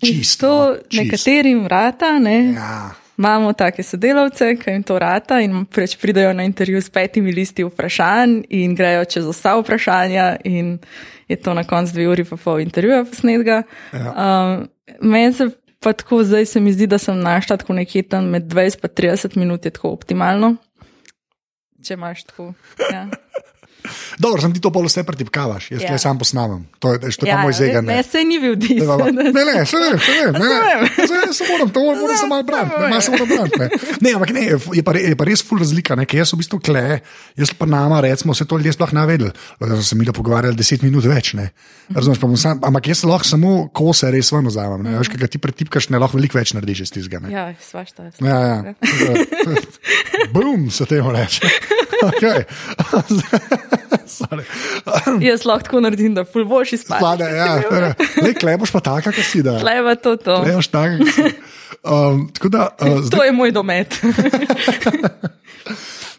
Čisto. 0.00 0.46
To 0.48 0.68
no, 0.72 0.82
čist. 0.88 1.02
nekaterim 1.02 1.64
vrata, 1.66 2.16
ne. 2.22 2.38
Ja. 2.56 2.94
Imamo 3.22 3.52
take 3.54 3.82
sodelavce, 3.86 4.56
ki 4.58 4.70
jim 4.70 4.82
to 4.82 4.96
rata 4.98 5.36
in 5.40 5.60
preč 5.70 5.94
pridajo 6.00 6.32
na 6.34 6.42
intervju 6.42 6.80
s 6.82 6.90
petimi 6.90 7.30
listi 7.32 7.62
vprašanj 7.62 8.40
in 8.50 8.74
grejo 8.74 9.04
čez 9.04 9.28
vsa 9.28 9.52
vprašanja 9.60 10.24
in 10.44 10.78
je 11.28 11.36
to 11.36 11.54
na 11.54 11.62
koncu 11.64 11.94
dve 11.94 12.08
uri 12.08 12.24
pa 12.24 12.36
pol 12.36 12.60
intervjuja 12.60 13.04
posnetka. 13.04 13.62
Ja. 13.92 14.10
Um, 14.10 14.66
Meni 15.00 15.32
se 15.32 15.50
pa 15.78 15.92
tako 15.92 16.24
zdaj 16.24 16.46
se 16.46 16.60
mi 16.60 16.72
zdi, 16.72 16.86
da 16.86 16.98
sem 16.98 17.20
našla 17.20 17.56
tako 17.56 17.78
nekje 17.78 18.02
tam 18.02 18.26
med 18.26 18.42
20 18.42 18.82
in 18.82 19.10
30 19.10 19.36
minut 19.36 19.64
je 19.64 19.70
tako 19.70 19.94
optimalno. 19.94 20.56
Če 21.84 21.94
imaš 21.94 22.24
tako. 22.24 22.52
Ja. 22.92 23.06
Dobro, 24.18 24.40
sem 24.42 24.52
ti 24.54 24.60
to 24.60 24.70
pol 24.70 24.86
vse 24.86 25.02
pretipkavaš, 25.04 25.70
jaz 25.72 25.82
Ja. 25.82 25.92
ja. 25.92 25.98
sam 25.98 26.18
posnamem. 26.18 26.66
To 26.78 26.92
je, 26.92 26.98
to 26.98 27.26
je 27.26 27.30
ja, 27.30 27.36
pa 27.36 27.42
moj 27.42 27.52
zegan. 27.52 27.84
ne, 27.84 28.02
se 28.02 28.24
ni 28.24 28.38
bil 28.38 28.54
dis. 28.56 28.78
ne, 28.78 29.32
ne, 29.32 29.66
se 29.66 29.76
ne, 29.76 29.98
se 29.98 30.12
ne, 30.12 30.32
ne, 30.32 30.48
ne, 30.48 31.06
se, 31.06 31.32
se 31.34 31.44
moram, 31.50 31.70
to 31.70 31.80
moram 31.80 32.16
se 32.16 32.26
malo 32.26 32.42
braniti, 32.42 32.76
ne, 32.90 33.00
se 33.00 33.10
moram 33.10 33.28
braniti. 33.28 33.58
Ne. 33.58 33.68
ne, 34.00 34.12
ampak 34.14 34.30
ne, 34.30 34.40
je 34.74 34.82
pa, 34.82 34.94
je 34.98 35.16
pa 35.16 35.24
res 35.26 35.42
ful 35.42 35.58
razlika, 35.58 35.96
ne, 35.98 36.06
ker 36.06 36.22
jaz 36.22 36.32
v 36.34 36.40
bistvu 36.42 36.60
kle, 36.62 37.00
jaz 37.36 37.50
pa 37.58 37.66
nama, 37.66 38.00
recimo, 38.00 38.34
se 38.34 38.44
to 38.46 38.58
ljudje 38.58 38.72
sploh 38.78 38.92
ne 38.94 39.06
vedeli, 39.06 39.32
da 39.60 39.76
so 39.76 39.82
se 39.82 39.96
mi 39.98 40.04
da 40.06 40.12
pogovarjali 40.14 40.56
deset 40.56 40.82
minut 40.86 41.04
več, 41.04 41.34
ne. 41.38 41.50
Razumeš, 41.92 42.18
pa 42.22 42.26
bom 42.30 42.36
sam, 42.38 42.60
ampak 42.64 42.88
jaz 42.92 43.04
lahko 43.04 43.26
samo 43.28 43.52
kose 43.74 44.10
res 44.14 44.32
ven 44.32 44.46
vzamem, 44.46 44.82
ne, 44.86 44.96
veš, 45.02 45.10
kaj 45.12 45.28
ti 45.34 45.42
pretipkaš, 45.42 45.90
ne 45.90 45.98
lahko 46.02 46.16
veliko 46.20 46.38
več 46.38 46.54
narediš 46.54 46.86
iz 46.86 46.94
tizga, 46.94 47.20
ne. 47.20 47.32
Ja, 47.34 47.48
svašta. 47.70 48.10
Ja, 48.22 48.38
ja. 48.40 48.74
Bum, 50.32 50.70
se 50.70 50.86
temu 50.86 51.12
reče. 51.12 51.48
Okay. 52.02 52.42
Jaz 55.28 55.44
lahko 55.48 55.66
tako 55.68 55.80
naredim, 55.84 56.14
da 56.16 56.24
ful 56.28 56.44
boš 56.48 56.72
izpadel. 56.78 57.02
Slade, 57.02 57.24
ja, 57.36 57.50
Lej, 58.24 58.34
klej 58.40 58.58
boš 58.60 58.72
pa 58.74 58.80
taka, 58.84 59.12
kot 59.12 59.26
si 59.26 59.42
da. 59.44 59.58
Leva 59.62 59.94
to, 59.98 60.16
to. 60.20 60.42
Klej 60.44 60.56
boš 60.58 60.70
taka, 60.72 60.98
kot 61.00 61.12
si. 61.16 61.26
Um, 61.82 62.28
da, 62.46 62.68
uh, 62.78 63.00
zdaj, 63.02 63.18
To 63.18 63.24
je 63.26 63.32
moj 63.34 63.52
domet. 63.54 63.96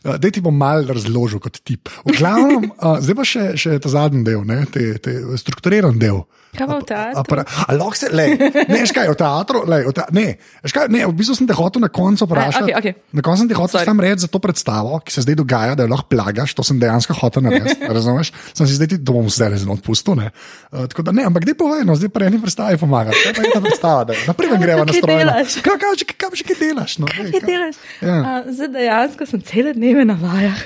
uh, 0.04 0.16
daj 0.18 0.32
ti 0.32 0.42
bom 0.44 0.56
mal 0.58 0.84
razložil 0.88 1.40
kot 1.44 1.62
tip. 1.64 1.92
V 2.04 2.18
glavnem, 2.18 2.72
uh, 2.78 2.98
zdaj 3.04 3.16
pa 3.20 3.28
še, 3.28 3.44
še 3.60 3.80
ta 3.84 3.92
zadnji 3.94 4.26
del, 4.28 4.44
ne, 4.48 4.64
te, 4.68 4.98
te, 5.00 5.20
strukturiran 5.40 6.00
del. 6.02 6.24
Kaj 6.54 6.68
pa 6.70 6.76
v 6.78 6.86
teatru? 6.86 7.20
Apara, 7.20 7.44
a 7.66 7.74
lahko 7.74 7.98
se, 7.98 8.08
lej, 8.14 8.38
ne, 8.38 8.78
veš 8.78 8.92
kaj, 8.94 9.08
v 9.10 9.18
teatru, 9.18 9.64
lej, 9.66 9.88
v 9.90 9.94
te, 9.98 10.04
ne, 10.14 10.26
veš 10.62 10.74
kaj, 10.76 10.86
ne, 10.94 11.02
v 11.10 11.14
bistvu 11.18 11.34
sem 11.36 11.48
te 11.50 11.56
hotel 11.58 11.82
na 11.82 11.90
koncu 11.90 12.28
vprašati. 12.30 12.70
okej, 12.70 12.76
okej. 12.78 12.94
Na 13.12 13.22
koncu 13.26 13.42
sem 13.42 13.50
ti 13.50 13.58
hotel 13.58 13.82
sam 13.82 13.98
reči 13.98 14.26
za 14.26 14.30
to 14.30 14.38
predstavo, 14.38 15.00
ki 15.02 15.10
se 15.10 15.26
zdaj 15.26 15.36
dogaja, 15.36 15.74
da 15.74 15.84
jo 15.84 15.92
lahko 15.92 16.08
plagaš, 16.14 16.54
to 16.54 16.62
sem 16.62 16.78
dejansko 16.78 17.18
hotel 17.18 17.42
narediti, 17.44 17.82
razumeš? 17.98 18.30
Sem 18.54 18.70
si 18.70 18.78
zdaj 18.78 18.94
ti, 18.94 18.98
to 19.02 19.18
bom 19.18 19.26
zdaj 19.28 19.58
zelo 19.58 19.74
odpustil, 19.74 20.14
ne. 20.16 20.30
Uh, 20.70 20.86
tako 20.86 21.02
da 21.02 21.12
ne, 21.12 21.26
ampak 21.26 21.44
dej 21.44 21.58
povej, 21.58 21.82
no, 21.90 21.98
zdaj 21.98 22.14
pa 22.14 22.26
eni 22.30 22.38
predstavi 22.38 22.78
pomaga. 22.78 23.12
Kaj 23.18 23.34
pa 23.34 23.42
je 23.42 23.54
ta 23.54 23.62
predstava, 23.62 24.02
da 24.06 24.14
naprimer 24.30 24.58
Ja, 24.60 24.62
greva 24.62 24.86
na 24.86 24.94
kaj 24.94 25.02
stroj. 25.02 25.18
delaš? 25.18 25.58
Kaj, 25.66 25.78
kaj, 25.82 25.94
kaj, 25.98 26.14
kaj, 26.14 26.30
kaj, 26.30 26.44
kaj 26.52 26.58
delaš? 26.62 26.92
No, 27.02 27.10
dej, 27.10 27.32
Kaj 27.34 27.42
delaš? 27.50 27.76
Ja. 28.00 28.16
A, 28.22 28.32
Zdaj 28.54 28.70
dejansko 28.78 29.26
sem 29.26 29.42
cele 29.42 29.74
dneve 29.74 30.06
na 30.06 30.14
vajah. 30.14 30.60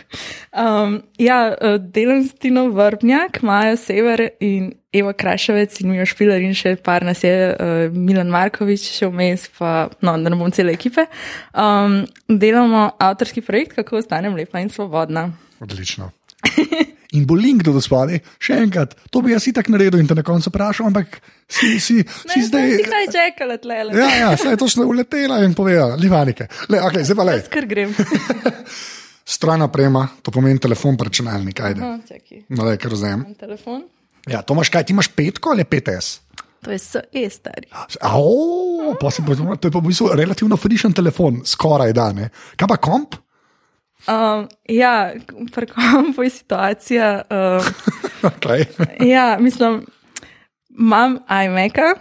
Um, 0.52 1.00
ja, 1.18 1.54
eh, 1.54 1.78
delam 1.80 2.24
s 2.28 2.34
Tino 2.36 2.68
Vrbnjak, 2.74 3.40
Maja 3.46 3.78
Sever 3.78 4.30
in 4.44 4.74
Eva 4.96 5.12
Kraševec 5.14 5.82
in 5.82 5.92
Mijo 5.92 6.06
Špiler 6.08 6.42
in 6.42 6.54
še 6.56 6.78
par 6.84 7.04
nas 7.04 7.24
je, 7.26 7.32
uh, 7.52 7.88
Milan 7.92 8.32
Markovič 8.32 8.86
še 8.96 9.10
vmes, 9.12 9.50
pa 9.58 9.90
no, 10.00 10.14
da 10.16 10.32
ne 10.32 10.38
bom 10.40 10.52
cele 10.54 10.72
ekipe. 10.78 11.08
Um, 11.52 12.06
delamo 12.28 12.90
avtorski 13.04 13.44
projekt, 13.44 13.76
kako 13.76 14.00
ostanem 14.00 14.38
lepa 14.40 14.64
in 14.64 14.72
svobodna. 14.72 15.28
Odlično. 15.64 16.12
In 17.16 17.24
bo 17.24 17.38
link 17.40 17.64
do 17.64 17.72
spodaj, 17.80 18.20
še 18.44 18.58
enkrat, 18.66 18.92
to 19.10 19.22
bi 19.24 19.32
jaz 19.32 19.46
itak 19.48 19.70
naredil 19.72 20.02
in 20.02 20.10
te 20.10 20.16
na 20.18 20.26
koncu 20.28 20.52
vprašal, 20.52 20.90
ampak 20.90 21.22
si, 21.48 21.78
si, 21.80 22.02
si 22.04 22.28
Ne, 22.34 22.44
zdaj. 22.44 22.74
si 22.76 22.84
kaj 22.84 23.08
čakala 23.16 23.56
tlele. 23.64 23.96
Ja, 23.96 24.10
ja, 24.12 24.32
se 24.36 24.52
je 24.52 24.60
točno 24.60 24.84
uletela 24.92 25.40
in 25.48 25.56
povedala, 25.56 25.96
livanike. 25.96 26.50
Le, 26.68 26.84
okay, 26.84 27.08
zdaj 27.08 27.16
pa 27.16 27.28
le. 27.30 27.38
Skr 27.48 27.70
grem. 27.72 27.96
Stran 29.38 29.64
oprema, 29.64 30.04
to 30.22 30.36
pomeni 30.36 30.60
telefon, 30.60 31.00
računalnik, 31.00 31.64
ajde. 31.64 31.80
No, 31.80 31.96
čakaj. 32.04 32.44
No, 32.52 32.68
le, 32.68 32.76
vzamem. 32.76 33.24
Imam 33.24 33.40
telefon. 33.40 33.88
Ja, 34.28 34.42
to 34.42 34.54
imaš 34.54 34.70
kaj, 34.70 34.84
ti 34.84 34.94
imaš 34.94 35.08
petko 35.08 35.50
ali 35.50 35.64
5S? 35.64 36.20
To 36.62 36.72
je 36.72 36.80
SE 36.80 37.02
stari. 37.30 37.68
Ao, 38.02 38.96
pa 39.00 39.12
si, 39.12 39.22
pa- 39.22 39.56
to 39.56 39.68
je 39.68 39.72
pa 39.72 39.80
v 39.80 39.88
bistvu 39.88 40.10
relativno 40.14 40.58
frišen 40.58 40.94
telefon, 40.94 41.42
skoraj 41.46 41.94
da 41.94 42.12
ne. 42.12 42.30
Kaj 42.56 42.68
pa 42.68 42.78
komp? 42.78 43.16
Um, 44.08 44.48
ja, 44.66 45.14
pri 45.54 45.68
kompu 45.68 46.24
je 46.24 46.30
situacija. 46.30 47.22
Um, 47.30 47.64
Okay. 48.24 48.66
ja, 49.00 49.38
mislim, 49.40 49.84
imam 50.70 51.20
iMac-a 51.46 51.94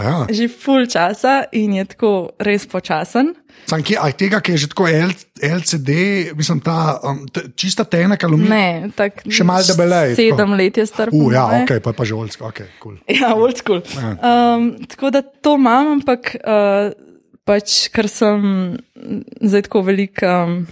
Ja. 0.00 0.26
že 0.30 0.48
full 0.48 0.88
časa 0.90 1.44
in 1.52 1.76
je 1.76 1.84
tako 1.84 2.32
res 2.40 2.66
počasen. 2.66 3.34
Sam 3.68 3.82
kje, 3.84 3.98
aj 4.00 4.12
tega, 4.18 4.40
ki 4.40 4.56
je 4.56 4.64
že 4.64 4.68
tako 4.72 4.88
L, 4.88 5.12
LCD, 5.42 5.90
mislim, 6.36 6.62
ta 6.64 6.96
um, 7.04 7.22
t, 7.28 7.52
čista 7.58 7.84
tenek 7.84 8.24
aluminij. 8.24 8.50
Ne, 8.50 8.90
tako. 8.96 9.28
Še 9.30 9.46
malo 9.46 9.66
debelej. 9.66 10.14
Sedem 10.18 10.56
let 10.58 10.80
je 10.80 10.86
star. 10.88 11.12
Uh, 11.12 11.28
ja, 11.34 11.44
moje. 11.46 11.62
ok, 11.66 11.72
pa, 11.84 11.94
pa 11.94 12.06
že 12.08 12.16
oljsko, 12.16 12.50
ok, 12.50 12.60
cool. 12.82 12.96
Ja, 13.20 13.34
old 13.36 13.60
school. 13.60 13.84
Ja. 13.94 14.16
Um, 14.16 14.72
tako 14.88 15.12
da 15.14 15.22
to 15.22 15.54
imam, 15.60 15.94
ampak 15.98 16.34
uh, 16.40 16.90
pač, 17.48 17.90
ker 17.94 18.08
sem 18.10 18.78
zdaj 19.42 19.68
tako 19.68 19.84
velik, 19.90 20.22
um, 20.24 20.64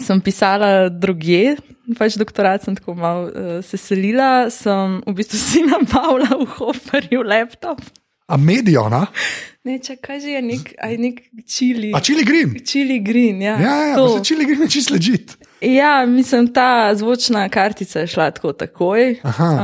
sem 0.00 0.22
pisala 0.24 0.88
drugje, 0.88 1.58
pač 1.98 2.16
doktorat 2.20 2.64
sem 2.64 2.76
tako 2.78 2.96
malo 2.98 3.28
uh, 3.28 3.58
se 3.66 3.78
selila, 3.80 4.48
sem 4.52 5.00
v 5.04 5.16
bistvu 5.18 5.40
si 5.46 5.66
nabavila 5.68 6.38
v 6.40 6.48
Hoferju 6.58 7.26
laptop. 7.26 7.82
A 8.32 8.36
Mediona, 8.38 9.06
Ne, 9.62 9.78
čakaj, 9.78 10.18
že 10.18 10.28
je 10.28 10.42
nek, 10.42 10.74
aj 10.74 10.94
nek 10.98 11.16
čili. 11.46 11.92
a 11.94 12.00
čili 12.00 12.24
green. 12.24 12.50
Čili 12.66 12.98
green, 12.98 13.38
ja. 13.38 13.54
Ja, 13.54 13.74
ja, 13.84 13.94
to. 13.94 14.08
pa 14.08 14.24
čili 14.24 14.42
green 14.42 14.58
je 14.60 14.68
čist 14.68 14.90
ležit. 14.90 15.36
Ja, 15.60 16.02
mislim, 16.04 16.48
ta 16.48 16.90
zvočna 16.90 17.46
kartica 17.48 18.00
je 18.00 18.06
šla 18.08 18.30
tako 18.30 18.52
takoj. 18.52 19.22
Um, 19.22 19.62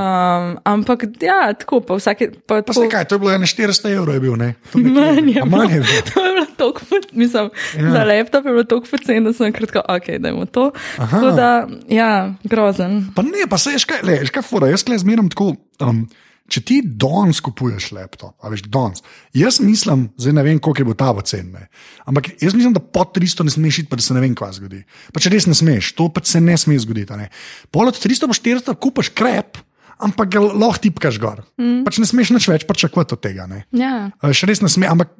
ampak 0.65 1.03
ja, 1.19 1.51
tako 1.53 1.81
pa 1.81 1.95
vsake. 1.95 2.31
Pa 2.39 2.55
Pa 2.55 2.63
tako, 2.63 2.81
se 2.81 2.89
kaj, 2.89 3.05
to 3.05 3.15
je 3.15 3.19
bilo 3.19 3.31
400 3.33 3.91
evrov, 3.91 4.15
je 4.15 4.21
bil, 4.21 4.37
ne? 4.37 4.55
To 4.73 4.79
nekje- 4.79 4.93
Manj 4.93 5.29
je 5.29 5.45
manj 5.45 5.73
je 5.73 5.81
bilo. 5.81 6.03
To 6.15 6.21
je 6.21 6.33
bilo 6.33 6.47
po- 6.73 6.97
mislim, 7.13 7.51
ja. 7.77 7.91
za 7.91 8.05
laptop 8.05 8.45
je 8.45 8.53
bilo 8.53 8.65
tako 8.65 8.87
poceni, 8.87 9.21
da 9.21 9.33
sem 9.33 9.53
kratko, 9.53 9.83
ok, 9.89 10.07
dajmo 10.19 10.47
to. 10.47 10.71
Aha. 10.97 11.11
Tako 11.11 11.31
da, 11.33 11.51
ja, 11.89 12.11
grozen. 12.45 13.07
Pa 13.15 13.23
ne, 13.23 13.51
pa 13.51 13.59
se 13.59 13.71
je 13.71 13.79
škaj, 13.79 13.99
le, 14.05 14.27
škaj 14.27 14.43
fora, 14.45 14.69
jaz 14.69 14.87
le 14.87 14.99
zmeram 14.99 15.29
tako. 15.29 15.57
Um, 15.81 16.07
če 16.49 16.63
ti 16.65 16.79
danes 16.83 17.41
kupuješ 17.45 17.91
laptop, 17.97 18.35
a 18.41 18.51
veš, 18.53 18.65
danes, 18.73 19.05
jaz 19.37 19.61
mislim, 19.61 20.09
zdaj 20.21 20.37
ne 20.39 20.45
vem, 20.47 20.61
koliko 20.63 20.83
je 20.83 20.89
bo 20.89 20.97
ta 20.99 21.11
v 21.17 21.25
ceni, 21.29 21.65
ampak 22.09 22.33
jaz 22.41 22.57
mislim, 22.57 22.75
da 22.77 22.81
pod 22.81 23.13
300 23.17 23.47
ne 23.49 23.55
smeš 23.55 23.83
iti, 23.85 23.91
pa 23.91 24.01
da 24.01 24.05
se 24.05 24.17
ne 24.17 24.25
vem, 24.25 24.35
kaj 24.39 24.57
zgodi. 24.59 24.83
Pa 25.13 25.23
če 25.23 25.33
res 25.35 25.49
ne 25.49 25.57
smeš, 25.59 25.93
to 25.99 26.09
pa 26.13 26.25
se 26.25 26.41
ne 26.41 26.57
sme 26.57 26.79
zgoditi. 26.81 27.13
a 27.13 27.21
Ne? 27.21 27.29
Pol 27.75 27.91
od 27.91 28.01
300 28.01 28.31
do 28.31 28.37
400 28.37 28.77
kupaš 28.81 29.13
krep, 29.13 29.61
ampak 29.99 30.31
ga 30.33 30.43
lahko 30.47 30.83
tipkaš 30.87 31.19
gor. 31.21 31.43
Mm. 31.61 31.83
Pač 31.87 32.01
ne 32.01 32.09
smeš 32.09 32.33
nič 32.37 32.49
več 32.49 32.67
pričakovati 32.69 33.19
od 33.19 33.23
tega. 33.23 33.49
Ne? 33.51 33.65
Ja. 33.75 34.09
Še 34.23 34.49
res 34.49 34.63
ne 34.65 34.71
smeš, 34.73 34.93
ampak 34.95 35.13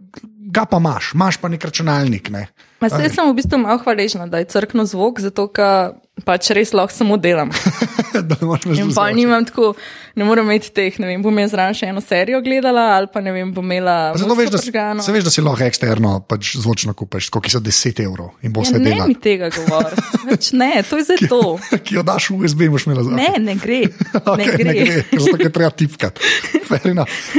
ga 0.49 0.65
pa 0.65 0.81
imaš, 0.81 1.13
imaš 1.15 1.37
pa 1.43 1.51
nek 1.53 1.65
računalnik. 1.69 2.31
Ne? 2.33 2.49
Ma 2.81 2.89
Zdaj 2.89 3.13
sem 3.13 3.29
v 3.29 3.37
bistvu 3.37 3.61
malo 3.61 3.83
hvaležna, 3.83 4.29
da 4.31 4.41
je 4.41 4.49
crkno 4.49 4.87
zvok, 4.89 5.21
zato 5.21 5.49
ker 5.53 5.99
pač 6.25 6.51
res 6.57 6.73
lahko 6.75 6.95
samo 6.95 7.17
delam. 7.21 7.51
ne 8.19 8.79
In 8.79 8.91
pa 8.95 9.09
nimam 9.15 9.45
tako, 9.47 9.75
ne 10.19 10.25
morem 10.27 10.49
imeti 10.49 10.73
teh, 10.75 10.97
ne 10.99 11.07
vem, 11.11 11.23
bom 11.23 11.35
jaz 11.39 11.53
zraven 11.53 11.77
še 11.77 11.89
eno 11.93 12.01
serijo 12.03 12.41
gledala 12.43 12.97
ali 12.97 13.11
pa 13.13 13.21
ne 13.23 13.33
vem, 13.35 13.53
bom 13.55 13.65
imela. 13.67 14.15
Zato 14.19 14.35
veš, 14.39 14.51
da, 14.51 14.59
prižgano. 14.59 15.05
se 15.05 15.15
veš, 15.15 15.27
da 15.29 15.33
si 15.35 15.45
lahko 15.45 15.67
eksterno 15.69 16.15
pač 16.27 16.57
zvočno 16.59 16.95
kupiš, 16.99 17.29
koliko 17.35 17.53
so 17.53 17.61
10 17.63 18.03
evrov 18.05 18.33
in 18.43 18.53
bo 18.55 18.65
Ja, 18.65 18.71
vse 18.73 18.81
ne 18.83 18.91
dela. 18.91 19.07
mi 19.07 19.15
tega 19.15 19.51
govoriti. 19.55 20.03
Pač 20.29 20.51
ne, 20.53 20.83
to 20.85 20.99
je 21.01 21.05
za 21.09 21.17
to. 21.29 21.41
Ki 21.85 21.97
jo 21.97 22.03
daš 22.05 22.31
v 22.31 22.43
USB, 22.45 22.67
boš 22.69 22.85
imela 22.89 23.05
za 23.07 23.15
Ne, 23.17 23.31
ne 23.41 23.55
gre. 23.57 23.79
Okay, 24.13 24.37
Ne 24.37 24.47
gre. 24.53 24.65
ne 24.65 24.75
gre, 24.75 25.05
zato 25.15 25.39
je 25.41 25.53
treba 25.55 25.71
tipkati. 25.73 26.21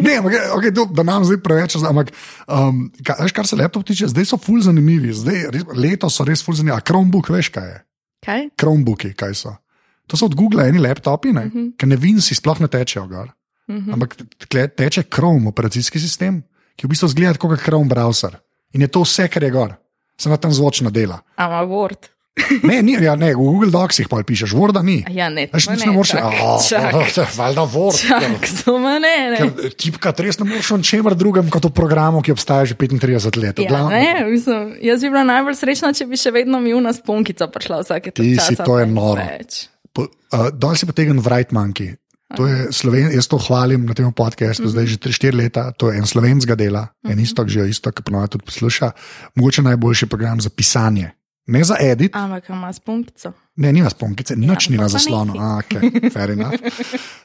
Ne, 0.02 0.16
ampak, 0.18 0.34
okay, 0.58 0.72
to, 0.74 0.88
da 0.90 1.04
nam 1.06 1.26
zdaj 1.28 1.38
preveč, 1.46 1.76
ampak 1.86 2.10
um, 2.50 2.88
kaj, 3.06 3.20
veš, 3.28 3.36
kar 3.38 3.46
se 3.46 3.60
laptop 3.60 3.86
tiče, 3.86 4.10
zdaj 4.10 4.26
so 4.26 4.40
ful 4.42 4.58
zanimivi, 4.66 5.14
zdaj, 5.14 5.44
res, 5.54 5.68
letos 5.78 6.18
so 6.18 6.26
res 6.26 6.42
ful 6.42 6.58
zanimivi. 6.58 6.78
A 6.80 6.82
Chromebook, 6.82 7.30
veš 7.30 7.52
kaj 7.54 7.68
je? 7.70 7.78
Kaj? 8.26 8.50
Chromebooki, 8.60 9.14
kaj 9.14 9.34
so? 9.36 9.56
To 10.08 10.18
so 10.18 10.26
od 10.26 10.36
Google 10.36 10.68
eni 10.68 10.80
laptopi, 10.80 11.34
ne? 11.34 11.46
uh 11.46 11.46
Mhm. 11.46 11.58
-huh. 11.60 11.78
ker 11.78 11.88
ne 11.88 11.96
vinci 11.96 12.36
sploh 12.36 12.60
ne 12.60 12.68
tečejo 12.68 13.08
gor. 13.08 13.30
Uh 13.68 13.76
-huh. 13.76 13.94
Ampak 13.94 14.16
teče 14.76 15.04
Chrome 15.14 15.48
operacijski 15.48 16.00
sistem, 16.00 16.44
ki 16.76 16.88
v 16.88 16.90
bistvu 16.90 17.08
zgleda 17.08 17.38
kot 17.38 17.60
Chrome 17.60 17.90
browser. 17.90 18.40
In 18.74 18.82
je 18.82 18.88
to 18.88 19.02
vse, 19.02 19.28
kar 19.28 19.44
je 19.44 19.50
gor. 19.52 19.74
Samo 20.18 20.38
tam 20.38 20.52
zvočno 20.52 20.90
dela. 20.90 21.20
Ama 21.36 21.62
Word. 21.66 22.10
Ne, 22.64 22.82
ni, 22.82 22.96
ja, 22.98 23.16
ne, 23.16 23.34
v 23.36 23.38
Google 23.38 23.70
Docsih 23.70 24.08
pa 24.10 24.22
pišeš, 24.24 24.54
Vorda 24.56 24.82
ni. 24.82 25.04
Ja, 25.12 25.30
ne, 25.30 25.46
Veš, 25.52 25.70
nič 25.70 25.84
ne, 25.86 25.92
ne 25.92 25.94
moreš. 25.94 26.16
Valjda 27.40 27.66
Word. 27.68 28.00
Čak, 28.00 28.48
to 28.64 28.80
ma 28.80 28.96
ne, 29.02 29.16
ne. 29.36 29.38
Ker 29.38 29.74
tipka 29.76 30.14
res 30.18 30.40
ne 30.40 30.48
moreš 30.48 30.72
v 30.72 30.82
čemer 30.86 31.14
drugem 31.20 31.50
kot 31.52 31.68
v 31.70 31.74
programu, 31.76 32.24
ki 32.26 32.34
obstaja 32.34 32.66
že 32.70 32.80
35 32.80 33.38
let. 33.38 33.60
Ja, 33.60 33.70
Glavno- 33.70 33.92
ne, 33.94 34.26
mislim, 34.32 34.78
jaz 34.82 35.04
bi 35.04 35.12
bila 35.12 35.26
najbolj 35.28 35.58
srečna, 35.60 35.94
če 35.94 36.08
bi 36.10 36.18
še 36.18 36.32
vedno 36.34 36.62
mi 36.64 36.74
una 36.74 36.94
spunkica 36.96 37.50
prišla 37.52 37.84
vsake 37.84 38.10
Ti 38.14 38.18
tri 38.18 38.34
si, 38.40 38.56
časa. 38.56 38.64
to 38.66 38.80
je 38.80 38.86
noro. 38.88 39.22
Po- 39.94 40.10
Uh, 40.30 40.54
Danes 40.54 40.78
je 40.78 40.86
potegnjen 40.86 41.18
Wright 41.26 41.50
Monkey. 41.50 41.98
To 42.38 42.46
je 42.46 42.70
Sloven, 42.70 43.10
jaz 43.10 43.26
to 43.26 43.42
hvalim 43.42 43.90
na 43.90 43.98
tem 43.98 44.06
podkastu, 44.14 44.62
mm 44.62 44.66
-hmm. 44.70 44.72
zdaj 44.72 44.86
že 44.86 44.98
3-4 45.02 45.34
leta. 45.34 45.72
To 45.72 45.90
je 45.90 45.98
en 45.98 46.06
slovenska 46.06 46.56
dela, 46.56 46.82
mm 46.82 47.10
-hmm. 47.10 47.14
en 47.14 47.20
isto, 47.20 47.42
že 47.48 47.70
isto, 47.70 47.92
ki 47.92 48.04
ponovadi 48.06 48.30
tudi 48.30 48.46
posluša. 48.46 48.92
Mogoče 49.36 49.62
najboljši 49.62 50.06
program 50.06 50.42
za 50.42 50.50
pisanje. 50.50 51.12
Ne 51.50 51.64
za 51.64 51.76
edit, 51.82 52.14
Ampak 52.14 52.50
ima 52.50 52.70
spunkico. 52.70 53.32
ne, 53.56 53.72
nima 53.72 53.90
sponkice, 53.90 54.36
nič 54.36 54.68
Ja, 54.68 54.72
ni 54.72 54.78
na 54.78 54.88
zaslonu. 54.88 55.34
A, 55.34 55.58
okay, 55.58 55.90
fair 56.10 56.30
enough. 56.32 56.54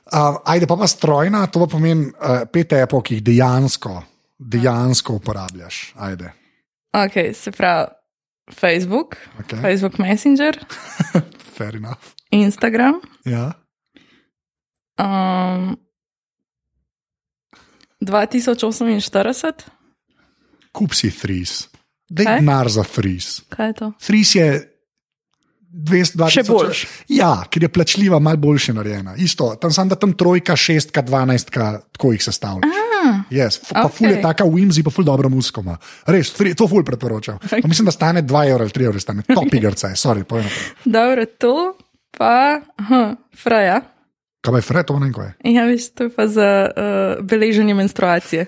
Uh, 0.06 0.40
ajde, 0.44 0.66
pa 0.66 0.76
pa 0.76 0.86
strojna, 0.86 1.46
to 1.46 1.60
pa 1.60 1.66
pomeni 1.68 2.08
uh, 2.08 2.44
pet 2.48 2.72
epok, 2.74 3.04
ki 3.04 3.14
jih 3.14 3.22
dejansko, 3.22 4.00
dejansko 4.38 5.14
uporabljaš. 5.14 5.92
Ajde. 5.96 6.32
Ok, 6.94 7.12
se 7.34 7.50
pravi 7.50 7.90
Facebook, 8.50 9.16
Okay. 9.40 9.60
Facebook 9.60 9.98
Messenger, 9.98 10.56
Fair 11.56 11.76
enough. 11.76 12.00
Instagram, 12.30 13.00
Ja. 13.24 13.52
um, 14.98 15.76
2048, 18.00 19.64
Kup 20.72 20.92
si 20.92 21.10
fris. 21.10 21.68
Dej 22.06 22.26
Kaj? 22.26 22.38
denar 22.38 22.68
za 22.68 22.82
fris. 22.82 23.40
kaj 23.48 23.66
je 23.66 23.74
to? 23.74 23.92
Fris 23.98 24.34
je 24.34 24.48
220 25.72 26.30
Še 26.30 26.42
boljš. 26.44 26.80
Ja, 27.08 27.42
ker 27.44 27.62
je 27.62 27.68
plačljiva, 27.68 28.18
malo 28.18 28.36
boljše 28.38 28.72
narejena. 28.72 29.16
Isto, 29.16 29.54
tam 29.56 29.72
sem 29.72 29.88
da 29.88 29.96
tam 29.96 30.12
trojka, 30.12 30.54
šestka, 30.54 31.02
dvanajstka, 31.02 31.64
tako 31.90 32.12
jih 32.12 32.22
sestavljaš. 32.22 32.82
Yes, 33.28 33.58
f- 33.58 33.72
pa 33.72 33.88
ful 33.88 34.08
je 34.08 34.20
taka 34.22 34.44
Wimsy, 34.44 34.80
pa 34.80 34.88
ful 34.88 35.04
dobro 35.04 35.28
musko 35.28 35.60
ima. 35.60 35.74
Res, 36.06 36.30
fri, 36.30 36.54
to 36.54 36.64
ful 36.64 36.80
priporočam. 36.82 37.36
Pa 37.42 37.60
mislim, 37.64 37.84
da 37.84 37.92
stane 37.92 38.22
2 38.22 38.44
evra 38.48 38.62
ali 38.62 38.72
3 38.72 38.86
evra, 38.86 39.00
stane 39.00 39.22
top 39.24 39.50
igrca, 39.58 39.88
je, 39.88 39.96
sorry, 39.96 40.22
naprej. 40.22 40.46
Dobro, 40.86 41.26
to 41.28 41.54
pa, 42.10 42.60
aha, 42.78 43.02
Freja. 43.34 43.80
Kaj 44.44 44.58
je 44.58 44.62
fred, 44.62 44.84
to 44.84 44.98
ne 45.00 45.06
vem, 45.06 45.12
kaj 45.16 45.24
je. 45.24 45.54
Ja, 45.54 45.62
veš, 45.64 45.86
to 45.96 46.04
je 46.04 46.10
pa 46.12 46.26
za 46.28 46.48
uh, 46.68 47.24
beleženje 47.24 47.74
menstruacije. 47.74 48.46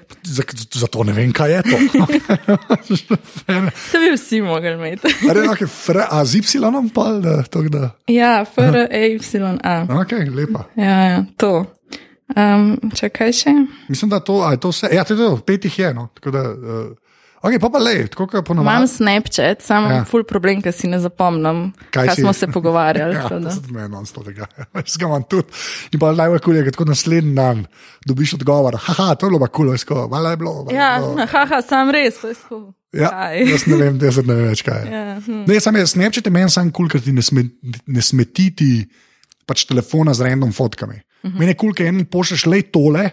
Zato 0.74 1.05
ne 1.09 1.12
vem, 1.16 1.32
kaj 1.32 1.53
je 1.53 1.62
to. 1.62 1.76
To 3.92 3.99
bi 4.03 4.11
vsi 4.12 4.42
mogli 4.42 4.72
imeti. 4.72 5.09
A, 5.30 5.32
re, 5.32 5.47
okay, 5.49 5.68
fre, 5.68 6.05
a 6.11 6.24
z 6.24 6.34
Y 6.36 6.90
pa 6.94 7.12
da, 7.12 7.42
to 7.42 7.62
da. 7.62 7.90
ja, 8.07 8.44
FRAY. 8.44 9.16
Ok, 10.03 10.12
lepa. 10.36 10.64
Ja, 10.76 11.01
ja, 11.01 11.24
to. 11.36 11.64
Um, 12.36 12.90
čakaj 12.94 13.32
še. 13.32 13.51
Mislim, 13.88 14.11
da 14.11 14.20
to, 14.20 14.42
a 14.42 14.51
je 14.53 14.61
to 14.61 14.68
vse. 14.74 14.90
Ja, 14.92 15.05
to 15.05 15.14
je 15.14 15.18
to, 15.18 15.36
pet 15.47 15.64
jih 15.64 15.78
je. 15.78 15.94
No. 15.94 16.09
Tako 16.14 16.30
da, 16.30 16.42
uh, 16.51 16.97
ok, 17.43 17.59
pa 17.61 17.68
pa 17.68 17.78
le, 17.78 18.07
tako 18.09 18.26
kot 18.26 18.34
Imam 18.34 18.45
ponovadi. 18.45 18.89
Snapchat, 18.89 19.62
samo 19.62 19.89
Ja. 19.91 20.05
ful 20.05 20.24
problem, 20.24 20.62
ker 20.62 20.72
si 20.72 20.87
ne 20.89 20.99
zapomnim, 20.99 21.72
Kaj 21.91 22.07
kaj, 22.07 22.16
smo 22.16 22.32
se 22.32 22.47
pogovarjali. 22.47 23.14
Ja, 23.16 23.28
to 23.28 23.51
se 23.51 23.61
meni 23.70 23.89
non 23.89 24.07
stop 24.07 24.24
tega. 24.24 24.47
Jaz 24.74 24.97
ga 24.97 25.07
imam 25.07 25.22
tudi. 25.24 25.49
In 25.93 25.99
pa 26.01 26.12
najbolj 26.12 26.41
kul 26.41 26.57
je, 26.57 26.64
ko 26.64 26.70
tako 26.70 26.84
naslednji 26.84 27.34
dan 27.34 27.66
dobiš 28.07 28.34
odgovor. 28.34 28.76
Haha, 28.76 29.14
to 29.14 29.26
je 29.26 29.30
bilo 29.30 29.41
pa 29.41 29.49
kul, 29.49 29.72
ko, 29.87 30.09
malo 30.09 30.30
je 30.30 30.37
bilo. 30.37 30.55
malo 30.64 30.72
Ja, 30.76 30.99
bilo. 30.99 31.26
haha, 31.32 31.62
sam 31.62 31.91
res. 31.91 32.20
to 32.20 32.28
je 32.28 32.34
tako, 32.34 32.72
Ja, 32.97 33.11
kaj? 33.11 33.43
jaz 33.51 33.66
ne 33.66 33.76
vem, 33.76 33.99
jaz 34.01 34.16
ne 34.16 34.34
vem 34.34 34.47
več 34.49 34.62
kaj. 34.64 34.82
Ja, 34.89 35.20
hm. 35.20 35.45
Ne, 35.47 35.61
sam 35.61 35.76
je 35.76 35.87
Snapchat 35.87 36.30
meni 36.32 36.51
sam 36.51 36.70
kul, 36.70 36.89
ker 36.89 37.01
ti 37.05 37.12
ne, 37.12 37.22
sme, 37.22 37.45
ne 37.87 38.01
smetiti 38.03 38.87
pač 39.47 39.66
telefona 39.68 40.14
z 40.14 40.22
random 40.26 40.53
fotkami. 40.53 40.97
Uh 41.22 41.30
-huh. 41.30 41.39
Meni 41.39 41.51
je 41.53 41.57
kul, 41.57 41.74
ker 41.74 41.87
en 41.87 42.07
pošleš 42.07 42.47
le 42.47 42.62
tole. 42.62 43.11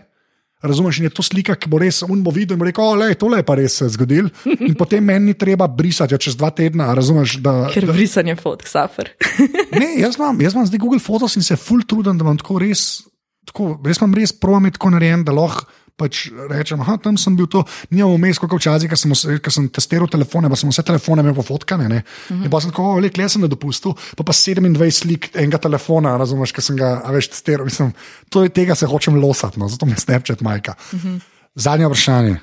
Razumeš, 0.63 1.01
in 1.01 1.09
je 1.09 1.11
to 1.11 1.23
slika, 1.25 1.57
ki 1.59 1.67
bo 1.67 1.79
res 1.81 2.01
un 2.07 2.21
bo 2.23 2.31
videl 2.31 2.55
in 2.55 2.61
bo 2.61 2.67
rekel, 2.69 2.95
da 2.95 3.09
je 3.11 3.17
tole 3.19 3.41
je 3.41 3.45
pa 3.47 3.57
res 3.59 3.75
se 3.81 3.89
zgodil. 3.91 4.29
In 4.69 4.77
potem 4.79 5.03
meni 5.03 5.33
ni 5.33 5.33
treba 5.35 5.67
brisati 5.67 6.15
jo 6.15 6.19
čez 6.23 6.37
dva 6.39 6.53
tedna. 6.55 6.87
Razumeš, 6.95 7.35
da, 7.43 7.55
Ker 7.73 7.89
brisanje 7.91 8.37
fotk, 8.39 8.67
safer. 8.71 9.11
Ne, 9.73 9.89
jaz 9.99 10.15
imam, 10.15 10.39
jaz 10.39 10.53
imam 10.55 10.67
zdaj 10.69 10.79
Google 10.79 11.01
Photos 11.03 11.35
in 11.35 11.43
se 11.43 11.57
full 11.59 11.83
trudim, 11.83 12.15
da 12.17 12.23
imam 12.23 12.37
tako 12.39 12.61
res, 12.61 13.03
tako, 13.49 13.73
res 13.83 13.99
imam 13.99 14.13
res 14.15 14.31
promet 14.31 14.77
tako 14.77 14.93
narejen, 14.93 15.25
da 15.27 15.35
lahko 15.35 15.67
pač 15.99 16.27
rečem, 16.49 16.81
da 16.81 16.95
tam 16.97 17.17
sem 17.21 17.35
bil 17.37 17.47
to, 17.51 17.61
nimam 17.93 18.15
vmes, 18.17 18.39
kot 18.41 18.55
včasih, 18.57 18.89
ko 18.89 18.97
sem, 18.97 19.13
ko 19.43 19.53
sem 19.53 19.67
testiral 19.73 20.09
telefone, 20.11 20.49
pa 20.49 20.57
sem 20.57 20.71
vse 20.71 20.85
telefone 20.85 21.21
imel 21.23 21.35
pofotkane. 21.37 21.89
Ne? 21.89 22.01
Uh 22.03 22.37
-huh. 22.37 22.45
In 22.45 22.49
pa 22.49 22.61
sem 22.61 22.71
tako, 22.71 22.99
le 22.99 23.09
kle 23.09 23.29
sem 23.29 23.41
na 23.41 23.47
dopustu, 23.47 23.93
pa 24.17 24.23
pa 24.23 24.33
27 24.33 24.91
slik 24.91 25.29
enega 25.35 25.57
telefona, 25.57 26.17
razumeš, 26.17 26.51
ki 26.51 26.61
sem 26.61 26.77
ga, 26.77 27.01
a 27.05 27.11
veš, 27.11 27.27
testiral. 27.27 27.65
Mislim, 27.65 27.93
to 28.29 28.43
je 28.43 28.49
tega 28.49 28.75
se 28.75 28.85
hočem 28.85 29.15
losati, 29.15 29.59
no, 29.59 29.69
zato 29.69 29.85
mi 29.85 29.91
je 29.91 29.99
Snapchat 29.99 30.41
majka. 30.41 30.73
Uh 30.93 30.99
-huh. 30.99 31.19
Zadnje 31.55 31.85
vprašanje, 31.85 32.35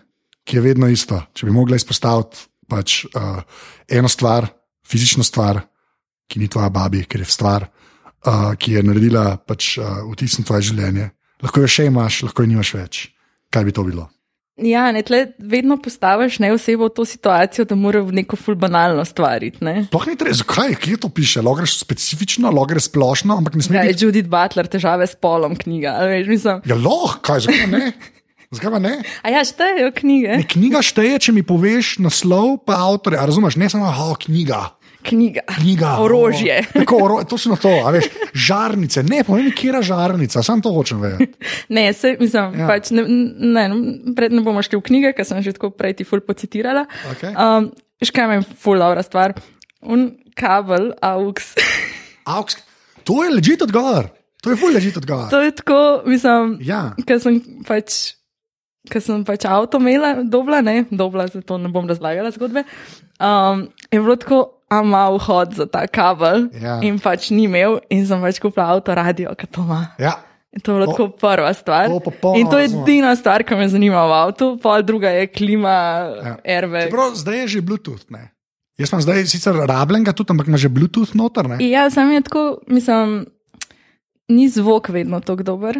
ki 0.45 0.57
je 0.57 0.61
vedno 0.61 0.89
isto, 0.89 1.23
če 1.35 1.47
bi 1.47 1.53
mogla 1.53 1.77
izpostaviti 1.77 2.37
pač 2.69 3.05
uh, 3.05 3.43
eno 3.89 4.09
stvar, 4.09 4.47
fizično 4.87 5.25
stvar, 5.25 5.61
ki 6.29 6.39
ni 6.39 6.49
tvoja 6.49 6.69
babi, 6.69 7.05
ker 7.05 7.21
je 7.21 7.27
stvar, 7.27 7.67
uh, 8.27 8.55
ki 8.55 8.73
je 8.73 8.83
naredila 8.83 9.37
pač, 9.37 9.79
uh, 9.79 10.13
vtis 10.13 10.39
na 10.39 10.45
tvoje 10.45 10.63
življenje. 10.63 11.11
Lahko 11.43 11.61
jo 11.61 11.67
še 11.67 11.87
imaš, 11.91 12.23
lahko 12.23 12.43
jo 12.43 12.47
nimaš 12.47 12.75
več. 12.75 13.01
Kaj 13.51 13.65
bi 13.67 13.73
to 13.75 13.83
bilo? 13.83 14.09
Ja, 14.61 14.91
ne, 14.93 15.01
tle 15.01 15.23
vedno 15.41 15.79
postaviš 15.81 16.37
ne 16.39 16.51
osebo 16.53 16.91
v 16.91 16.93
to 16.93 17.05
situacijo, 17.09 17.65
da 17.65 17.75
mora 17.79 18.03
v 18.05 18.13
neko 18.13 18.37
ful 18.37 18.59
banalno 18.61 19.01
stvariti. 19.09 19.65
Ne? 19.65 19.87
Sploh 19.89 20.05
ni 20.11 20.17
treba, 20.21 20.37
zakaj, 20.37 20.75
kje 20.83 20.99
to 21.01 21.09
piše? 21.09 21.41
Lahko 21.41 21.63
greš 21.63 21.79
specifično, 21.81 22.51
lahko 22.53 22.75
greš 22.75 22.91
splošno, 22.91 23.39
ampak 23.41 23.57
ne 23.57 23.65
sme 23.65 23.79
Ja, 23.79 23.87
je 23.89 23.95
biti. 23.95 24.05
Judith 24.05 24.29
Butler, 24.29 24.69
težave 24.69 25.07
s 25.09 25.17
polom, 25.17 25.57
knjiga. 25.57 25.97
Veš, 26.05 26.29
mislim, 26.29 26.61
Ja, 26.69 26.77
lahko, 26.77 27.17
kaj, 27.25 27.47
zakaj 27.47 27.63
pa 27.65 27.71
ne? 27.73 27.93
Zakaj 28.51 28.71
pa 28.75 28.81
ne? 28.83 28.93
a 29.23 29.33
ja, 29.33 29.41
štejejo 29.47 29.93
knjige. 29.97 30.37
ne? 30.43 30.45
Knjiga 30.45 30.83
šteje, 30.85 31.19
če 31.25 31.33
mi 31.33 31.47
poveš 31.47 31.97
naslov, 32.05 32.61
pa 32.67 32.83
avtorja. 32.85 33.25
Razumeš, 33.25 33.57
ne 33.57 33.71
samo, 33.73 33.89
oh, 33.89 34.13
knjiga. 34.19 34.75
Knjiga. 35.03 35.41
knjiga. 35.49 35.97
Orožje. 35.99 36.61
O, 36.67 36.79
tako, 36.81 36.99
oro, 37.01 37.25
točno 37.25 37.57
to, 37.57 37.69
a 37.69 37.91
veš, 37.91 38.05
žarnice. 38.35 39.03
Ne, 39.03 39.25
povem, 39.25 39.49
kje 39.51 39.73
je 39.73 39.83
žarnica, 39.83 40.43
samo 40.43 40.61
to 40.61 40.73
hočem 40.73 41.01
vedeti. 41.01 41.39
Ne, 41.69 41.93
se, 41.93 42.17
mislim, 42.21 42.59
Ja. 42.61 42.67
pač 42.69 42.91
ne, 42.91 43.03
ne, 43.03 43.69
ne, 43.69 43.79
pred, 44.15 44.33
ne 44.33 44.41
bomo 44.41 44.63
šli 44.63 44.77
v 44.77 44.83
knjige, 44.83 45.13
ker 45.13 45.25
sem 45.25 45.41
že 45.41 45.53
tako 45.53 45.71
prej 45.71 45.95
ti 45.95 46.05
ful 46.05 46.21
pocitirala. 46.21 46.85
Okej. 47.13 47.33
Um, 47.33 47.71
Škaj 48.01 48.35
je 48.35 48.43
ful 48.57 48.79
dobra 48.81 49.03
stvar. 49.03 49.35
Un 49.83 50.11
kabel, 50.35 50.93
AUX. 51.01 51.53
Auks, 52.37 52.57
to 53.05 53.25
je 53.25 53.31
ležit 53.31 53.63
odgovor. 53.63 54.09
To 54.43 54.51
je 54.51 54.57
ful 54.57 54.73
ležit 54.73 54.97
odgovor. 54.97 55.29
to 55.29 55.41
je 55.41 55.51
tako, 55.53 56.03
mislim, 56.07 56.59
Ja. 56.61 56.93
ker 57.07 57.21
sem 57.21 57.41
pač. 57.65 58.17
Ker 58.89 59.03
sem 59.05 59.25
pač 59.29 59.45
avto 59.45 59.77
imela, 59.77 60.25
dobla, 60.25 60.63
ne, 60.65 60.85
dobla, 60.91 61.27
zato 61.29 61.59
ne 61.61 61.69
bom 61.69 61.85
razlagala 61.85 62.31
zgodbe. 62.33 62.65
Um, 63.21 63.69
je 63.93 64.01
bilo 64.01 64.17
tako, 64.17 64.60
a 64.71 64.81
ima 64.81 65.09
vhod 65.11 65.55
za 65.55 65.67
ta 65.67 65.87
kabel 65.87 66.49
Ja. 66.55 66.79
in 66.83 66.99
pač 66.99 67.31
ni 67.31 67.45
imel, 67.45 67.81
in 67.91 68.07
sem 68.07 68.21
pač 68.21 68.39
kupila 68.39 68.71
avto 68.71 68.95
radio, 68.95 69.35
ki 69.35 69.47
to 69.47 69.61
ima. 69.61 69.87
Ja. 69.99 70.15
In 70.51 70.61
to 70.61 70.73
je 70.73 70.87
lahko 70.87 71.09
prva 71.11 71.53
stvar. 71.55 71.87
to 71.87 72.35
In 72.35 72.51
to 72.51 72.59
je 72.59 72.67
edina 72.67 73.15
stvar, 73.17 73.43
ki 73.43 73.55
me 73.55 73.69
zanima 73.69 74.03
v 74.03 74.15
avtu, 74.21 74.59
pol 74.59 74.83
druga 74.83 75.11
je 75.11 75.27
klima, 75.27 75.75
Ja. 76.17 76.37
airbag. 76.45 76.89
Čeprav 76.89 77.15
zdaj 77.15 77.39
je 77.39 77.47
že 77.49 77.61
Bluetooth. 77.61 78.07
Ne? 78.11 78.31
Jaz 78.79 78.89
sem 78.89 79.01
zdaj 79.01 79.27
sicer 79.27 79.55
rabljen, 79.55 80.05
tudi, 80.07 80.31
ampak 80.31 80.49
ima 80.49 80.57
že 80.57 80.69
Bluetooth 80.69 81.15
noter. 81.15 81.47
Ne? 81.47 81.59
Ja, 81.61 81.91
sam 81.91 82.11
je 82.11 82.23
tako, 82.23 82.59
mislim, 82.67 83.27
ni 84.29 84.49
zvok 84.49 84.89
vedno 84.89 85.21
tako 85.21 85.43
dober. 85.43 85.79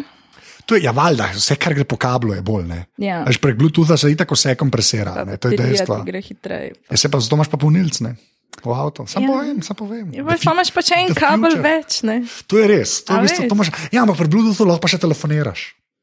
To 0.65 0.75
je, 0.75 0.83
ja, 0.83 0.91
valjda, 0.91 1.31
vse, 1.35 1.55
kar 1.55 1.73
gre 1.73 1.83
po 1.83 1.97
kablu, 1.97 2.33
je 2.33 2.41
bolj. 2.41 2.69
Ja. 2.97 3.23
Až 3.27 3.41
prek 3.41 3.57
Bluetootha 3.57 3.97
se 3.97 4.11
itak 4.11 4.31
vse 4.31 4.55
kompresira, 4.55 5.25
ne? 5.25 5.35
to 5.37 5.49
je 5.49 5.57
dejstvo. 5.57 6.03
gre 6.05 6.21
hitreje. 6.21 6.73
Ja, 6.91 6.97
se 6.97 7.11
pa 7.11 7.19
zato 7.19 7.35
imaš 7.35 7.49
pa 7.49 7.57
polnilc, 7.57 7.99
ne? 7.99 8.15
V 8.59 8.69
avtu. 8.69 9.07
Sam 9.07 9.23
Ja. 9.23 9.29
povem, 9.29 9.61
sam 9.61 9.75
povem. 9.75 10.11
Ja, 10.13 10.21
fu- 10.27 10.51
imaš 10.51 10.69
pa 10.69 10.81
če 10.81 10.93
en 10.97 11.13
kabel 11.13 11.51
future. 11.51 11.63
več, 11.63 12.03
ne? 12.03 12.17
To 12.45 12.57
je 12.57 12.67
res. 12.67 12.91
To 13.03 13.13
je 13.13 13.17
v 13.17 13.23
bistvu, 13.23 13.47
to 13.47 13.55
mož, 13.55 13.71
ja, 13.89 14.01
ampak 14.01 14.17
pri 14.17 14.27
Bluetoothu 14.27 14.65
lahko 14.65 14.81
pa 14.81 14.87
še 14.87 14.99
telefoniraš. 14.99 15.61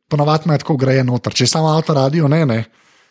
Ponovadi 0.08 0.48
me 0.48 0.56
tako 0.56 0.76
greje 0.76 1.04
noter. 1.04 1.30
Če 1.30 1.44
je 1.44 1.48
samo 1.48 1.68
avto 1.68 1.92
radio, 1.92 2.26
ne, 2.26 2.42
ne. 2.44 2.60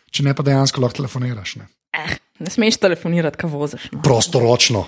Če 0.10 0.24
ne, 0.24 0.34
pa 0.34 0.42
dejansko 0.42 0.82
lahko 0.82 0.98
telefoniraš. 0.98 1.56
Ne. 1.58 1.68
Eh, 1.94 2.18
ne 2.40 2.50
smeš 2.50 2.78
telefonirati, 2.78 3.38
ko 3.38 3.48
voziš. 3.48 3.88
No. 3.92 4.02
Prostoročno, 4.02 4.84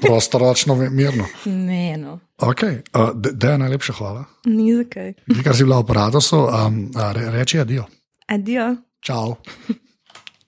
prostoročno, 0.00 0.74
mirno. 0.88 1.26
Ne, 1.44 1.96
no, 1.96 2.20
Okay. 2.38 2.80
Uh, 2.94 3.10
da 3.12 3.50
je 3.50 3.58
najlepša 3.58 3.92
hvala. 3.92 4.24
ni 4.46 4.70
zakaj. 4.72 5.12
Ti, 5.26 5.42
kar 5.42 5.52
si 5.52 5.64
bila 5.64 5.78
v 5.78 5.84
aparatu, 5.84 6.22
um, 6.38 6.86
re, 6.94 7.30
reči 7.32 7.58
adijo. 7.58 7.84
Adijo. 8.28 8.76
Čau. 9.00 9.36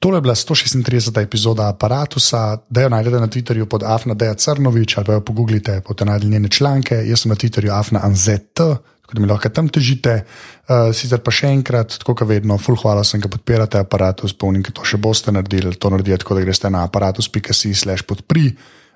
Tole 0.00 0.16
je 0.16 0.20
bila 0.20 0.34
136. 0.34 1.22
epizoda 1.22 1.68
aparata, 1.68 2.58
da 2.70 2.80
jo 2.80 2.88
najdete 2.88 3.20
na 3.20 3.26
Twitterju 3.26 3.66
pod 3.66 3.82
Afna 3.82 4.14
Crnovič 4.36 4.96
ali 4.96 5.06
pa 5.06 5.12
jo 5.12 5.20
pogooglite, 5.20 5.82
boste 5.88 6.04
najdli 6.04 6.30
njene 6.30 6.48
članke. 6.48 6.94
Jaz 6.94 7.20
sem 7.20 7.28
na 7.28 7.34
Twitterju 7.36 7.70
Afna 7.78 8.00
Anzet, 8.02 8.54
tako 8.54 9.12
da 9.12 9.20
mi 9.20 9.28
lahko 9.28 9.48
tam 9.48 9.68
težite. 9.68 10.24
Uh, 10.68 10.94
sicer 10.96 11.20
pa 11.20 11.30
še 11.30 11.52
enkrat, 11.52 11.98
tako 11.98 12.14
kot 12.14 12.28
vedno, 12.28 12.56
full 12.58 12.80
hvala 12.80 13.04
sem, 13.04 13.20
da 13.20 13.28
podpirate 13.28 13.78
aparatus, 13.78 14.32
spomnim, 14.32 14.62
da 14.62 14.72
to 14.72 14.88
še 14.88 14.96
boste 14.96 15.36
naredili. 15.36 15.76
To 15.76 15.92
naredite 15.92 16.22
tako, 16.24 16.40
da 16.40 16.48
greste 16.48 16.72
na 16.72 16.86
aparatus.si/slash 16.88 18.08
podpri. 18.08 18.54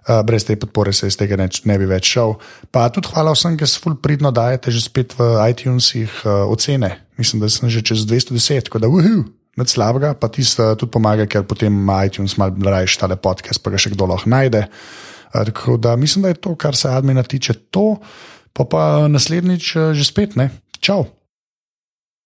Uh, 0.08 0.24
brez 0.24 0.48
te 0.48 0.56
podpore 0.56 0.96
se 0.96 1.12
iz 1.12 1.20
tega 1.20 1.36
ne, 1.36 1.50
ne 1.68 1.78
bi 1.78 1.84
več 1.84 2.14
šel. 2.16 2.38
Pa 2.72 2.88
tudi 2.88 3.12
hvala 3.12 3.36
vsem, 3.36 3.60
ki 3.60 3.68
se 3.68 3.76
ful 3.84 4.00
pridno 4.00 4.32
dajete 4.32 4.72
že 4.72 4.80
spet 4.88 5.12
v 5.20 5.34
iTunesih 5.52 6.20
uh, 6.24 6.48
ocene. 6.48 6.96
Mislim, 7.20 7.44
da 7.44 7.52
sem 7.52 7.68
že 7.68 7.84
čez 7.84 8.08
210, 8.08 8.72
tako 8.72 8.80
da 8.80 8.88
uhu, 8.88 9.26
nič 9.60 9.74
slabega, 9.74 10.14
pa 10.18 10.30
tisto 10.32 10.72
uh, 10.72 10.76
tudi 10.78 10.92
pomaga, 10.94 11.26
ker 11.30 11.46
potem 11.48 11.72
ima 11.72 12.02
iTunes 12.06 12.36
malo 12.40 12.70
rajš 12.70 12.98
tale 13.00 13.18
podcast, 13.20 13.62
pa 13.62 13.74
ga 13.74 13.80
še 13.80 13.94
kdo 13.94 14.10
lahko 14.10 14.30
najde. 14.30 14.66
Uh, 15.32 15.42
tako 15.50 15.78
da 15.80 15.96
mislim, 15.96 16.26
da 16.26 16.34
je 16.34 16.40
to, 16.42 16.54
kar 16.58 16.76
se 16.78 16.90
admina 16.90 17.22
tiče, 17.22 17.56
to, 17.74 17.98
pa 18.54 18.66
pa 18.68 18.84
naslednjič 19.10 19.74
uh, 19.76 19.92
že 19.94 20.06
spet 20.06 20.38
ne. 20.40 20.50
Čau! 20.80 21.06